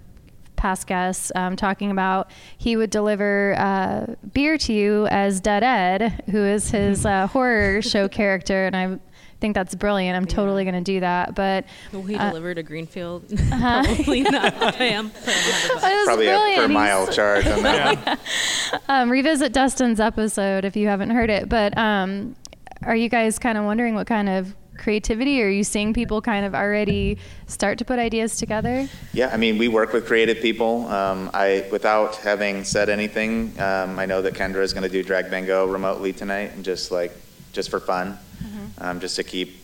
past 0.55 0.87
guests, 0.87 1.31
um, 1.35 1.55
talking 1.55 1.91
about 1.91 2.31
he 2.57 2.77
would 2.77 2.89
deliver 2.89 3.55
uh, 3.57 4.15
beer 4.33 4.57
to 4.57 4.73
you 4.73 5.07
as 5.07 5.41
Dead 5.41 5.63
Ed, 5.63 6.23
who 6.31 6.43
is 6.43 6.71
his 6.71 7.05
uh, 7.05 7.27
horror 7.27 7.81
show 7.81 8.07
character, 8.07 8.65
and 8.65 8.75
I 8.75 8.99
think 9.43 9.55
that's 9.55 9.75
brilliant. 9.75 10.15
I'm 10.15 10.25
totally 10.25 10.63
going 10.63 10.75
to 10.75 10.79
do 10.93 11.01
that. 11.01 11.35
But 11.35 11.65
Will 11.91 12.03
he 12.03 12.15
Uh, 12.15 12.29
deliver 12.29 12.55
to 12.55 12.63
Greenfield? 12.63 13.27
Probably 13.49 14.21
not. 14.21 14.53
I 14.79 14.85
am. 14.85 15.07
it 15.07 15.13
was 15.25 16.05
Probably 16.05 16.27
a 16.27 16.29
brilliant. 16.29 16.55
per 16.61 16.67
He's- 16.69 16.71
mile 16.73 17.07
charge 17.07 17.45
on 17.47 17.63
that. 17.63 18.07
one. 18.07 18.81
um, 18.87 19.09
revisit 19.09 19.51
Dustin's 19.51 19.99
episode 19.99 20.63
if 20.63 20.77
you 20.77 20.87
haven't 20.87 21.09
heard 21.09 21.29
it. 21.29 21.49
But 21.49 21.77
um, 21.77 22.37
are 22.83 22.95
you 22.95 23.09
guys 23.09 23.37
kind 23.37 23.57
of 23.57 23.65
wondering 23.65 23.95
what 23.95 24.07
kind 24.07 24.29
of 24.29 24.55
creativity 24.77 25.41
are 25.43 25.49
you 25.49 25.65
seeing 25.65 25.93
people 25.93 26.21
kind 26.21 26.45
of 26.45 26.55
already 26.55 27.17
start 27.47 27.79
to 27.79 27.85
put 27.85 27.99
ideas 27.99 28.37
together? 28.37 28.87
Yeah, 29.11 29.29
I 29.33 29.35
mean, 29.35 29.57
we 29.57 29.67
work 29.67 29.91
with 29.91 30.05
creative 30.07 30.37
people. 30.41 30.87
Um, 30.87 31.29
I, 31.33 31.65
without 31.69 32.15
having 32.15 32.63
said 32.63 32.87
anything, 32.87 33.53
um, 33.59 33.99
I 33.99 34.05
know 34.05 34.21
that 34.21 34.35
Kendra 34.35 34.61
is 34.63 34.71
going 34.71 34.83
to 34.83 34.89
do 34.89 35.03
drag 35.03 35.29
bingo 35.29 35.67
remotely 35.67 36.13
tonight, 36.13 36.53
and 36.55 36.63
just 36.63 36.91
like, 36.91 37.11
just 37.51 37.69
for 37.69 37.79
fun, 37.81 38.17
um, 38.77 38.99
just 38.99 39.15
to 39.15 39.23
keep. 39.23 39.57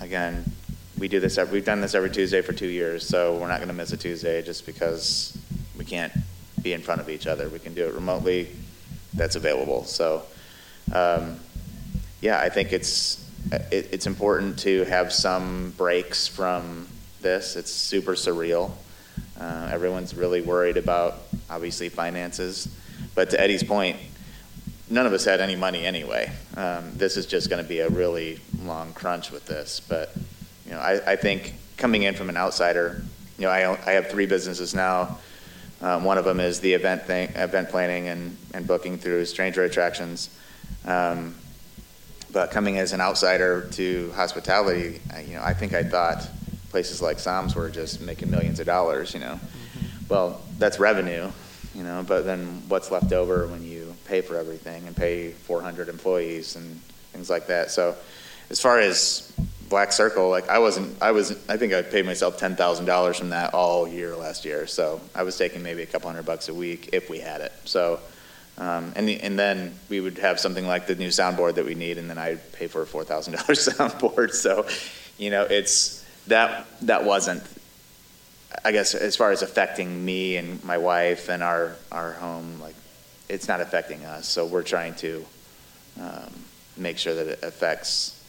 Again, 0.00 0.44
we 0.98 1.08
do 1.08 1.20
this. 1.20 1.38
Every, 1.38 1.54
we've 1.54 1.64
done 1.64 1.80
this 1.80 1.94
every 1.94 2.10
Tuesday 2.10 2.42
for 2.42 2.52
two 2.52 2.68
years, 2.68 3.06
so 3.06 3.36
we're 3.36 3.48
not 3.48 3.58
going 3.58 3.68
to 3.68 3.74
miss 3.74 3.92
a 3.92 3.96
Tuesday 3.96 4.42
just 4.42 4.66
because 4.66 5.36
we 5.76 5.84
can't 5.84 6.12
be 6.62 6.72
in 6.72 6.82
front 6.82 7.00
of 7.00 7.08
each 7.08 7.26
other. 7.26 7.48
We 7.48 7.58
can 7.58 7.74
do 7.74 7.86
it 7.86 7.94
remotely. 7.94 8.48
That's 9.14 9.36
available. 9.36 9.84
So, 9.84 10.22
um, 10.92 11.40
yeah, 12.20 12.38
I 12.38 12.48
think 12.48 12.72
it's 12.72 13.26
it, 13.50 13.88
it's 13.92 14.06
important 14.06 14.58
to 14.60 14.84
have 14.84 15.12
some 15.12 15.72
breaks 15.76 16.26
from 16.26 16.86
this. 17.20 17.56
It's 17.56 17.70
super 17.70 18.12
surreal. 18.12 18.70
Uh, 19.40 19.68
everyone's 19.72 20.14
really 20.14 20.42
worried 20.42 20.76
about 20.76 21.18
obviously 21.48 21.88
finances, 21.88 22.68
but 23.14 23.30
to 23.30 23.40
Eddie's 23.40 23.64
point, 23.64 23.96
none 24.90 25.06
of 25.06 25.12
us 25.12 25.24
had 25.24 25.40
any 25.40 25.56
money 25.56 25.86
anyway. 25.86 26.30
Um, 26.56 26.92
this 26.96 27.16
is 27.16 27.24
just 27.26 27.48
going 27.48 27.62
to 27.62 27.68
be 27.68 27.78
a 27.80 27.88
really 27.88 28.40
long 28.62 28.92
crunch 28.92 29.30
with 29.30 29.46
this. 29.46 29.80
But 29.80 30.12
you 30.66 30.72
know, 30.72 30.78
I, 30.78 31.12
I 31.12 31.16
think 31.16 31.54
coming 31.76 32.02
in 32.02 32.14
from 32.14 32.28
an 32.28 32.36
outsider, 32.36 33.02
you 33.38 33.46
know, 33.46 33.50
I, 33.50 33.78
I 33.86 33.92
have 33.92 34.08
three 34.08 34.26
businesses 34.26 34.74
now. 34.74 35.18
Um, 35.80 36.04
one 36.04 36.18
of 36.18 36.24
them 36.26 36.40
is 36.40 36.60
the 36.60 36.74
event 36.74 37.04
thing, 37.04 37.30
event 37.36 37.70
planning 37.70 38.08
and, 38.08 38.36
and 38.52 38.66
booking 38.66 38.98
through 38.98 39.24
Stranger 39.24 39.64
Attractions. 39.64 40.28
Um, 40.84 41.34
but 42.32 42.50
coming 42.50 42.78
as 42.78 42.92
an 42.92 43.00
outsider 43.00 43.66
to 43.72 44.12
hospitality, 44.12 45.00
I- 45.12 45.20
you 45.22 45.34
know, 45.36 45.42
I 45.42 45.54
think 45.54 45.72
I 45.72 45.82
thought 45.82 46.28
places 46.70 47.00
like 47.00 47.18
Sahm's 47.18 47.54
were 47.56 47.70
just 47.70 48.00
making 48.00 48.30
millions 48.30 48.60
of 48.60 48.66
dollars. 48.66 49.14
You 49.14 49.20
know, 49.20 49.40
well, 50.08 50.40
that's 50.58 50.78
revenue, 50.78 51.30
you 51.74 51.82
know, 51.82 52.04
but 52.06 52.22
then 52.26 52.62
what's 52.68 52.90
left 52.90 53.12
over 53.12 53.46
when 53.46 53.64
you 53.64 53.79
pay 54.10 54.20
for 54.20 54.36
everything 54.36 54.86
and 54.88 54.96
pay 54.96 55.30
400 55.30 55.88
employees 55.88 56.56
and 56.56 56.80
things 57.12 57.30
like 57.30 57.46
that. 57.46 57.70
So, 57.70 57.94
as 58.50 58.60
far 58.60 58.80
as 58.80 59.32
Black 59.68 59.92
Circle, 59.92 60.28
like 60.28 60.48
I 60.48 60.58
wasn't, 60.58 61.00
I 61.00 61.12
was, 61.12 61.30
I 61.48 61.56
think 61.56 61.72
I 61.72 61.82
paid 61.82 62.04
myself 62.04 62.36
ten 62.36 62.56
thousand 62.56 62.86
dollars 62.86 63.16
from 63.16 63.30
that 63.30 63.54
all 63.54 63.86
year 63.86 64.16
last 64.16 64.44
year. 64.44 64.66
So 64.66 65.00
I 65.14 65.22
was 65.22 65.38
taking 65.38 65.62
maybe 65.62 65.82
a 65.82 65.86
couple 65.86 66.10
hundred 66.10 66.26
bucks 66.26 66.48
a 66.48 66.54
week 66.54 66.90
if 66.92 67.08
we 67.08 67.20
had 67.20 67.40
it. 67.40 67.52
So, 67.64 68.00
um, 68.58 68.92
and 68.96 69.08
the, 69.08 69.20
and 69.20 69.38
then 69.38 69.76
we 69.88 70.00
would 70.00 70.18
have 70.18 70.40
something 70.40 70.66
like 70.66 70.88
the 70.88 70.96
new 70.96 71.08
soundboard 71.08 71.54
that 71.54 71.64
we 71.64 71.76
need, 71.76 71.96
and 71.98 72.10
then 72.10 72.18
I'd 72.18 72.52
pay 72.52 72.66
for 72.66 72.82
a 72.82 72.86
four 72.86 73.04
thousand 73.04 73.34
dollars 73.34 73.68
soundboard. 73.68 74.32
So, 74.32 74.66
you 75.18 75.30
know, 75.30 75.44
it's 75.44 76.04
that 76.26 76.66
that 76.82 77.04
wasn't, 77.04 77.44
I 78.64 78.72
guess, 78.72 78.96
as 78.96 79.14
far 79.14 79.30
as 79.30 79.42
affecting 79.42 80.04
me 80.04 80.36
and 80.36 80.62
my 80.64 80.78
wife 80.78 81.28
and 81.28 81.44
our 81.44 81.76
our 81.92 82.14
home, 82.14 82.60
like 82.60 82.74
it's 83.30 83.48
not 83.48 83.60
affecting 83.60 84.04
us. 84.04 84.28
So 84.28 84.44
we're 84.44 84.62
trying 84.62 84.94
to 84.96 85.24
um, 86.00 86.30
make 86.76 86.98
sure 86.98 87.14
that 87.14 87.26
it 87.26 87.42
affects 87.42 88.22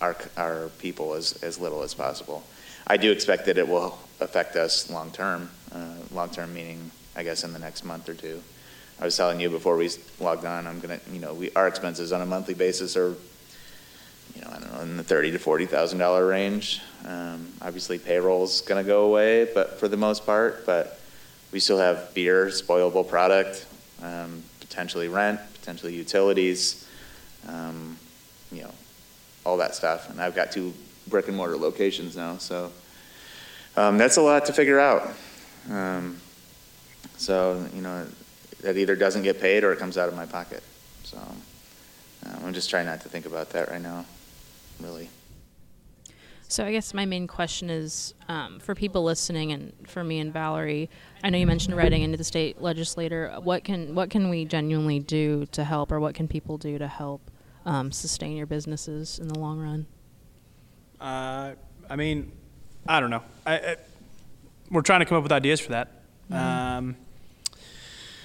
our, 0.00 0.16
our 0.36 0.68
people 0.78 1.14
as, 1.14 1.42
as 1.42 1.58
little 1.58 1.82
as 1.82 1.94
possible. 1.94 2.42
I 2.86 2.96
do 2.96 3.12
expect 3.12 3.46
that 3.46 3.56
it 3.56 3.68
will 3.68 3.98
affect 4.20 4.56
us 4.56 4.90
long 4.90 5.10
term. 5.10 5.50
Uh, 5.72 5.94
long 6.12 6.30
term 6.30 6.54
meaning, 6.54 6.90
I 7.16 7.22
guess, 7.22 7.44
in 7.44 7.52
the 7.52 7.58
next 7.58 7.84
month 7.84 8.08
or 8.08 8.14
two. 8.14 8.42
I 9.00 9.04
was 9.04 9.16
telling 9.16 9.40
you 9.40 9.50
before 9.50 9.76
we 9.76 9.90
logged 10.20 10.44
on, 10.44 10.66
I'm 10.66 10.80
gonna, 10.80 11.00
you 11.12 11.18
know, 11.18 11.34
we 11.34 11.50
our 11.54 11.68
expenses 11.68 12.12
on 12.12 12.22
a 12.22 12.26
monthly 12.26 12.54
basis 12.54 12.96
are, 12.96 13.14
you 14.34 14.40
know, 14.40 14.48
I 14.48 14.58
don't 14.58 14.72
know, 14.72 14.80
in 14.80 14.96
the 14.96 15.02
thirty 15.02 15.30
to 15.32 15.38
forty 15.38 15.66
thousand 15.66 15.98
dollar 15.98 16.26
range. 16.26 16.80
Um, 17.04 17.52
obviously, 17.60 17.98
payroll's 17.98 18.62
gonna 18.62 18.84
go 18.84 19.04
away, 19.04 19.48
but 19.52 19.78
for 19.78 19.88
the 19.88 19.96
most 19.96 20.24
part, 20.24 20.64
but 20.64 20.98
we 21.52 21.60
still 21.60 21.78
have 21.78 22.14
beer, 22.14 22.46
spoilable 22.46 23.06
product, 23.06 23.66
um, 24.02 24.42
potentially 24.60 25.08
rent, 25.08 25.40
potentially 25.54 25.94
utilities, 25.94 26.88
um, 27.48 27.96
you 28.52 28.62
know, 28.62 28.72
all 29.44 29.56
that 29.56 29.74
stuff. 29.74 30.10
And 30.10 30.20
I've 30.20 30.34
got 30.34 30.52
two 30.52 30.74
brick 31.08 31.28
and 31.28 31.36
mortar 31.36 31.56
locations 31.56 32.16
now, 32.16 32.38
so 32.38 32.72
um, 33.76 33.98
that's 33.98 34.16
a 34.16 34.22
lot 34.22 34.46
to 34.46 34.52
figure 34.52 34.80
out. 34.80 35.10
Um, 35.70 36.18
so 37.16 37.66
you 37.74 37.82
know, 37.82 38.06
that 38.62 38.76
either 38.76 38.96
doesn't 38.96 39.22
get 39.22 39.40
paid 39.40 39.64
or 39.64 39.72
it 39.72 39.78
comes 39.78 39.96
out 39.98 40.08
of 40.08 40.14
my 40.14 40.26
pocket. 40.26 40.62
So 41.04 41.18
um, 41.18 42.44
I'm 42.44 42.54
just 42.54 42.70
trying 42.70 42.86
not 42.86 43.00
to 43.02 43.08
think 43.08 43.26
about 43.26 43.50
that 43.50 43.70
right 43.70 43.80
now, 43.80 44.04
really. 44.80 45.08
So 46.48 46.64
I 46.64 46.70
guess 46.70 46.94
my 46.94 47.04
main 47.06 47.26
question 47.26 47.70
is 47.70 48.14
um, 48.28 48.60
for 48.60 48.74
people 48.74 49.02
listening, 49.02 49.50
and 49.50 49.72
for 49.88 50.04
me 50.04 50.20
and 50.20 50.32
Valerie. 50.32 50.88
I 51.24 51.30
know 51.30 51.38
you 51.38 51.46
mentioned 51.46 51.76
writing 51.76 52.02
into 52.02 52.16
the 52.16 52.24
state 52.24 52.62
legislator. 52.62 53.34
What 53.42 53.64
can 53.64 53.94
what 53.96 54.10
can 54.10 54.28
we 54.30 54.44
genuinely 54.44 55.00
do 55.00 55.46
to 55.46 55.64
help, 55.64 55.90
or 55.90 55.98
what 55.98 56.14
can 56.14 56.28
people 56.28 56.56
do 56.56 56.78
to 56.78 56.86
help 56.86 57.30
um, 57.64 57.90
sustain 57.90 58.36
your 58.36 58.46
businesses 58.46 59.18
in 59.18 59.26
the 59.26 59.38
long 59.38 59.58
run? 59.58 59.86
Uh, 61.00 61.54
I 61.90 61.96
mean, 61.96 62.30
I 62.86 63.00
don't 63.00 63.10
know. 63.10 63.22
I, 63.44 63.54
I, 63.56 63.76
we're 64.70 64.82
trying 64.82 65.00
to 65.00 65.06
come 65.06 65.18
up 65.18 65.24
with 65.24 65.32
ideas 65.32 65.60
for 65.60 65.72
that. 65.72 65.90
Um, 66.30 66.96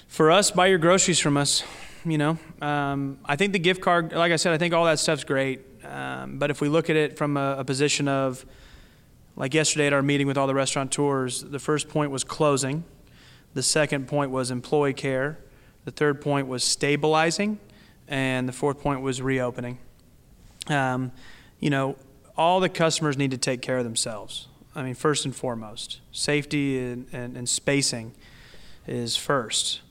for 0.08 0.30
us, 0.30 0.52
buy 0.52 0.68
your 0.68 0.78
groceries 0.78 1.20
from 1.20 1.38
us. 1.38 1.64
You 2.06 2.18
know, 2.18 2.38
um, 2.62 3.20
I 3.26 3.36
think 3.36 3.54
the 3.54 3.60
gift 3.60 3.82
card, 3.82 4.14
like 4.14 4.32
I 4.32 4.36
said, 4.36 4.54
I 4.54 4.58
think 4.58 4.74
all 4.74 4.86
that 4.86 5.00
stuff's 5.00 5.24
great. 5.24 5.62
Um, 5.92 6.38
but 6.38 6.50
if 6.50 6.62
we 6.62 6.70
look 6.70 6.90
at 6.90 6.96
it 6.96 7.18
from 7.18 7.36
a, 7.36 7.58
a 7.60 7.66
position 7.66 8.08
of, 8.08 8.46
like 9.36 9.54
yesterday 9.54 9.88
at 9.88 9.94
our 9.94 10.02
meeting 10.02 10.26
with 10.26 10.38
all 10.38 10.48
the 10.48 10.56
restaurateurs, 10.56 11.44
the 11.44 11.60
first 11.60 11.90
point 11.90 12.12
was 12.12 12.24
closing. 12.24 12.84
The 13.54 13.64
second 13.64 14.08
point 14.08 14.32
was 14.32 14.52
employee 14.52 14.94
care. 14.94 15.38
The 15.84 15.92
third 15.92 16.22
point 16.22 16.48
was 16.48 16.64
stabilizing. 16.64 17.60
And 18.08 18.48
the 18.48 18.54
fourth 18.54 18.80
point 18.80 19.02
was 19.02 19.22
reopening. 19.22 19.80
Um, 20.68 21.12
you 21.60 21.70
know, 21.70 21.98
all 22.38 22.60
the 22.60 22.70
customers 22.70 23.18
need 23.18 23.32
to 23.32 23.38
take 23.38 23.62
care 23.62 23.78
of 23.78 23.84
themselves. 23.84 24.48
I 24.74 24.84
mean, 24.84 24.94
first 24.94 25.26
and 25.26 25.36
foremost, 25.36 26.00
safety 26.12 26.80
and, 26.80 27.06
and, 27.12 27.36
and 27.36 27.48
spacing 27.48 28.14
is 28.88 29.18
first. 29.18 29.82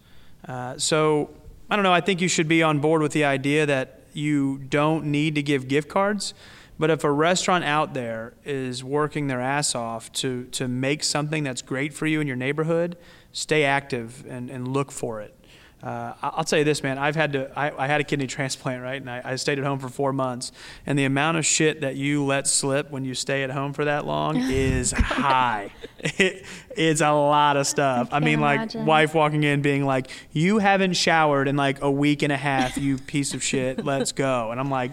Uh, 0.48 0.78
so, 0.78 1.30
I 1.68 1.76
don't 1.76 1.82
know, 1.82 1.92
I 1.92 2.01
think 2.01 2.20
you 2.20 2.28
should 2.28 2.48
be 2.48 2.62
on 2.62 2.80
board 2.80 3.03
with 3.03 3.12
the 3.12 3.24
idea 3.24 3.66
that 3.66 3.99
you 4.13 4.59
don't 4.59 5.07
need 5.07 5.35
to 5.37 5.43
give 5.43 5.69
gift 5.69 5.89
cards. 5.89 6.35
But 6.79 6.89
if 6.89 7.05
a 7.05 7.11
restaurant 7.11 7.65
out 7.65 7.93
there 7.93 8.33
is 8.45 8.83
working 8.83 9.27
their 9.27 9.41
ass 9.41 9.75
off 9.75 10.11
to, 10.15 10.45
to 10.53 10.67
make 10.67 11.05
something 11.05 11.45
that's 11.45 11.61
great 11.61 11.93
for 11.93 12.07
you 12.07 12.23
in 12.23 12.27
your 12.27 12.37
neighborhood, 12.37 12.97
stay 13.33 13.65
active 13.65 14.25
and, 14.27 14.49
and 14.49 14.67
look 14.67 14.91
for 14.91 15.21
it. 15.21 15.35
Uh, 15.83 16.12
I- 16.22 16.28
I'll 16.35 16.45
tell 16.45 16.59
you 16.59 16.64
this, 16.64 16.83
man. 16.83 16.99
I've 16.99 17.16
had 17.16 17.33
to. 17.33 17.51
I, 17.59 17.85
I 17.85 17.87
had 17.87 18.01
a 18.01 18.05
kidney 18.05 18.26
transplant, 18.26 18.83
right? 18.83 19.01
And 19.01 19.09
I, 19.11 19.22
I 19.24 19.37
stayed 19.37 19.59
at 19.59 19.64
home 19.64 19.78
for 19.78 19.89
four 19.89 20.12
months. 20.12 20.53
And 20.87 20.99
the 20.99 21.05
amount 21.05 21.39
of 21.39 21.47
shit 21.47 21.81
that 21.81 21.97
you 21.97 22.24
let 22.24 22.47
slip 22.47 22.91
when 22.91 23.05
you 23.05 23.14
stay 23.14 23.43
at 23.43 23.51
home 23.51 23.72
for 23.72 23.85
that 23.87 24.05
long 24.07 24.37
is 24.41 24.93
high. 24.93 25.72
It, 25.99 26.45
it's 26.76 27.01
a 27.01 27.12
lot 27.12 27.57
of 27.57 27.66
stuff. 27.66 28.09
I, 28.09 28.11
can't 28.16 28.24
mean, 28.24 28.41
like 28.41 28.74
wife 28.74 29.14
walking 29.14 29.43
in 29.45 29.62
being 29.62 29.85
like, 29.87 30.11
"You 30.33 30.59
haven't 30.59 30.95
showered 30.95 31.49
in 31.49 31.57
like 31.57 31.81
a 31.83 31.91
week 31.91 32.22
and 32.22 32.33
a 32.33 32.37
half, 32.37 32.76
you 32.76 32.99
piece 32.99 33.33
of 33.35 33.43
shit. 33.43 33.85
Let's 33.85 34.12
go." 34.12 34.51
And 34.51 34.61
I'm 34.61 34.70
like. 34.70 34.91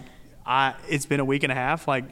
I, 0.50 0.74
it's 0.88 1.04
been 1.04 1.20
a 1.20 1.24
week 1.26 1.42
and 1.42 1.52
a 1.52 1.54
half, 1.54 1.86
like, 1.86 2.04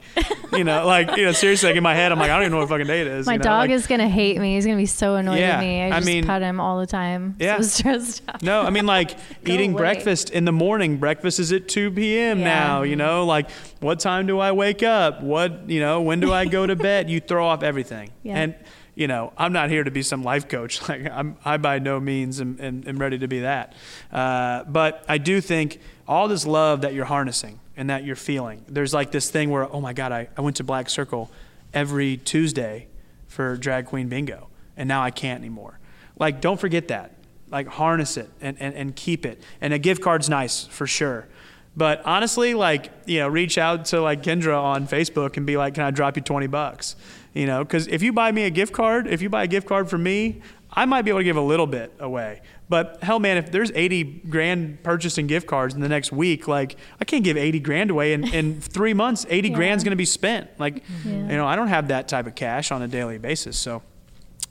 you 0.52 0.62
know, 0.62 0.86
like, 0.86 1.16
you 1.16 1.24
know, 1.24 1.32
seriously, 1.32 1.70
like 1.70 1.76
in 1.76 1.82
my 1.82 1.94
head, 1.94 2.12
I'm 2.12 2.18
like, 2.18 2.30
I 2.30 2.34
don't 2.34 2.42
even 2.42 2.52
know 2.52 2.58
what 2.58 2.68
fucking 2.68 2.86
day 2.86 3.00
it 3.00 3.06
is. 3.06 3.24
My 3.26 3.32
you 3.32 3.38
know? 3.38 3.44
dog 3.44 3.60
like- 3.62 3.70
is 3.70 3.86
gonna 3.86 4.10
hate 4.10 4.38
me. 4.38 4.56
He's 4.56 4.66
gonna 4.66 4.76
be 4.76 4.84
so 4.84 5.14
annoyed 5.14 5.38
Yeah, 5.38 5.56
at 5.56 5.60
me. 5.60 5.80
I 5.80 5.86
I 5.86 5.90
just 5.92 6.06
mean- 6.06 6.26
pet 6.26 6.42
him 6.42 6.60
all 6.60 6.78
the 6.78 6.86
time. 6.86 7.34
Yeah. 7.38 7.56
So 7.56 7.62
stressed 7.78 8.22
out. 8.28 8.42
No, 8.42 8.60
I 8.60 8.68
mean 8.68 8.84
like 8.84 9.16
eating 9.46 9.72
away. 9.72 9.78
breakfast 9.78 10.28
in 10.28 10.44
the 10.44 10.52
morning. 10.52 10.98
Breakfast 10.98 11.40
is 11.40 11.50
at 11.50 11.66
2 11.66 11.92
p.m. 11.92 12.40
Yeah. 12.40 12.44
now, 12.44 12.82
you 12.82 12.94
know, 12.96 13.24
like 13.24 13.50
what 13.80 14.00
time 14.00 14.26
do 14.26 14.38
I 14.38 14.52
wake 14.52 14.82
up? 14.82 15.22
What, 15.22 15.70
you 15.70 15.80
know, 15.80 16.02
when 16.02 16.20
do 16.20 16.30
I 16.30 16.44
go 16.44 16.66
to 16.66 16.76
bed? 16.76 17.08
You 17.08 17.20
throw 17.20 17.46
off 17.46 17.62
everything. 17.62 18.10
Yeah. 18.22 18.36
And, 18.38 18.54
you 18.96 19.06
know, 19.06 19.32
I'm 19.38 19.52
not 19.52 19.70
here 19.70 19.84
to 19.84 19.90
be 19.90 20.02
some 20.02 20.22
life 20.22 20.48
coach. 20.48 20.86
Like 20.88 21.08
I'm, 21.10 21.36
I 21.44 21.56
by 21.58 21.78
no 21.78 22.00
means 22.00 22.40
am, 22.40 22.58
am, 22.60 22.82
am 22.86 22.98
ready 22.98 23.18
to 23.18 23.28
be 23.28 23.40
that. 23.40 23.74
Uh, 24.12 24.64
but 24.64 25.04
I 25.08 25.18
do 25.18 25.40
think 25.40 25.80
all 26.08 26.28
this 26.28 26.44
love 26.46 26.80
that 26.82 26.92
you're 26.92 27.04
harnessing 27.04 27.60
and 27.76 27.90
that 27.90 28.04
you're 28.04 28.16
feeling, 28.16 28.64
there's 28.68 28.94
like 28.94 29.10
this 29.10 29.30
thing 29.30 29.50
where, 29.50 29.72
oh 29.72 29.80
my 29.80 29.92
God, 29.92 30.12
I, 30.12 30.28
I 30.36 30.40
went 30.40 30.56
to 30.56 30.64
Black 30.64 30.88
Circle 30.88 31.30
every 31.74 32.16
Tuesday 32.16 32.88
for 33.26 33.56
drag 33.56 33.86
queen 33.86 34.08
bingo 34.08 34.48
and 34.76 34.88
now 34.88 35.02
I 35.02 35.10
can't 35.10 35.40
anymore. 35.40 35.78
Like, 36.18 36.40
don't 36.40 36.58
forget 36.58 36.88
that. 36.88 37.12
Like, 37.48 37.66
harness 37.66 38.16
it 38.16 38.28
and, 38.40 38.56
and, 38.60 38.74
and 38.74 38.96
keep 38.96 39.24
it. 39.24 39.42
And 39.60 39.72
a 39.72 39.78
gift 39.78 40.02
card's 40.02 40.28
nice 40.28 40.64
for 40.64 40.86
sure. 40.86 41.26
But 41.76 42.04
honestly, 42.06 42.54
like, 42.54 42.90
you 43.04 43.20
know, 43.20 43.28
reach 43.28 43.58
out 43.58 43.84
to 43.86 44.00
like 44.00 44.22
Kendra 44.22 44.60
on 44.60 44.88
Facebook 44.88 45.36
and 45.36 45.46
be 45.46 45.58
like, 45.58 45.74
can 45.74 45.84
I 45.84 45.90
drop 45.90 46.16
you 46.16 46.22
20 46.22 46.46
bucks? 46.46 46.96
You 47.34 47.46
know, 47.46 47.62
because 47.62 47.86
if 47.88 48.02
you 48.02 48.14
buy 48.14 48.32
me 48.32 48.44
a 48.44 48.50
gift 48.50 48.72
card, 48.72 49.06
if 49.06 49.20
you 49.20 49.28
buy 49.28 49.44
a 49.44 49.46
gift 49.46 49.68
card 49.68 49.90
from 49.90 50.02
me, 50.02 50.40
I 50.72 50.86
might 50.86 51.02
be 51.02 51.10
able 51.10 51.20
to 51.20 51.24
give 51.24 51.36
a 51.36 51.42
little 51.42 51.66
bit 51.66 51.92
away. 51.98 52.40
But 52.68 52.98
hell, 53.02 53.20
man, 53.20 53.36
if 53.36 53.52
there's 53.52 53.70
80 53.74 54.04
grand 54.28 54.82
purchased 54.82 55.18
in 55.18 55.26
gift 55.28 55.46
cards 55.46 55.74
in 55.74 55.80
the 55.80 55.88
next 55.88 56.10
week, 56.10 56.48
like, 56.48 56.76
I 57.00 57.04
can't 57.04 57.22
give 57.22 57.36
80 57.36 57.60
grand 57.60 57.90
away. 57.90 58.12
In, 58.12 58.26
in 58.34 58.60
three 58.60 58.92
months, 58.94 59.24
80 59.28 59.50
grand's 59.50 59.84
going 59.84 59.92
to 59.92 59.96
be 59.96 60.04
spent. 60.04 60.48
Like, 60.58 60.82
Yeah. 61.04 61.12
you 61.12 61.36
know, 61.36 61.46
I 61.46 61.54
don't 61.54 61.68
have 61.68 61.88
that 61.88 62.08
type 62.08 62.26
of 62.26 62.34
cash 62.34 62.72
on 62.72 62.82
a 62.82 62.88
daily 62.88 63.18
basis. 63.18 63.56
So 63.56 63.82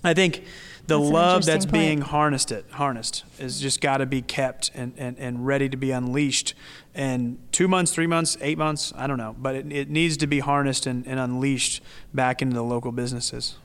I 0.03 0.13
think 0.13 0.43
the 0.87 0.99
That's 0.99 1.11
love 1.11 1.45
that's 1.45 1.65
point. 1.65 1.73
being 1.73 2.01
harnessed 2.01 2.51
it 2.51 2.63
harnessed 2.69 3.23
is 3.39 3.59
just 3.59 3.81
got 3.81 3.97
to 3.97 4.05
be 4.05 4.21
kept 4.21 4.69
and, 4.75 4.93
and, 4.97 5.17
and 5.17 5.45
ready 5.45 5.67
to 5.67 5.75
be 5.75 5.89
unleashed 5.89 6.53
and 6.93 7.39
two 7.51 7.67
months 7.67 7.91
three 7.91 8.05
months 8.05 8.37
eight 8.39 8.59
months 8.59 8.93
i 8.95 9.07
don't 9.07 9.17
know 9.17 9.35
but 9.39 9.55
it, 9.55 9.71
it 9.71 9.89
needs 9.89 10.15
to 10.15 10.27
be 10.27 10.41
harnessed 10.41 10.85
and, 10.85 11.07
and 11.07 11.19
unleashed 11.19 11.81
back 12.13 12.39
into 12.43 12.53
the 12.53 12.61
local 12.61 12.91
businesses 12.91 13.55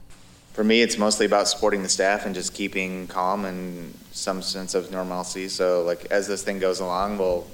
For 0.61 0.65
me, 0.65 0.83
it's 0.83 0.99
mostly 0.99 1.25
about 1.25 1.49
supporting 1.49 1.83
the 1.83 1.89
staff 1.89 2.27
and 2.27 2.35
just 2.35 2.53
keeping 2.53 3.07
calm 3.07 3.47
and 3.47 3.99
some 4.13 4.43
sense 4.43 4.75
of 4.75 4.91
normalcy. 4.91 5.49
So, 5.49 5.85
like, 5.85 6.05
as 6.11 6.29
this 6.29 6.43
thing 6.43 6.59
goes 6.59 6.81
along, 6.81 7.17
we'll, 7.17 7.47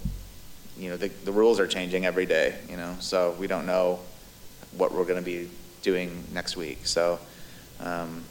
you 0.76 0.90
know, 0.90 0.96
the, 0.96 1.06
the 1.24 1.30
rules 1.30 1.60
are 1.60 1.68
changing 1.68 2.04
every 2.04 2.26
day, 2.26 2.58
you 2.68 2.76
know, 2.76 2.96
so 2.98 3.36
we 3.38 3.46
don't 3.46 3.64
know 3.64 4.00
what 4.76 4.92
we're 4.92 5.04
going 5.04 5.20
to 5.20 5.24
be 5.24 5.48
doing 5.82 6.24
next 6.32 6.56
week. 6.56 6.84
So, 6.84 7.20
um, 7.78 8.24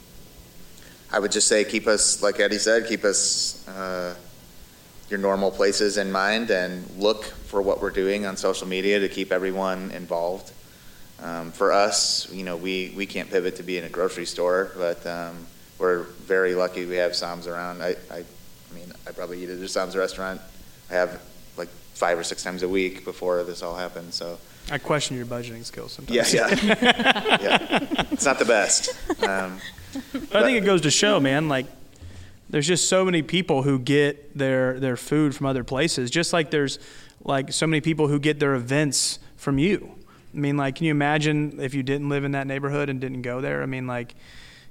I 1.10 1.20
would 1.20 1.32
just 1.32 1.48
say 1.48 1.64
keep 1.64 1.86
us, 1.86 2.22
like 2.22 2.38
Eddie 2.38 2.58
said, 2.58 2.86
keep 2.86 3.02
us 3.04 3.66
uh, 3.68 4.14
your 5.08 5.18
normal 5.18 5.50
places 5.50 5.96
in 5.96 6.12
mind 6.12 6.50
and 6.50 6.86
look 6.98 7.24
for 7.24 7.62
what 7.62 7.80
we're 7.80 7.88
doing 7.88 8.26
on 8.26 8.36
social 8.36 8.68
media 8.68 9.00
to 9.00 9.08
keep 9.08 9.32
everyone 9.32 9.90
involved. 9.92 10.52
Um, 11.22 11.50
for 11.50 11.72
us, 11.72 12.30
you 12.32 12.44
know, 12.44 12.56
we, 12.56 12.92
we 12.96 13.06
can't 13.06 13.30
pivot 13.30 13.56
to 13.56 13.62
be 13.62 13.78
in 13.78 13.84
a 13.84 13.88
grocery 13.88 14.26
store, 14.26 14.72
but 14.76 15.04
um, 15.06 15.46
we're 15.78 16.02
very 16.02 16.54
lucky 16.54 16.84
we 16.84 16.96
have 16.96 17.16
Sahm's 17.16 17.46
around. 17.46 17.82
I, 17.82 17.96
I, 18.10 18.18
I 18.18 18.74
mean, 18.74 18.92
I 19.06 19.12
probably 19.12 19.42
eat 19.42 19.48
at 19.48 19.58
a 19.58 19.68
Sahm's 19.68 19.96
restaurant. 19.96 20.40
I 20.90 20.94
have 20.94 21.22
like 21.56 21.68
five 21.94 22.18
or 22.18 22.24
six 22.24 22.42
times 22.42 22.62
a 22.62 22.68
week 22.68 23.04
before 23.04 23.42
this 23.44 23.62
all 23.62 23.76
happened. 23.76 24.12
So, 24.12 24.38
i 24.70 24.78
question 24.78 25.16
your 25.16 25.26
budgeting 25.26 25.64
skills 25.64 25.92
sometimes 25.92 26.34
yeah, 26.34 26.48
yeah, 26.48 27.38
yeah. 27.40 28.02
It's 28.10 28.24
not 28.24 28.38
the 28.38 28.44
best. 28.44 28.90
Um, 29.22 29.58
But 30.12 30.42
I 30.42 30.44
think 30.44 30.58
it 30.58 30.66
goes 30.66 30.82
to 30.82 30.90
show, 30.90 31.20
man, 31.20 31.48
like 31.48 31.66
there's 32.50 32.66
just 32.66 32.88
so 32.88 33.04
many 33.04 33.22
people 33.22 33.62
who 33.62 33.78
get 33.78 34.36
their 34.36 34.78
their 34.78 34.96
food 34.96 35.34
from 35.34 35.46
other 35.46 35.64
places, 35.64 36.10
just 36.10 36.32
like 36.32 36.50
there's 36.50 36.78
like 37.24 37.52
so 37.52 37.66
many 37.66 37.80
people 37.80 38.08
who 38.08 38.18
get 38.18 38.38
their 38.38 38.54
events 38.54 39.18
from 39.36 39.58
you. 39.58 39.92
I 40.36 40.38
mean, 40.38 40.56
like, 40.58 40.76
can 40.76 40.84
you 40.84 40.90
imagine 40.90 41.58
if 41.60 41.72
you 41.72 41.82
didn't 41.82 42.10
live 42.10 42.24
in 42.24 42.32
that 42.32 42.46
neighborhood 42.46 42.90
and 42.90 43.00
didn't 43.00 43.22
go 43.22 43.40
there? 43.40 43.62
I 43.62 43.66
mean, 43.66 43.86
like, 43.86 44.14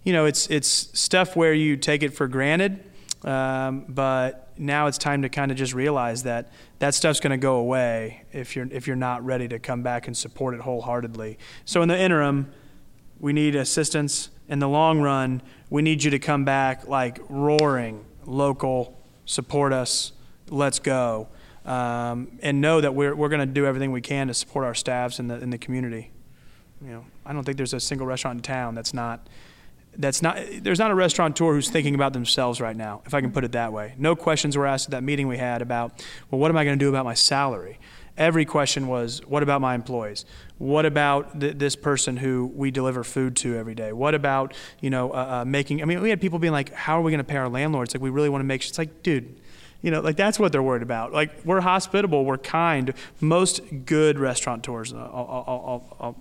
you 0.03 0.13
know, 0.13 0.25
it's 0.25 0.47
it's 0.47 0.67
stuff 0.67 1.35
where 1.35 1.53
you 1.53 1.75
take 1.75 2.03
it 2.03 2.13
for 2.13 2.27
granted, 2.27 2.83
um, 3.23 3.85
but 3.89 4.53
now 4.57 4.85
it's 4.85 4.99
time 4.99 5.23
to 5.23 5.29
kind 5.29 5.51
of 5.51 5.57
just 5.57 5.73
realize 5.73 6.23
that 6.23 6.51
that 6.77 6.93
stuff's 6.93 7.19
going 7.19 7.31
to 7.31 7.37
go 7.37 7.55
away 7.55 8.23
if 8.31 8.55
you're 8.55 8.67
if 8.71 8.85
you're 8.85 8.95
not 8.95 9.25
ready 9.25 9.47
to 9.47 9.57
come 9.57 9.81
back 9.81 10.05
and 10.05 10.15
support 10.15 10.53
it 10.53 10.61
wholeheartedly. 10.61 11.39
So 11.65 11.81
in 11.81 11.89
the 11.89 11.99
interim, 11.99 12.51
we 13.19 13.33
need 13.33 13.55
assistance. 13.55 14.29
In 14.47 14.59
the 14.59 14.69
long 14.69 15.01
run, 15.01 15.41
we 15.71 15.81
need 15.81 16.03
you 16.03 16.11
to 16.11 16.19
come 16.19 16.45
back 16.45 16.87
like 16.87 17.19
roaring, 17.27 18.05
local, 18.27 18.95
support 19.25 19.73
us, 19.73 20.11
let's 20.49 20.77
go, 20.77 21.27
um, 21.65 22.37
and 22.41 22.61
know 22.61 22.79
that 22.81 22.93
we're, 22.93 23.15
we're 23.15 23.29
going 23.29 23.39
to 23.39 23.45
do 23.45 23.65
everything 23.65 23.91
we 23.91 24.01
can 24.01 24.27
to 24.27 24.33
support 24.33 24.65
our 24.65 24.75
staffs 24.75 25.19
in 25.19 25.27
the, 25.27 25.35
in 25.35 25.49
the 25.49 25.57
community. 25.57 26.11
You 26.81 26.91
know, 26.91 27.05
I 27.25 27.33
don't 27.33 27.43
think 27.43 27.57
there's 27.57 27.73
a 27.73 27.79
single 27.79 28.05
restaurant 28.05 28.37
in 28.37 28.43
town 28.43 28.75
that's 28.75 28.93
not, 28.93 29.27
that's 29.97 30.21
not, 30.21 30.37
there's 30.61 30.79
not 30.79 30.91
a 30.91 30.95
restaurateur 30.95 31.53
who's 31.53 31.69
thinking 31.69 31.95
about 31.95 32.13
themselves 32.13 32.61
right 32.61 32.75
now, 32.75 33.01
if 33.05 33.13
I 33.13 33.21
can 33.21 33.31
put 33.31 33.43
it 33.43 33.53
that 33.53 33.73
way. 33.73 33.95
No 33.97 34.15
questions 34.15 34.55
were 34.55 34.67
asked 34.67 34.87
at 34.87 34.91
that 34.91 35.03
meeting 35.03 35.27
we 35.27 35.37
had 35.37 35.61
about, 35.61 36.05
well, 36.29 36.39
what 36.39 36.51
am 36.51 36.57
I 36.57 36.65
going 36.65 36.77
to 36.77 36.83
do 36.83 36.89
about 36.89 37.05
my 37.05 37.13
salary? 37.13 37.79
Every 38.17 38.45
question 38.45 38.87
was, 38.87 39.21
what 39.25 39.43
about 39.43 39.59
my 39.59 39.75
employees? 39.75 40.25
What 40.57 40.85
about 40.85 41.39
th- 41.39 41.57
this 41.57 41.75
person 41.75 42.17
who 42.17 42.51
we 42.53 42.71
deliver 42.71 43.03
food 43.03 43.35
to 43.37 43.57
every 43.57 43.75
day? 43.75 43.91
What 43.91 44.15
about, 44.15 44.53
you 44.79 44.89
know, 44.89 45.11
uh, 45.11 45.41
uh, 45.41 45.45
making, 45.45 45.81
I 45.81 45.85
mean, 45.85 46.01
we 46.01 46.09
had 46.09 46.21
people 46.21 46.39
being 46.39 46.53
like, 46.53 46.73
how 46.73 46.97
are 46.97 47.01
we 47.01 47.11
going 47.11 47.19
to 47.19 47.25
pay 47.25 47.37
our 47.37 47.49
landlords? 47.49 47.93
Like, 47.93 48.01
we 48.01 48.09
really 48.09 48.29
want 48.29 48.41
to 48.41 48.45
make 48.45 48.63
it's 48.63 48.77
like, 48.77 49.03
dude, 49.03 49.41
you 49.81 49.91
know, 49.91 50.01
like 50.01 50.15
that's 50.15 50.39
what 50.39 50.51
they're 50.51 50.63
worried 50.63 50.83
about. 50.83 51.13
Like, 51.13 51.43
we're 51.45 51.61
hospitable, 51.61 52.25
we're 52.25 52.37
kind. 52.37 52.93
Most 53.21 53.61
good 53.85 54.19
restaurateurs, 54.19 54.93
uh, 54.93 54.97
I'll, 54.97 55.45
I'll, 55.47 55.47
I'll, 55.47 55.97
I'll 55.99 56.15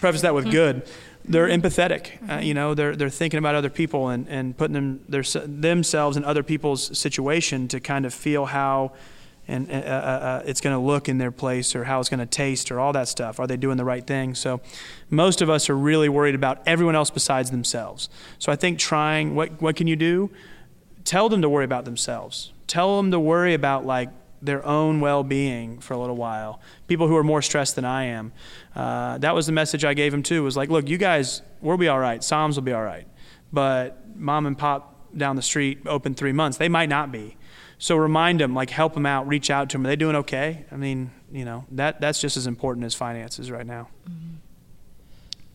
preface 0.00 0.22
that 0.22 0.34
with 0.34 0.50
good. 0.50 0.86
They're 1.24 1.48
empathetic. 1.48 2.30
Uh, 2.30 2.40
you 2.40 2.54
know, 2.54 2.74
they're 2.74 2.96
they're 2.96 3.10
thinking 3.10 3.38
about 3.38 3.54
other 3.54 3.68
people 3.68 4.08
and, 4.08 4.26
and 4.28 4.56
putting 4.56 4.72
them 4.72 5.04
their, 5.08 5.22
themselves 5.22 6.16
in 6.16 6.24
other 6.24 6.42
people's 6.42 6.98
situation 6.98 7.68
to 7.68 7.80
kind 7.80 8.06
of 8.06 8.14
feel 8.14 8.46
how 8.46 8.92
and 9.50 9.70
uh, 9.70 9.74
uh, 9.74 9.76
uh, 9.76 10.42
it's 10.46 10.60
going 10.60 10.74
to 10.74 10.80
look 10.80 11.08
in 11.08 11.18
their 11.18 11.32
place 11.32 11.74
or 11.74 11.84
how 11.84 11.98
it's 11.98 12.08
going 12.08 12.20
to 12.20 12.26
taste 12.26 12.70
or 12.70 12.78
all 12.78 12.92
that 12.92 13.08
stuff. 13.08 13.40
Are 13.40 13.46
they 13.46 13.56
doing 13.56 13.76
the 13.76 13.84
right 13.84 14.06
thing? 14.06 14.34
So, 14.34 14.60
most 15.10 15.42
of 15.42 15.50
us 15.50 15.68
are 15.68 15.76
really 15.76 16.08
worried 16.08 16.36
about 16.36 16.62
everyone 16.66 16.94
else 16.94 17.10
besides 17.10 17.50
themselves. 17.50 18.08
So 18.38 18.52
I 18.52 18.56
think 18.56 18.78
trying 18.78 19.34
what 19.34 19.60
what 19.60 19.76
can 19.76 19.86
you 19.86 19.96
do? 19.96 20.30
Tell 21.04 21.28
them 21.28 21.42
to 21.42 21.48
worry 21.48 21.64
about 21.64 21.84
themselves. 21.84 22.52
Tell 22.66 22.96
them 22.96 23.10
to 23.10 23.20
worry 23.20 23.54
about 23.54 23.84
like 23.84 24.10
their 24.42 24.64
own 24.64 25.00
well-being 25.00 25.80
for 25.80 25.94
a 25.94 25.98
little 25.98 26.16
while. 26.16 26.60
People 26.86 27.08
who 27.08 27.16
are 27.16 27.24
more 27.24 27.42
stressed 27.42 27.76
than 27.76 27.84
I 27.84 28.04
am. 28.04 28.32
Uh, 28.74 29.18
that 29.18 29.34
was 29.34 29.46
the 29.46 29.52
message 29.52 29.84
I 29.84 29.94
gave 29.94 30.12
them 30.12 30.22
too. 30.22 30.42
Was 30.42 30.56
like, 30.56 30.70
look, 30.70 30.88
you 30.88 30.98
guys, 30.98 31.42
we'll 31.60 31.76
be 31.76 31.88
all 31.88 31.98
right. 31.98 32.22
Sahm's 32.22 32.56
will 32.56 32.62
be 32.62 32.72
all 32.72 32.82
right, 32.82 33.06
but 33.52 34.16
mom 34.16 34.46
and 34.46 34.56
pop 34.56 35.16
down 35.16 35.36
the 35.36 35.42
street 35.42 35.80
open 35.86 36.14
three 36.14 36.32
months. 36.32 36.58
They 36.58 36.68
might 36.68 36.88
not 36.88 37.10
be. 37.12 37.36
So 37.78 37.96
remind 37.96 38.40
them, 38.40 38.54
like 38.54 38.70
help 38.70 38.94
them 38.94 39.06
out, 39.06 39.26
reach 39.26 39.50
out 39.50 39.70
to 39.70 39.74
them. 39.74 39.86
Are 39.86 39.88
they 39.88 39.96
doing 39.96 40.16
okay? 40.16 40.66
I 40.70 40.76
mean, 40.76 41.10
you 41.32 41.44
know, 41.44 41.64
that 41.72 42.00
that's 42.00 42.20
just 42.20 42.36
as 42.36 42.46
important 42.46 42.84
as 42.84 42.94
finances 42.94 43.50
right 43.50 43.66
now. 43.66 43.88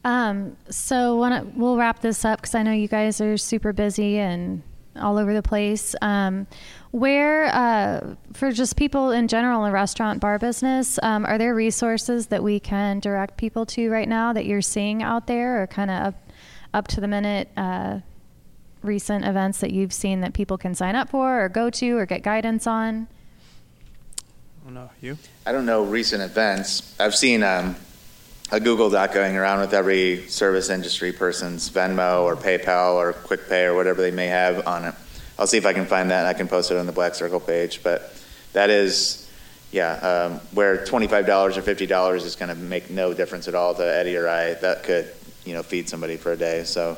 Um, 0.04 0.58
so 0.70 1.16
wanna, 1.16 1.48
we'll 1.56 1.78
wrap 1.78 2.02
this 2.02 2.26
up 2.26 2.42
because 2.42 2.56
I 2.56 2.64
know 2.64 2.72
you 2.72 2.88
guys 2.88 3.22
are 3.22 3.38
super 3.38 3.74
busy 3.74 4.20
and 4.20 4.62
all 5.00 5.18
over 5.18 5.34
the 5.34 5.42
place. 5.42 5.96
Um, 6.02 6.48
where, 6.92 7.46
uh, 7.54 8.16
for 8.34 8.52
just 8.52 8.76
people 8.76 9.12
in 9.12 9.28
general 9.28 9.66
in 9.66 9.72
restaurant 9.72 10.22
bar 10.22 10.40
business, 10.40 10.98
um, 11.04 11.26
are 11.26 11.38
there 11.38 11.54
resources 11.54 12.28
that 12.28 12.44
we 12.44 12.60
can 12.60 13.00
direct 13.00 13.38
people 13.38 13.66
to 13.68 13.90
right 13.90 14.08
now 14.08 14.34
that 14.34 14.46
you're 14.46 14.62
seeing 14.62 15.04
out 15.04 15.28
there 15.28 15.62
or 15.62 15.68
kind 15.68 15.92
of 15.92 16.08
up, 16.08 16.30
up 16.74 16.88
to 16.90 17.02
the 17.02 17.08
minute, 17.08 17.50
uh, 17.58 18.00
recent 18.82 19.26
events 19.26 19.60
that 19.60 19.72
you've 19.72 19.94
seen 19.94 20.22
that 20.22 20.34
people 20.34 20.58
can 20.58 20.76
sign 20.76 20.96
up 20.96 21.10
for 21.10 21.44
or 21.44 21.50
go 21.50 21.70
to 21.70 21.98
or 21.98 22.06
get 22.06 22.24
guidance 22.24 22.68
on? 22.68 23.08
don't 24.66 24.74
know. 24.74 24.90
You? 25.00 25.18
I 25.46 25.52
don't 25.52 25.66
know 25.66 25.84
recent 25.84 26.24
events. 26.24 26.96
I've 27.00 27.16
seen 27.16 27.44
um, 27.44 27.76
a 28.52 28.60
Google 28.60 28.90
Doc 28.90 29.14
going 29.14 29.36
around 29.36 29.60
with 29.60 29.74
every 29.74 30.28
service 30.28 30.70
industry 30.70 31.12
person's 31.12 31.70
Venmo 31.70 32.24
or 32.24 32.36
PayPal 32.36 32.94
or 32.96 33.14
QuickPay 33.14 33.66
or 33.66 33.76
whatever 33.76 34.02
they 34.02 34.12
may 34.12 34.28
have 34.28 34.68
on 34.68 34.86
it. 34.86 34.94
I'll 35.38 35.48
see 35.48 35.58
if 35.58 35.66
I 35.66 35.74
can 35.74 35.86
find 35.86 36.12
that. 36.12 36.20
and 36.20 36.28
I 36.28 36.34
can 36.34 36.48
post 36.48 36.72
it 36.72 36.78
on 36.78 36.86
the 36.86 36.92
Black 36.92 37.16
Circle 37.16 37.40
page. 37.40 37.82
But 37.84 38.14
that 38.54 38.70
is, 38.70 39.30
yeah, 39.72 39.94
um, 39.96 40.40
where 40.54 40.86
twenty-five 40.86 41.26
dollars 41.26 41.58
or 41.58 41.62
fifty 41.64 41.86
dollars 41.86 42.24
is 42.24 42.36
going 42.36 42.50
to 42.50 42.56
make 42.56 42.90
no 42.90 43.14
difference 43.14 43.48
at 43.48 43.56
all 43.56 43.74
to 43.76 43.84
Eddie 43.84 44.16
or 44.16 44.30
I. 44.30 44.54
That 44.54 44.84
could, 44.84 45.12
you 45.44 45.54
know, 45.54 45.64
feed 45.64 45.90
somebody 45.90 46.16
for 46.16 46.32
a 46.32 46.38
day. 46.38 46.64
So 46.64 46.98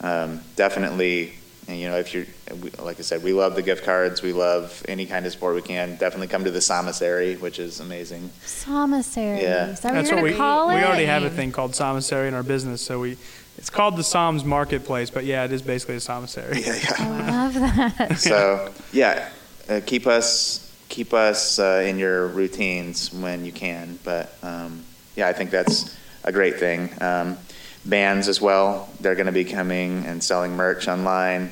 um, 0.00 0.40
definitely, 0.56 1.34
and, 1.66 1.78
you 1.78 1.88
know, 1.88 1.96
if 1.96 2.12
you're, 2.14 2.26
we- 2.60 2.70
like 2.72 2.98
I 2.98 3.02
said, 3.02 3.22
we 3.22 3.32
love 3.32 3.54
the 3.54 3.62
gift 3.62 3.84
cards. 3.84 4.22
We 4.22 4.32
love 4.32 4.82
any 4.88 5.06
kind 5.06 5.24
of 5.26 5.32
support 5.32 5.54
we 5.54 5.62
can. 5.62 5.96
Definitely 5.96 6.28
come 6.28 6.44
to 6.44 6.50
the 6.50 6.60
Sommissary, 6.60 7.36
which 7.36 7.58
is 7.58 7.80
amazing. 7.80 8.30
Sommissary. 8.44 9.42
Yeah. 9.42 9.68
Is 9.70 9.80
that 9.80 9.90
what 9.90 9.94
That's 9.96 10.10
you're 10.10 10.16
what 10.18 10.24
we 10.24 10.30
to 10.32 10.36
call 10.36 10.70
it? 10.70 10.74
we 10.76 10.82
already 10.82 11.06
have 11.06 11.22
a 11.22 11.30
thing 11.30 11.52
called 11.52 11.74
Sommissary 11.74 12.28
in 12.28 12.34
our 12.34 12.42
business, 12.42 12.82
so 12.82 13.00
we 13.00 13.16
it's 13.56 13.70
called 13.70 13.96
the 13.96 14.02
Sahm's 14.02 14.44
Marketplace, 14.44 15.10
but 15.10 15.24
yeah, 15.24 15.44
it 15.44 15.52
is 15.52 15.62
basically 15.62 15.94
a 15.94 16.00
Sommissary. 16.00 16.60
Yeah, 16.60 16.74
yeah. 16.74 16.94
I 16.98 17.30
love 17.30 17.54
that. 17.54 18.18
So 18.18 18.72
yeah, 18.92 19.30
uh, 19.68 19.80
keep 19.86 20.06
us 20.06 20.60
keep 20.88 21.14
us 21.14 21.58
uh, 21.58 21.82
in 21.86 21.96
your 21.98 22.26
routines 22.28 23.12
when 23.12 23.44
you 23.44 23.52
can. 23.52 23.98
But 24.04 24.34
um, 24.42 24.82
yeah, 25.16 25.28
I 25.28 25.32
think 25.32 25.50
that's 25.50 25.96
a 26.24 26.32
great 26.32 26.58
thing. 26.58 26.90
Um, 27.00 27.38
bands 27.84 28.28
as 28.28 28.40
well, 28.40 28.88
they're 29.00 29.14
going 29.14 29.26
to 29.26 29.32
be 29.32 29.44
coming 29.44 30.04
and 30.06 30.22
selling 30.22 30.56
merch 30.56 30.88
online. 30.88 31.50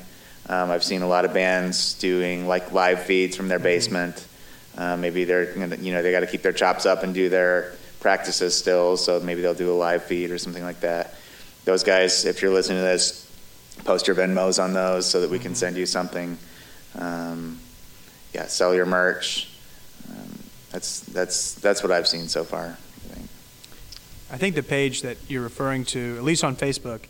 Um, 0.49 0.71
I've 0.71 0.85
seen 0.85 1.03
a 1.03 1.07
lot 1.07 1.25
of 1.25 1.33
bands 1.33 1.95
doing 1.95 2.47
like 2.47 2.73
live 2.73 3.03
feeds 3.03 3.37
from 3.37 3.49
their 3.49 3.59
basement. 3.59 4.27
Uh, 4.77 4.97
maybe 4.97 5.25
they're 5.25 5.55
gonna, 5.55 5.77
you 5.77 5.93
know 5.93 6.03
they 6.03 6.11
got 6.13 6.21
to 6.21 6.27
keep 6.27 6.43
their 6.43 6.53
chops 6.53 6.87
up 6.87 7.03
and 7.03 7.13
do 7.15 7.29
their 7.29 7.75
practices 8.01 8.57
still, 8.57 8.97
so 8.97 9.21
maybe 9.21 9.43
they'll 9.43 9.55
do 9.55 9.71
a 9.71 9.75
live 9.75 10.03
feed 10.03 10.31
or 10.31 10.39
something 10.39 10.65
like 10.65 10.81
that. 10.81 11.15
Those 11.65 11.85
guys, 11.85 12.25
if 12.25 12.43
you're 12.43 12.53
listening 12.53 12.79
to 12.79 12.85
this, 12.85 13.31
post 13.85 14.07
your 14.07 14.17
Venmos 14.17 14.63
on 14.63 14.73
those 14.73 15.09
so 15.09 15.21
that 15.21 15.31
we 15.31 15.39
can 15.39 15.55
send 15.55 15.77
you 15.77 15.87
something. 15.87 16.39
Um, 16.99 17.61
yeah, 18.35 18.47
sell 18.47 18.75
your 18.75 18.87
merch. 18.87 19.49
Um, 20.11 20.39
that's 20.73 21.01
that's 21.01 21.55
that's 21.55 21.83
what 21.83 21.93
I've 21.93 22.09
seen 22.09 22.29
so 22.29 22.43
far. 22.45 22.77
I 24.33 24.39
think. 24.39 24.55
The 24.55 24.63
page 24.63 25.03
that 25.03 25.19
you're 25.29 25.43
referring 25.43 25.85
to, 25.87 26.17
at 26.17 26.25
least 26.25 26.43
on 26.43 26.57
Facebook, 26.57 27.01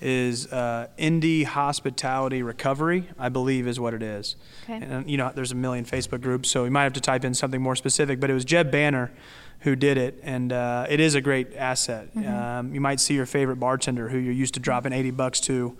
is 0.00 0.52
uh, 0.52 0.88
Indy 0.98 1.44
Hospitality 1.44 2.42
Recovery. 2.42 3.08
I 3.18 3.28
believe 3.28 3.66
is 3.66 3.80
what 3.80 3.94
it 3.94 4.02
is. 4.02 4.36
Okay. 4.64 4.84
And 4.84 5.08
you 5.08 5.16
know, 5.16 5.32
there's 5.34 5.52
a 5.52 5.56
million 5.56 5.84
Facebook 5.84 6.20
groups, 6.20 6.50
so 6.50 6.64
we 6.64 6.70
might 6.70 6.84
have 6.84 6.92
to 6.94 7.00
type 7.00 7.24
in 7.24 7.34
something 7.34 7.62
more 7.62 7.76
specific. 7.76 8.20
But 8.20 8.30
it 8.30 8.34
was 8.34 8.44
Jeb 8.44 8.70
Banner 8.70 9.12
who 9.60 9.74
did 9.74 9.96
it, 9.96 10.20
and 10.22 10.52
uh, 10.52 10.86
it 10.88 11.00
is 11.00 11.14
a 11.14 11.20
great 11.20 11.56
asset. 11.56 12.08
Um, 12.16 12.74
you 12.74 12.80
might 12.80 13.00
see 13.00 13.14
your 13.14 13.26
favorite 13.26 13.56
bartender 13.56 14.08
who 14.08 14.18
you're 14.18 14.32
used 14.32 14.54
to 14.54 14.60
dropping 14.60 14.92
80 14.92 15.12
bucks 15.12 15.40
to 15.40 15.76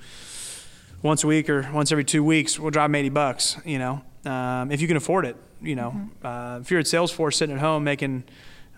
once 1.02 1.22
a 1.24 1.26
week 1.26 1.50
or 1.50 1.68
once 1.72 1.92
every 1.92 2.04
two 2.04 2.24
weeks. 2.24 2.58
We'll 2.58 2.70
drop 2.70 2.86
'em 2.86 2.94
80 2.94 3.10
bucks. 3.10 3.58
You 3.64 3.78
know, 3.78 4.02
um, 4.24 4.72
if 4.72 4.80
you 4.80 4.88
can 4.88 4.96
afford 4.96 5.26
it. 5.26 5.36
You 5.60 5.74
know, 5.74 6.08
uh, 6.22 6.58
if 6.62 6.70
you're 6.70 6.80
at 6.80 6.86
Salesforce 6.86 7.34
sitting 7.34 7.54
at 7.54 7.60
home 7.60 7.84
making 7.84 8.24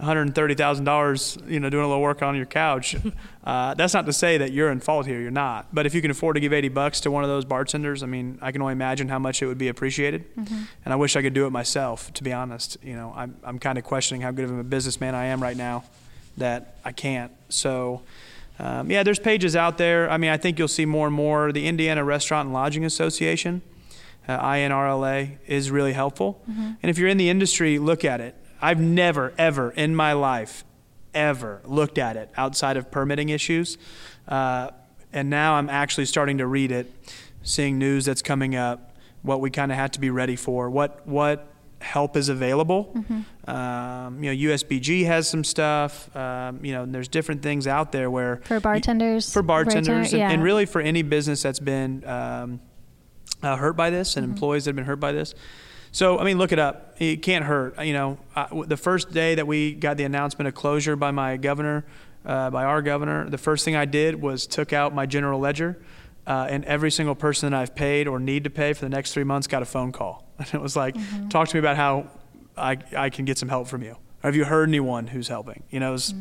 $130,000, 0.01 1.51
you 1.51 1.61
know, 1.61 1.71
doing 1.71 1.85
a 1.85 1.89
little 1.89 2.03
work 2.03 2.23
on 2.23 2.37
your 2.37 2.47
couch. 2.47 2.97
Uh, 3.49 3.73
that's 3.73 3.95
not 3.95 4.05
to 4.05 4.13
say 4.13 4.37
that 4.37 4.53
you're 4.53 4.71
in 4.71 4.79
fault 4.79 5.07
here. 5.07 5.23
You're 5.23 5.31
not. 5.31 5.75
But 5.75 5.87
if 5.87 5.95
you 5.95 6.03
can 6.03 6.11
afford 6.11 6.35
to 6.35 6.41
give 6.41 6.53
80 6.53 6.69
bucks 6.69 7.01
to 7.01 7.11
one 7.11 7.25
of 7.25 7.31
those 7.31 7.47
bartenders, 7.47 8.03
I 8.03 8.07
mean, 8.07 8.39
I 8.43 8.53
can 8.53 8.61
only 8.61 8.73
imagine 8.73 9.09
how 9.09 9.19
much 9.19 9.41
it 9.41 9.47
would 9.47 9.57
be 9.57 9.69
appreciated. 9.69 10.27
And 10.37 10.93
I 10.93 10.97
wish 10.97 11.17
I 11.17 11.23
could 11.23 11.33
do 11.33 11.47
it 11.47 11.51
myself, 11.51 12.13
to 12.13 12.23
be 12.23 12.31
honest. 12.31 12.77
You 12.83 12.95
know, 12.95 13.15
I'm, 13.17 13.39
I'm 13.43 13.59
kind 13.59 13.79
of 13.79 13.85
questioning 13.85 14.21
how 14.21 14.33
good 14.33 14.45
of 14.45 14.59
a 14.59 14.63
businessman 14.63 15.15
I 15.15 15.27
am 15.27 15.43
right 15.43 15.57
now 15.57 15.85
that 16.37 16.77
I 16.85 16.93
can't. 16.93 17.33
So, 17.49 18.03
um, 18.59 18.91
yeah, 18.91 19.03
there's 19.03 19.19
pages 19.19 19.57
out 19.57 19.79
there. 19.79 20.11
I 20.11 20.19
mean, 20.19 20.29
I 20.31 20.37
think 20.37 20.59
you'll 20.59 20.69
see 20.69 20.85
more 20.85 21.07
and 21.07 21.17
more. 21.17 21.51
The 21.51 21.67
Indiana 21.67 22.05
Restaurant 22.05 22.49
and 22.49 22.53
Lodging 22.53 22.85
Association, 22.85 23.63
uh, 24.29 24.39
INRLA, 24.43 25.39
is 25.47 25.71
really 25.71 25.95
helpful. 25.95 26.43
And 26.83 26.91
if 26.91 26.99
you're 26.99 27.09
in 27.09 27.17
the 27.17 27.31
industry, 27.31 27.79
look 27.79 28.05
at 28.05 28.21
it. 28.21 28.35
I've 28.61 28.81
never, 28.81 29.33
ever 29.39 29.71
in 29.71 29.95
my 29.95 30.13
life, 30.13 30.65
ever 31.15 31.61
looked 31.65 31.99
at 31.99 32.17
it 32.17 32.31
outside 32.37 32.77
of 32.77 32.91
permitting 32.91 33.29
issues. 33.29 33.79
Uh, 34.27 34.71
and 35.13 35.31
now 35.31 35.55
I'm 35.55 35.71
actually 35.71 36.05
starting 36.07 36.39
to 36.39 36.47
read 36.47 36.71
it, 36.71 36.93
seeing 37.43 37.79
news 37.79 38.05
that's 38.05 38.23
coming 38.23 38.55
up, 38.55 38.97
what 39.23 39.41
we 39.41 39.51
kind 39.51 39.73
of 39.73 39.79
have 39.79 39.91
to 39.93 40.01
be 40.01 40.11
ready 40.11 40.37
for, 40.37 40.69
what 40.71 41.07
what 41.07 41.47
help 41.81 42.17
is 42.17 42.29
available. 42.29 42.93
Um, 43.47 44.23
you 44.23 44.35
know, 44.35 44.53
USBG 44.55 45.07
has 45.07 45.29
some 45.29 45.45
stuff. 45.45 46.15
Um, 46.17 46.65
you 46.65 46.73
know, 46.73 46.83
and 46.83 46.93
there's 46.95 47.09
different 47.09 47.43
things 47.43 47.67
out 47.67 47.93
there 47.93 48.11
where 48.11 48.41
For 48.45 48.59
bartenders. 48.61 49.33
for 49.33 49.43
bartenders 49.43 50.13
and, 50.13 50.21
yeah. 50.21 50.31
and 50.31 50.43
really 50.43 50.67
for 50.67 50.81
any 50.81 51.03
business 51.03 51.43
that's 51.43 51.61
been 51.61 52.05
um, 52.05 52.61
uh, 53.43 53.57
hurt 53.57 53.75
by 53.75 53.91
this 53.91 54.11
Mm-hmm. 54.11 54.19
and 54.25 54.33
employees 54.33 54.65
that 54.65 54.71
have 54.71 54.77
been 54.77 54.85
hurt 54.85 55.01
by 55.01 55.13
this. 55.13 55.35
So, 55.93 56.19
I 56.19 56.25
mean, 56.25 56.39
look 56.39 56.53
it 56.53 56.59
up. 56.59 56.97
It 56.99 57.23
can't 57.23 57.45
hurt. 57.45 57.83
You 57.85 57.93
know, 57.93 58.19
w- 58.37 58.67
the 58.67 58.77
first 58.77 59.11
day 59.13 59.35
that 59.37 59.47
we 59.47 59.73
got 59.73 59.97
the 59.97 60.05
announcement 60.05 60.49
of 60.49 60.55
closure 60.55 60.97
by 60.97 61.11
my 61.11 61.37
governor, 61.37 61.85
uh, 62.25 62.51
by 62.51 62.65
our 62.65 62.83
governor, 62.83 63.29
the 63.29 63.39
first 63.39 63.65
thing 63.65 63.75
I 63.77 63.85
did 63.85 64.21
was 64.21 64.47
took 64.47 64.73
out 64.73 64.95
my 64.95 65.07
general 65.07 65.41
ledger, 65.41 65.79
uh, 66.27 66.47
and 66.51 66.65
every 66.67 66.91
single 66.91 67.15
person 67.15 67.51
that 67.51 67.59
I've 67.59 67.75
paid 67.75 68.07
or 68.07 68.19
need 68.21 68.45
to 68.45 68.51
pay 68.51 68.73
for 68.75 68.85
the 68.85 68.91
next 68.91 69.13
three 69.15 69.25
months 69.25 69.47
got 69.47 69.63
a 69.63 69.67
phone 69.67 69.93
call. 69.93 70.25
And 70.39 70.55
it 70.55 70.61
was 70.61 70.77
like, 70.77 70.95
Mm-hmm. 70.95 71.29
talk 71.29 71.49
to 71.49 71.55
me 71.57 71.59
about 71.61 71.77
how 71.77 72.11
I, 72.57 72.77
I 72.97 73.11
can 73.11 73.25
get 73.25 73.39
some 73.39 73.49
help 73.49 73.67
from 73.69 73.83
you. 73.83 73.93
Or 73.93 74.29
have 74.29 74.37
you 74.37 74.45
heard 74.45 74.69
anyone 74.69 75.07
who's 75.07 75.29
helping? 75.29 75.63
You 75.71 75.81
know, 75.81 75.89
it 75.91 75.93
was, 75.93 76.15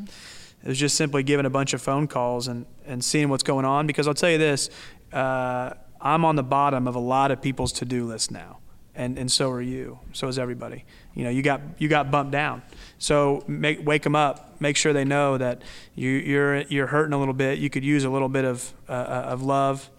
it 0.64 0.68
was 0.70 0.78
just 0.80 0.96
simply 0.96 1.24
giving 1.24 1.46
a 1.46 1.50
bunch 1.50 1.74
of 1.74 1.82
phone 1.82 2.08
calls 2.08 2.48
and, 2.48 2.66
and 2.86 3.04
seeing 3.04 3.28
what's 3.30 3.44
going 3.44 3.66
on. 3.66 3.86
Because 3.86 4.08
I'll 4.08 4.14
tell 4.14 4.30
you 4.32 4.38
this, 4.38 4.70
uh, 5.12 5.74
I'm 6.00 6.24
on 6.26 6.36
the 6.36 6.44
bottom 6.44 6.88
of 6.88 6.96
a 6.96 7.00
lot 7.00 7.32
of 7.32 7.42
people's 7.42 7.72
to-do 7.74 8.06
list 8.06 8.32
now, 8.32 8.60
and 8.98 9.18
and 9.18 9.32
so 9.32 9.50
are 9.52 9.62
you. 9.62 10.00
So 10.12 10.28
is 10.28 10.38
everybody. 10.38 10.84
You 11.14 11.24
know, 11.24 11.30
you 11.30 11.42
got 11.42 11.62
you 11.78 11.88
got 11.88 12.12
bumped 12.12 12.32
down. 12.32 12.62
So 12.98 13.44
make, 13.48 13.86
wake 13.86 14.04
them 14.04 14.16
up. 14.16 14.60
Make 14.60 14.76
sure 14.76 14.92
they 14.92 15.06
know 15.06 15.38
that 15.38 15.62
you, 15.96 16.10
you're 16.10 16.62
you're 16.64 16.88
hurting 16.88 17.14
a 17.14 17.18
little 17.18 17.34
bit. 17.34 17.60
You 17.60 17.70
could 17.70 17.86
use 17.86 18.04
a 18.04 18.10
little 18.10 18.30
bit 18.30 18.44
of 18.44 18.74
uh, 18.90 18.92
of 18.92 19.42
love. 19.44 19.90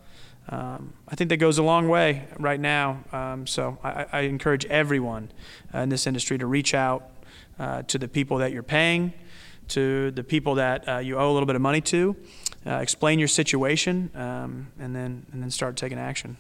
Um, 0.51 0.95
I 1.07 1.15
think 1.15 1.31
that 1.31 1.37
goes 1.37 1.59
a 1.59 1.63
long 1.63 1.89
way 1.89 2.27
right 2.39 2.59
now. 2.59 3.05
Um, 3.13 3.47
so 3.47 3.79
I, 3.85 4.07
I 4.13 4.21
encourage 4.21 4.65
everyone 4.67 5.31
uh, 5.75 5.81
in 5.81 5.91
this 5.91 6.07
industry 6.07 6.39
to 6.39 6.47
reach 6.47 6.73
out 6.75 7.11
uh, 7.59 7.83
to 7.83 7.99
the 7.99 8.09
people 8.09 8.39
that 8.39 8.51
you're 8.53 8.63
paying, 8.63 9.13
to 9.69 10.11
the 10.13 10.25
people 10.25 10.55
that 10.55 10.89
uh, 10.89 10.99
you 10.99 11.19
owe 11.19 11.31
a 11.31 11.35
little 11.35 11.47
bit 11.47 11.57
of 11.57 11.63
money 11.63 11.81
to. 11.83 12.17
Uh, 12.67 12.77
explain 12.77 13.19
your 13.19 13.29
situation, 13.29 14.11
um, 14.15 14.69
and 14.79 14.95
then 14.95 15.25
and 15.33 15.43
then 15.43 15.51
start 15.51 15.77
taking 15.77 15.99
action. 15.99 16.37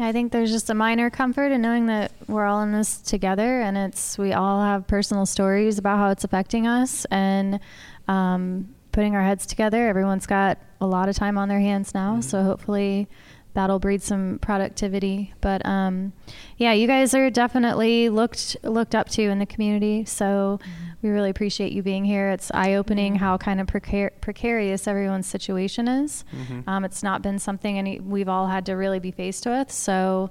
Yeah, 0.00 0.06
I 0.06 0.12
think 0.12 0.32
there's 0.32 0.50
just 0.50 0.70
a 0.70 0.74
minor 0.74 1.10
comfort 1.10 1.52
in 1.52 1.60
knowing 1.60 1.84
that 1.88 2.12
we're 2.26 2.46
all 2.46 2.62
in 2.62 2.72
this 2.72 2.96
together, 3.02 3.60
and 3.60 3.76
it's 3.76 4.16
we 4.16 4.32
all 4.32 4.62
have 4.62 4.86
personal 4.86 5.26
stories 5.26 5.76
about 5.76 5.98
how 5.98 6.08
it's 6.08 6.24
affecting 6.24 6.66
us, 6.66 7.04
and 7.10 7.60
um, 8.08 8.74
putting 8.92 9.14
our 9.14 9.22
heads 9.22 9.44
together. 9.44 9.86
Everyone's 9.86 10.26
got 10.26 10.56
a 10.80 10.86
lot 10.86 11.10
of 11.10 11.16
time 11.16 11.36
on 11.36 11.50
their 11.50 11.60
hands 11.60 11.92
now, 11.92 12.20
so 12.20 12.42
hopefully 12.42 13.10
that'll 13.52 13.78
breed 13.78 14.00
some 14.00 14.38
productivity. 14.40 15.34
But 15.42 15.66
um, 15.66 16.14
yeah, 16.56 16.72
you 16.72 16.86
guys 16.86 17.12
are 17.12 17.28
definitely 17.28 18.08
looked 18.08 18.56
looked 18.62 18.94
up 18.94 19.10
to 19.10 19.22
in 19.24 19.38
the 19.38 19.44
community, 19.44 20.06
so 20.06 20.60
we 21.02 21.08
really 21.10 21.30
appreciate 21.30 21.72
you 21.72 21.82
being 21.82 22.04
here. 22.04 22.30
It's 22.30 22.50
eye 22.52 22.74
opening 22.74 23.14
how 23.16 23.38
kind 23.38 23.60
of 23.60 23.66
precar- 23.66 24.10
precarious 24.20 24.86
everyone's 24.86 25.26
situation 25.26 25.88
is. 25.88 26.24
Um, 26.68 26.84
it's 26.84 27.02
not 27.02 27.22
been 27.22 27.38
something 27.38 27.78
any 27.78 28.00
we've 28.00 28.28
all 28.28 28.46
had 28.46 28.66
to 28.66 28.74
really 28.74 28.98
be 28.98 29.10
faced 29.10 29.46
with. 29.46 29.70
So 29.70 30.28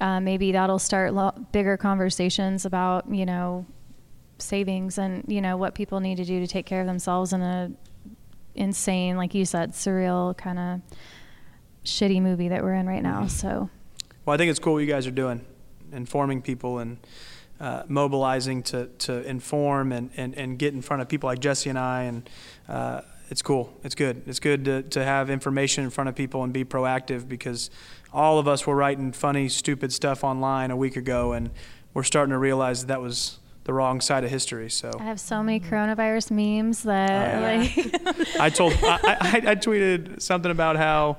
uh, 0.00 0.20
maybe 0.20 0.52
that'll 0.52 0.78
start 0.78 1.14
lo- 1.14 1.32
bigger 1.52 1.76
conversations 1.76 2.64
about 2.66 3.08
you 3.12 3.24
know 3.24 3.64
savings 4.38 4.98
and 4.98 5.24
you 5.28 5.40
know 5.40 5.56
what 5.56 5.74
people 5.74 6.00
need 6.00 6.16
to 6.16 6.24
do 6.24 6.40
to 6.40 6.46
take 6.46 6.66
care 6.66 6.80
of 6.80 6.86
themselves 6.86 7.32
in 7.32 7.40
a 7.40 7.70
insane, 8.54 9.16
like 9.16 9.34
you 9.34 9.44
said, 9.46 9.72
surreal 9.72 10.36
kind 10.36 10.58
of 10.58 10.80
shitty 11.84 12.20
movie 12.20 12.48
that 12.48 12.62
we're 12.62 12.74
in 12.74 12.86
right 12.86 13.02
now. 13.02 13.26
So 13.26 13.70
Well, 14.26 14.34
I 14.34 14.36
think 14.36 14.50
it's 14.50 14.58
cool 14.58 14.74
what 14.74 14.80
you 14.80 14.86
guys 14.86 15.06
are 15.06 15.10
doing, 15.12 15.44
informing 15.90 16.42
people 16.42 16.78
and 16.78 16.98
uh, 17.62 17.84
mobilizing 17.86 18.62
to, 18.64 18.86
to 18.98 19.22
inform 19.22 19.92
and, 19.92 20.10
and, 20.16 20.34
and 20.34 20.58
get 20.58 20.74
in 20.74 20.82
front 20.82 21.00
of 21.00 21.08
people 21.08 21.28
like 21.28 21.38
Jesse 21.38 21.70
and 21.70 21.78
I. 21.78 22.02
And 22.02 22.28
uh, 22.68 23.02
it's 23.30 23.40
cool. 23.40 23.72
It's 23.84 23.94
good. 23.94 24.22
It's 24.26 24.40
good 24.40 24.64
to, 24.64 24.82
to 24.82 25.04
have 25.04 25.30
information 25.30 25.84
in 25.84 25.90
front 25.90 26.08
of 26.08 26.16
people 26.16 26.42
and 26.42 26.52
be 26.52 26.64
proactive 26.64 27.28
because 27.28 27.70
all 28.12 28.38
of 28.40 28.48
us 28.48 28.66
were 28.66 28.74
writing 28.74 29.12
funny, 29.12 29.48
stupid 29.48 29.92
stuff 29.92 30.24
online 30.24 30.70
a 30.72 30.76
week 30.76 30.96
ago, 30.96 31.32
and 31.32 31.50
we're 31.94 32.02
starting 32.02 32.32
to 32.32 32.38
realize 32.38 32.80
that, 32.82 32.88
that 32.88 33.00
was 33.00 33.38
the 33.64 33.72
wrong 33.72 34.00
side 34.00 34.24
of 34.24 34.30
history. 34.30 34.68
So 34.68 34.90
I 34.98 35.04
have 35.04 35.20
so 35.20 35.40
many 35.40 35.60
coronavirus 35.60 36.32
memes 36.32 36.82
that 36.82 37.10
Oh, 37.10 37.40
yeah. 37.40 38.12
like 38.18 38.36
I 38.40 38.50
told 38.50 38.72
I, 38.82 38.98
I, 39.04 39.42
I 39.52 39.54
tweeted 39.54 40.20
something 40.20 40.50
about 40.50 40.76
how 40.76 41.18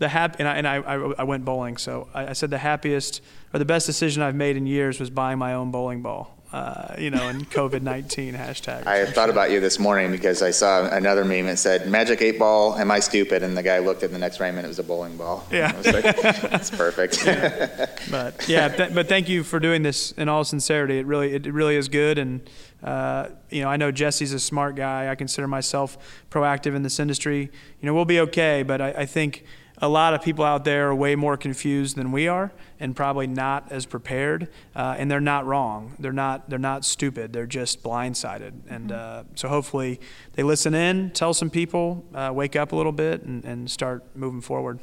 the 0.00 0.08
hap 0.08 0.36
and 0.40 0.48
I 0.48 0.54
and 0.56 0.66
I, 0.66 0.76
I, 0.76 0.94
I 1.20 1.22
went 1.22 1.44
bowling. 1.44 1.76
So 1.76 2.08
I, 2.12 2.28
I 2.28 2.32
said 2.32 2.50
the 2.50 2.58
happiest 2.58 3.22
or 3.54 3.58
the 3.58 3.64
best 3.64 3.86
decision 3.86 4.22
I've 4.22 4.34
made 4.34 4.56
in 4.56 4.66
years 4.66 4.98
was 4.98 5.10
buying 5.10 5.38
my 5.38 5.54
own 5.54 5.70
bowling 5.70 6.02
ball. 6.02 6.36
uh, 6.52 6.96
you 6.98 7.10
know, 7.10 7.28
and 7.28 7.48
COVID 7.58 7.82
19 7.82 8.34
hashtag. 8.34 8.84
I 8.86 9.06
thought 9.06 9.30
about 9.30 9.52
you 9.52 9.60
this 9.60 9.78
morning 9.78 10.10
because 10.10 10.42
I 10.42 10.50
saw 10.50 10.88
another 10.90 11.24
meme 11.24 11.46
that 11.46 11.58
said, 11.58 11.86
Magic 11.88 12.20
eight 12.22 12.40
ball, 12.40 12.74
am 12.74 12.90
I 12.90 12.98
stupid? 12.98 13.44
And 13.44 13.56
the 13.56 13.62
guy 13.62 13.78
looked 13.78 14.02
at 14.02 14.10
the 14.10 14.18
next 14.18 14.38
frame 14.38 14.56
and 14.56 14.64
it 14.64 14.68
was 14.68 14.80
a 14.80 14.82
bowling 14.82 15.16
ball. 15.16 15.46
Yeah. 15.52 15.70
I 15.72 15.76
was 15.78 15.86
like, 15.86 16.20
That's 16.50 16.70
perfect. 16.70 17.24
but 18.10 18.48
yeah, 18.48 18.66
th- 18.68 18.94
but 18.94 19.06
thank 19.08 19.28
you 19.28 19.44
for 19.44 19.60
doing 19.60 19.82
this 19.84 20.10
in 20.12 20.28
all 20.28 20.42
sincerity. 20.42 20.98
It 20.98 21.06
really, 21.06 21.34
it 21.34 21.46
really 21.46 21.76
is 21.76 21.88
good. 21.88 22.18
And, 22.18 22.40
uh, 22.82 23.28
you 23.50 23.62
know, 23.62 23.68
I 23.68 23.76
know 23.76 23.92
Jesse's 23.92 24.32
a 24.32 24.40
smart 24.40 24.74
guy. 24.74 25.08
I 25.08 25.14
consider 25.14 25.46
myself 25.46 25.98
proactive 26.30 26.74
in 26.74 26.82
this 26.82 26.98
industry. 26.98 27.50
You 27.80 27.86
know, 27.86 27.94
we'll 27.94 28.06
be 28.06 28.18
okay, 28.20 28.64
but 28.64 28.80
I, 28.80 28.88
I 29.02 29.06
think 29.06 29.44
a 29.80 29.88
lot 29.88 30.14
of 30.14 30.22
people 30.22 30.44
out 30.44 30.64
there 30.64 30.88
are 30.88 30.94
way 30.94 31.16
more 31.16 31.36
confused 31.36 31.96
than 31.96 32.12
we 32.12 32.28
are 32.28 32.52
and 32.78 32.94
probably 32.94 33.26
not 33.26 33.70
as 33.70 33.86
prepared 33.86 34.48
uh, 34.76 34.94
and 34.98 35.10
they're 35.10 35.20
not 35.20 35.46
wrong 35.46 35.94
they're 35.98 36.12
not 36.12 36.48
they're 36.50 36.58
not 36.58 36.84
stupid 36.84 37.32
they're 37.32 37.46
just 37.46 37.82
blindsided 37.82 38.52
and 38.68 38.92
uh, 38.92 39.22
so 39.34 39.48
hopefully 39.48 40.00
they 40.34 40.42
listen 40.42 40.74
in 40.74 41.10
tell 41.10 41.32
some 41.32 41.50
people 41.50 42.04
uh, 42.14 42.30
wake 42.32 42.56
up 42.56 42.72
a 42.72 42.76
little 42.76 42.92
bit 42.92 43.22
and, 43.22 43.44
and 43.44 43.70
start 43.70 44.04
moving 44.14 44.40
forward 44.40 44.78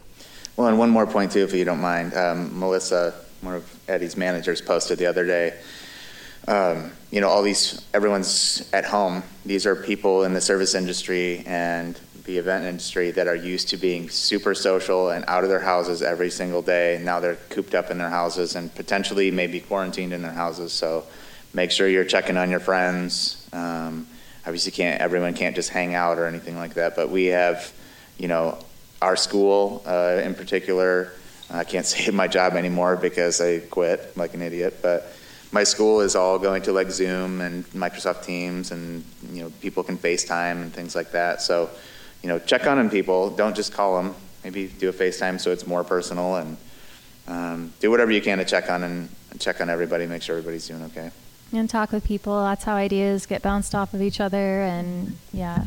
Well, 0.58 0.68
and 0.68 0.80
one 0.80 0.90
more 0.90 1.06
point 1.06 1.32
too, 1.34 1.44
if 1.44 1.54
you 1.54 1.66
don't 1.66 1.82
mind. 1.82 2.16
Um, 2.16 2.60
Melissa, 2.60 3.14
one 3.42 3.54
of 3.54 3.80
Eddie's 3.88 4.18
managers, 4.18 4.60
posted 4.60 4.98
the 4.98 5.06
other 5.06 5.24
day. 5.24 5.54
Um, 6.48 6.92
you 7.12 7.22
know, 7.22 7.30
all 7.30 7.44
these, 7.44 7.86
everyone's 7.94 8.68
at 8.74 8.84
home. 8.86 9.22
These 9.46 9.68
are 9.68 9.76
people 9.76 10.24
in 10.24 10.34
the 10.34 10.42
service 10.42 10.74
industry 10.74 11.44
and 11.46 12.00
the 12.28 12.38
event 12.38 12.66
industry 12.66 13.10
that 13.12 13.26
are 13.26 13.36
used 13.36 13.70
to 13.70 13.78
being 13.78 14.10
super 14.10 14.54
social 14.54 15.10
and 15.12 15.24
out 15.30 15.44
of 15.44 15.50
their 15.50 15.62
houses 15.62 16.02
every 16.02 16.30
single 16.30 16.62
day. 16.62 17.02
Now 17.02 17.22
they're 17.22 17.38
cooped 17.50 17.74
up 17.74 17.90
in 17.90 17.98
their 17.98 18.10
houses 18.10 18.56
and 18.56 18.74
potentially 18.76 19.32
maybe 19.32 19.62
quarantined 19.62 20.12
in 20.12 20.22
their 20.22 20.34
houses. 20.34 20.74
So 20.74 21.06
make 21.54 21.72
sure 21.72 21.88
you're 21.88 22.04
checking 22.04 22.36
on 22.36 22.52
your 22.52 22.60
friends. 22.60 23.48
Um, 23.54 24.08
obviously, 24.46 24.74
can't 24.74 25.02
everyone 25.02 25.36
can't 25.36 25.56
just 25.56 25.70
hang 25.70 25.96
out 25.96 26.20
or 26.20 26.26
anything 26.28 26.58
like 26.58 26.74
that. 26.74 26.98
But 26.98 27.10
we 27.10 27.28
have, 27.28 27.74
you 28.18 28.28
know, 28.28 28.60
our 29.02 29.16
school 29.16 29.82
uh, 29.86 30.22
in 30.22 30.36
particular. 30.36 31.14
I 31.50 31.64
can't 31.64 31.86
say 31.94 32.12
my 32.12 32.28
job 32.28 32.54
anymore 32.56 32.98
because 32.98 33.40
I 33.40 33.60
quit 33.60 34.18
like 34.18 34.34
an 34.34 34.42
idiot. 34.42 34.80
But 34.82 35.14
my 35.54 35.64
school 35.64 36.02
is 36.02 36.14
all 36.14 36.40
going 36.40 36.64
to 36.64 36.74
like 36.74 36.92
Zoom 36.92 37.40
and 37.40 37.66
Microsoft 37.68 38.26
Teams, 38.26 38.72
and 38.72 39.06
you 39.32 39.44
know, 39.44 39.52
people 39.62 39.82
can 39.82 39.98
FaceTime 39.98 40.62
and 40.62 40.74
things 40.74 40.94
like 40.94 41.12
that. 41.12 41.42
So 41.42 41.70
you 42.24 42.30
know, 42.30 42.40
check 42.40 42.66
on 42.68 42.78
them, 42.78 42.90
people. 42.90 43.30
Don't 43.30 43.56
just 43.56 43.74
call 43.74 44.02
them. 44.02 44.16
Maybe 44.44 44.68
do 44.68 44.90
a 44.90 44.94
FaceTime 44.94 45.40
so 45.40 45.52
it's 45.52 45.68
more 45.68 45.84
personal, 45.84 46.36
and 46.38 46.58
um, 47.28 47.74
do 47.80 47.90
whatever 47.92 48.12
you 48.12 48.22
can 48.22 48.38
to 48.38 48.46
check 48.46 48.70
on 48.70 48.84
and, 48.84 49.10
and 49.32 49.42
check 49.42 49.60
on 49.62 49.70
everybody, 49.70 50.06
make 50.08 50.22
sure 50.22 50.38
everybody's 50.38 50.68
doing 50.68 50.84
okay. 50.84 51.12
And 51.54 51.70
talk 51.70 51.92
with 51.92 52.04
people. 52.06 52.42
That's 52.44 52.64
how 52.64 52.76
ideas 52.76 53.26
get 53.26 53.42
bounced 53.42 53.74
off 53.76 53.94
of 53.94 54.02
each 54.02 54.20
other. 54.20 54.62
And 54.64 55.18
yeah, 55.32 55.66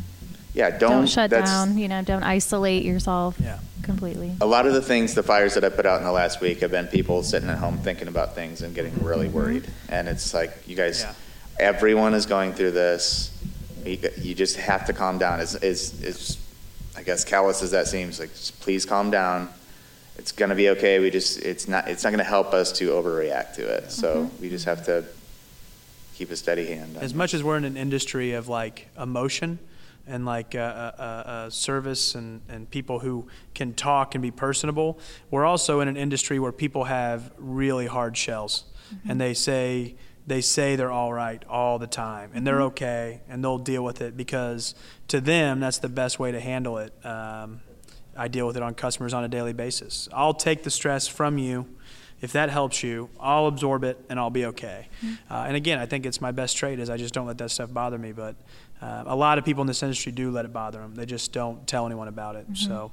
Yeah, 0.53 0.69
don't, 0.71 0.91
don't, 0.91 1.07
shut 1.07 1.31
down. 1.31 1.77
You 1.77 1.87
know, 1.87 2.01
don't 2.03 2.23
isolate 2.23 2.83
yourself 2.83 3.35
Yeah. 3.39 3.57
completely. 3.81 4.35
A 4.41 4.45
lot 4.45 4.67
of 4.67 4.73
the 4.73 4.81
things, 4.81 5.15
the 5.15 5.23
fires 5.23 5.55
that 5.55 5.63
I 5.63 5.69
put 5.69 5.85
out 5.87 5.97
in 5.99 6.03
the 6.03 6.11
last 6.11 6.39
week 6.41 6.59
have 6.59 6.69
been 6.71 6.87
people 6.87 7.23
sitting 7.23 7.49
at 7.49 7.57
home 7.57 7.77
thinking 7.79 8.07
about 8.07 8.35
things 8.35 8.61
and 8.61 8.75
getting 8.75 8.93
really 9.03 9.27
worried. 9.27 9.67
And 9.89 10.07
it's 10.07 10.33
like, 10.35 10.51
you 10.67 10.75
guys, 10.75 11.01
Yeah. 11.01 11.13
everyone 11.59 12.13
is 12.13 12.25
going 12.27 12.53
through 12.53 12.71
this. 12.71 13.30
You, 13.85 13.97
you 14.17 14.35
just 14.35 14.57
have 14.57 14.85
to 14.85 14.93
calm 14.93 15.17
down. 15.17 15.39
It's, 15.39 15.55
it's, 15.55 16.01
it's, 16.01 16.37
I 16.95 17.03
guess 17.03 17.23
callous 17.23 17.63
as 17.63 17.71
that 17.71 17.87
seems, 17.87 18.19
like, 18.19 18.29
just 18.29 18.59
please 18.61 18.85
calm 18.85 19.11
down. 19.11 19.49
It's 20.17 20.31
gonna 20.31 20.55
be 20.55 20.69
okay. 20.69 20.99
We 20.99 21.09
just, 21.09 21.39
it's 21.39 21.67
not, 21.67 21.87
it's 21.87 22.03
not 22.03 22.11
gonna 22.11 22.23
help 22.23 22.53
us 22.53 22.71
to 22.73 22.89
overreact 22.89 23.55
to 23.55 23.67
it. 23.67 23.91
So 23.91 24.29
we 24.39 24.49
just 24.49 24.65
have 24.65 24.85
to 24.85 25.05
keep 26.13 26.29
a 26.31 26.35
steady 26.35 26.67
hand. 26.67 26.97
on 26.97 27.03
as 27.03 27.13
it. 27.13 27.15
much 27.15 27.33
as 27.33 27.43
we're 27.43 27.57
in 27.57 27.65
an 27.65 27.77
industry 27.77 28.33
of 28.33 28.47
like 28.47 28.87
emotion 29.01 29.57
and 30.05 30.25
like 30.25 30.53
uh, 30.53 30.59
uh, 30.59 31.01
uh, 31.01 31.49
service 31.49 32.15
and, 32.15 32.41
and 32.49 32.69
people 32.69 32.99
who 32.99 33.27
can 33.55 33.73
talk 33.73 34.13
and 34.13 34.21
be 34.21 34.31
personable, 34.31 34.99
we're 35.31 35.45
also 35.45 35.79
in 35.79 35.87
an 35.87 35.97
industry 35.97 36.37
where 36.39 36.51
people 36.51 36.83
have 36.83 37.31
really 37.37 37.87
hard 37.87 38.17
shells 38.17 38.65
and 39.07 39.21
they 39.21 39.33
say 39.33 39.95
they 40.27 40.41
say 40.41 40.75
they're 40.75 40.91
all 40.91 41.11
right 41.11 41.43
all 41.49 41.79
the 41.79 41.87
time 41.87 42.31
and 42.33 42.45
they're 42.45 42.61
okay 42.61 43.21
and 43.27 43.43
they'll 43.43 43.57
deal 43.57 43.83
with 43.83 44.01
it 44.01 44.15
because 44.15 44.75
to 45.07 45.19
them 45.19 45.59
that's 45.59 45.79
the 45.79 45.89
best 45.89 46.19
way 46.19 46.31
to 46.31 46.39
handle 46.39 46.77
it. 46.77 46.93
Um, 47.05 47.61
I 48.15 48.27
deal 48.27 48.45
with 48.45 48.57
it 48.57 48.63
on 48.63 48.75
customers 48.75 49.13
on 49.13 49.23
a 49.23 49.27
daily 49.27 49.53
basis. 49.53 50.09
I'll 50.13 50.33
take 50.33 50.63
the 50.63 50.69
stress 50.69 51.07
from 51.07 51.37
you 51.37 51.65
if 52.21 52.33
that 52.33 52.51
helps 52.51 52.83
you, 52.83 53.09
I'll 53.19 53.47
absorb 53.47 53.83
it 53.83 53.97
and 54.07 54.19
I'll 54.19 54.29
be 54.29 54.45
okay. 54.45 54.87
Uh, 55.29 55.45
and 55.47 55.55
again, 55.55 55.79
I 55.79 55.87
think 55.87 56.05
it's 56.05 56.21
my 56.21 56.31
best 56.31 56.55
trait 56.55 56.79
is 56.79 56.89
I 56.89 56.97
just 56.97 57.15
don't 57.15 57.25
let 57.25 57.39
that 57.39 57.49
stuff 57.49 57.73
bother 57.73 57.97
me. 57.97 58.11
But 58.11 58.35
uh, 58.79 59.03
a 59.07 59.15
lot 59.15 59.39
of 59.39 59.43
people 59.43 59.61
in 59.61 59.67
this 59.67 59.81
industry 59.81 60.11
do 60.11 60.29
let 60.29 60.45
it 60.45 60.53
bother 60.53 60.79
them. 60.79 60.93
They 60.93 61.07
just 61.07 61.33
don't 61.33 61.65
tell 61.65 61.87
anyone 61.87 62.07
about 62.07 62.35
it. 62.35 62.45
So, 62.53 62.91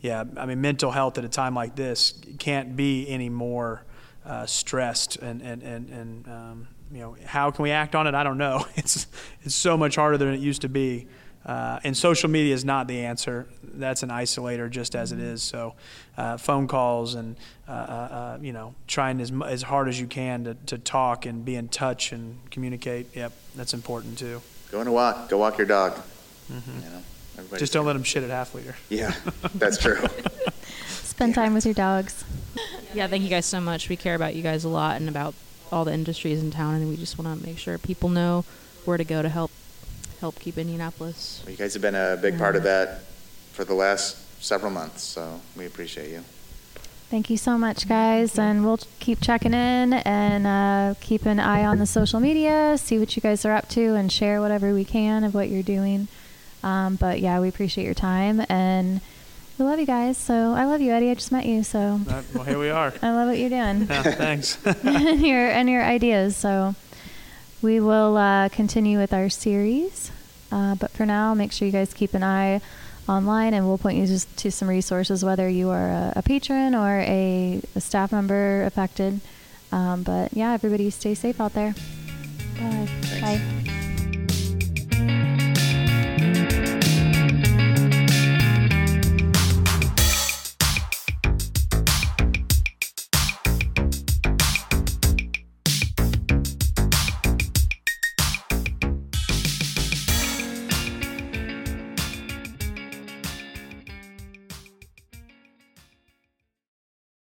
yeah, 0.00 0.22
I 0.36 0.46
mean, 0.46 0.60
mental 0.60 0.92
health 0.92 1.18
at 1.18 1.24
a 1.24 1.28
time 1.28 1.56
like 1.56 1.74
this 1.74 2.14
can't 2.38 2.76
be 2.76 3.08
any 3.08 3.28
more 3.28 3.82
uh, 4.28 4.46
stressed. 4.46 5.16
And 5.16 5.42
and 5.42 5.62
and 5.62 5.88
and 5.90 6.28
um, 6.28 6.68
you 6.92 7.00
know, 7.00 7.16
how 7.24 7.50
can 7.50 7.62
we 7.62 7.70
act 7.70 7.94
on 7.94 8.06
it? 8.06 8.14
I 8.14 8.22
don't 8.22 8.38
know. 8.38 8.66
It's 8.76 9.06
it's 9.42 9.54
so 9.54 9.76
much 9.76 9.96
harder 9.96 10.18
than 10.18 10.28
it 10.28 10.40
used 10.40 10.62
to 10.62 10.68
be. 10.68 11.08
Uh, 11.46 11.80
and 11.82 11.96
social 11.96 12.28
media 12.28 12.52
is 12.52 12.64
not 12.64 12.88
the 12.88 13.00
answer. 13.00 13.46
That's 13.62 14.02
an 14.02 14.10
isolator, 14.10 14.68
just 14.68 14.94
as 14.94 15.12
it 15.12 15.18
is. 15.18 15.42
So, 15.42 15.74
uh, 16.18 16.36
phone 16.36 16.68
calls 16.68 17.14
and 17.14 17.36
uh, 17.66 17.70
uh, 17.70 17.74
uh, 17.74 18.38
you 18.42 18.52
know, 18.52 18.74
trying 18.86 19.20
as 19.20 19.32
as 19.46 19.62
hard 19.62 19.88
as 19.88 19.98
you 19.98 20.06
can 20.06 20.44
to, 20.44 20.54
to 20.66 20.78
talk 20.78 21.24
and 21.26 21.44
be 21.44 21.54
in 21.54 21.68
touch 21.68 22.12
and 22.12 22.38
communicate. 22.50 23.16
Yep, 23.16 23.32
that's 23.56 23.72
important 23.72 24.18
too. 24.18 24.42
Go 24.70 24.80
on 24.80 24.86
a 24.86 24.92
walk. 24.92 25.30
Go 25.30 25.38
walk 25.38 25.56
your 25.56 25.66
dog. 25.66 25.98
You 26.50 26.56
know, 26.56 27.02
Mm-hmm. 27.38 27.56
Just 27.56 27.72
don't 27.72 27.86
let 27.86 27.92
them 27.92 28.02
shit 28.02 28.22
at 28.24 28.30
half 28.30 28.54
liter. 28.54 28.76
Yeah, 28.88 29.14
that's 29.54 29.78
true. 29.78 29.98
Spend 30.88 31.34
time 31.34 31.54
with 31.54 31.64
your 31.64 31.74
dogs. 31.74 32.24
Yeah, 32.94 33.06
thank 33.06 33.22
you 33.22 33.28
guys 33.28 33.46
so 33.46 33.60
much. 33.60 33.88
We 33.88 33.96
care 33.96 34.14
about 34.14 34.34
you 34.34 34.42
guys 34.42 34.64
a 34.64 34.68
lot 34.68 34.96
and 34.96 35.08
about 35.08 35.34
all 35.70 35.84
the 35.84 35.92
industries 35.92 36.42
in 36.42 36.50
town, 36.50 36.74
and 36.76 36.88
we 36.88 36.96
just 36.96 37.18
want 37.18 37.38
to 37.38 37.46
make 37.46 37.58
sure 37.58 37.76
people 37.78 38.08
know 38.08 38.44
where 38.84 38.96
to 38.96 39.04
go 39.04 39.22
to 39.22 39.28
help 39.28 39.50
help 40.20 40.38
keep 40.40 40.58
Indianapolis. 40.58 41.42
Well, 41.44 41.52
you 41.52 41.58
guys 41.58 41.74
have 41.74 41.82
been 41.82 41.94
a 41.94 42.16
big 42.20 42.38
part 42.38 42.56
of 42.56 42.64
that 42.64 43.02
for 43.52 43.64
the 43.64 43.74
last 43.74 44.16
several 44.42 44.72
months, 44.72 45.02
so 45.02 45.40
we 45.56 45.66
appreciate 45.66 46.10
you. 46.10 46.24
Thank 47.10 47.30
you 47.30 47.38
so 47.38 47.56
much, 47.56 47.88
guys. 47.88 48.38
And 48.38 48.64
we'll 48.64 48.80
keep 49.00 49.20
checking 49.20 49.54
in 49.54 49.94
and 49.94 50.46
uh, 50.46 50.94
keep 51.00 51.24
an 51.24 51.40
eye 51.40 51.64
on 51.64 51.78
the 51.78 51.86
social 51.86 52.20
media, 52.20 52.76
see 52.76 52.98
what 52.98 53.16
you 53.16 53.22
guys 53.22 53.46
are 53.46 53.52
up 53.52 53.68
to, 53.70 53.94
and 53.94 54.12
share 54.12 54.42
whatever 54.42 54.74
we 54.74 54.84
can 54.84 55.24
of 55.24 55.34
what 55.34 55.48
you're 55.48 55.62
doing. 55.62 56.08
Um, 56.62 56.96
but 56.96 57.20
yeah, 57.20 57.40
we 57.40 57.48
appreciate 57.48 57.84
your 57.84 57.94
time 57.94 58.44
and 58.48 59.00
we 59.58 59.64
love 59.64 59.80
you 59.80 59.86
guys. 59.86 60.16
So 60.16 60.52
I 60.52 60.64
love 60.64 60.80
you, 60.80 60.92
Eddie. 60.92 61.10
I 61.10 61.14
just 61.14 61.32
met 61.32 61.46
you, 61.46 61.62
so 61.62 62.00
Uh, 62.08 62.22
well, 62.34 62.44
here 62.44 62.58
we 62.58 62.70
are. 62.70 62.92
I 63.02 63.10
love 63.10 63.28
what 63.28 63.38
you're 63.38 63.50
doing 63.50 63.86
Yeah, 63.88 64.02
thanks. 64.02 64.58
and 64.84 65.20
your 65.20 65.48
and 65.48 65.68
your 65.68 65.82
ideas. 65.82 66.36
So 66.36 66.74
we 67.62 67.80
will 67.80 68.16
uh, 68.16 68.48
continue 68.50 68.98
with 68.98 69.12
our 69.12 69.28
series. 69.28 70.10
Uh, 70.50 70.74
but 70.76 70.90
for 70.92 71.04
now, 71.04 71.34
make 71.34 71.52
sure 71.52 71.66
you 71.66 71.72
guys 71.72 71.92
keep 71.92 72.14
an 72.14 72.22
eye 72.22 72.60
online, 73.08 73.54
and 73.54 73.66
we'll 73.66 73.78
point 73.78 73.98
you 73.98 74.06
just 74.06 74.34
to 74.38 74.50
some 74.50 74.68
resources, 74.68 75.24
whether 75.24 75.48
you 75.48 75.68
are 75.70 75.88
a, 75.88 76.12
a 76.16 76.22
patron 76.22 76.74
or 76.74 77.00
a, 77.00 77.60
a 77.74 77.80
staff 77.80 78.12
member 78.12 78.64
affected. 78.64 79.20
Um, 79.72 80.02
but 80.02 80.32
yeah, 80.32 80.52
everybody 80.52 80.88
stay 80.90 81.14
safe 81.14 81.40
out 81.40 81.52
there. 81.52 81.74
Bye. 82.58 82.88
Thanks. 83.02 83.20
Bye. 83.20 83.40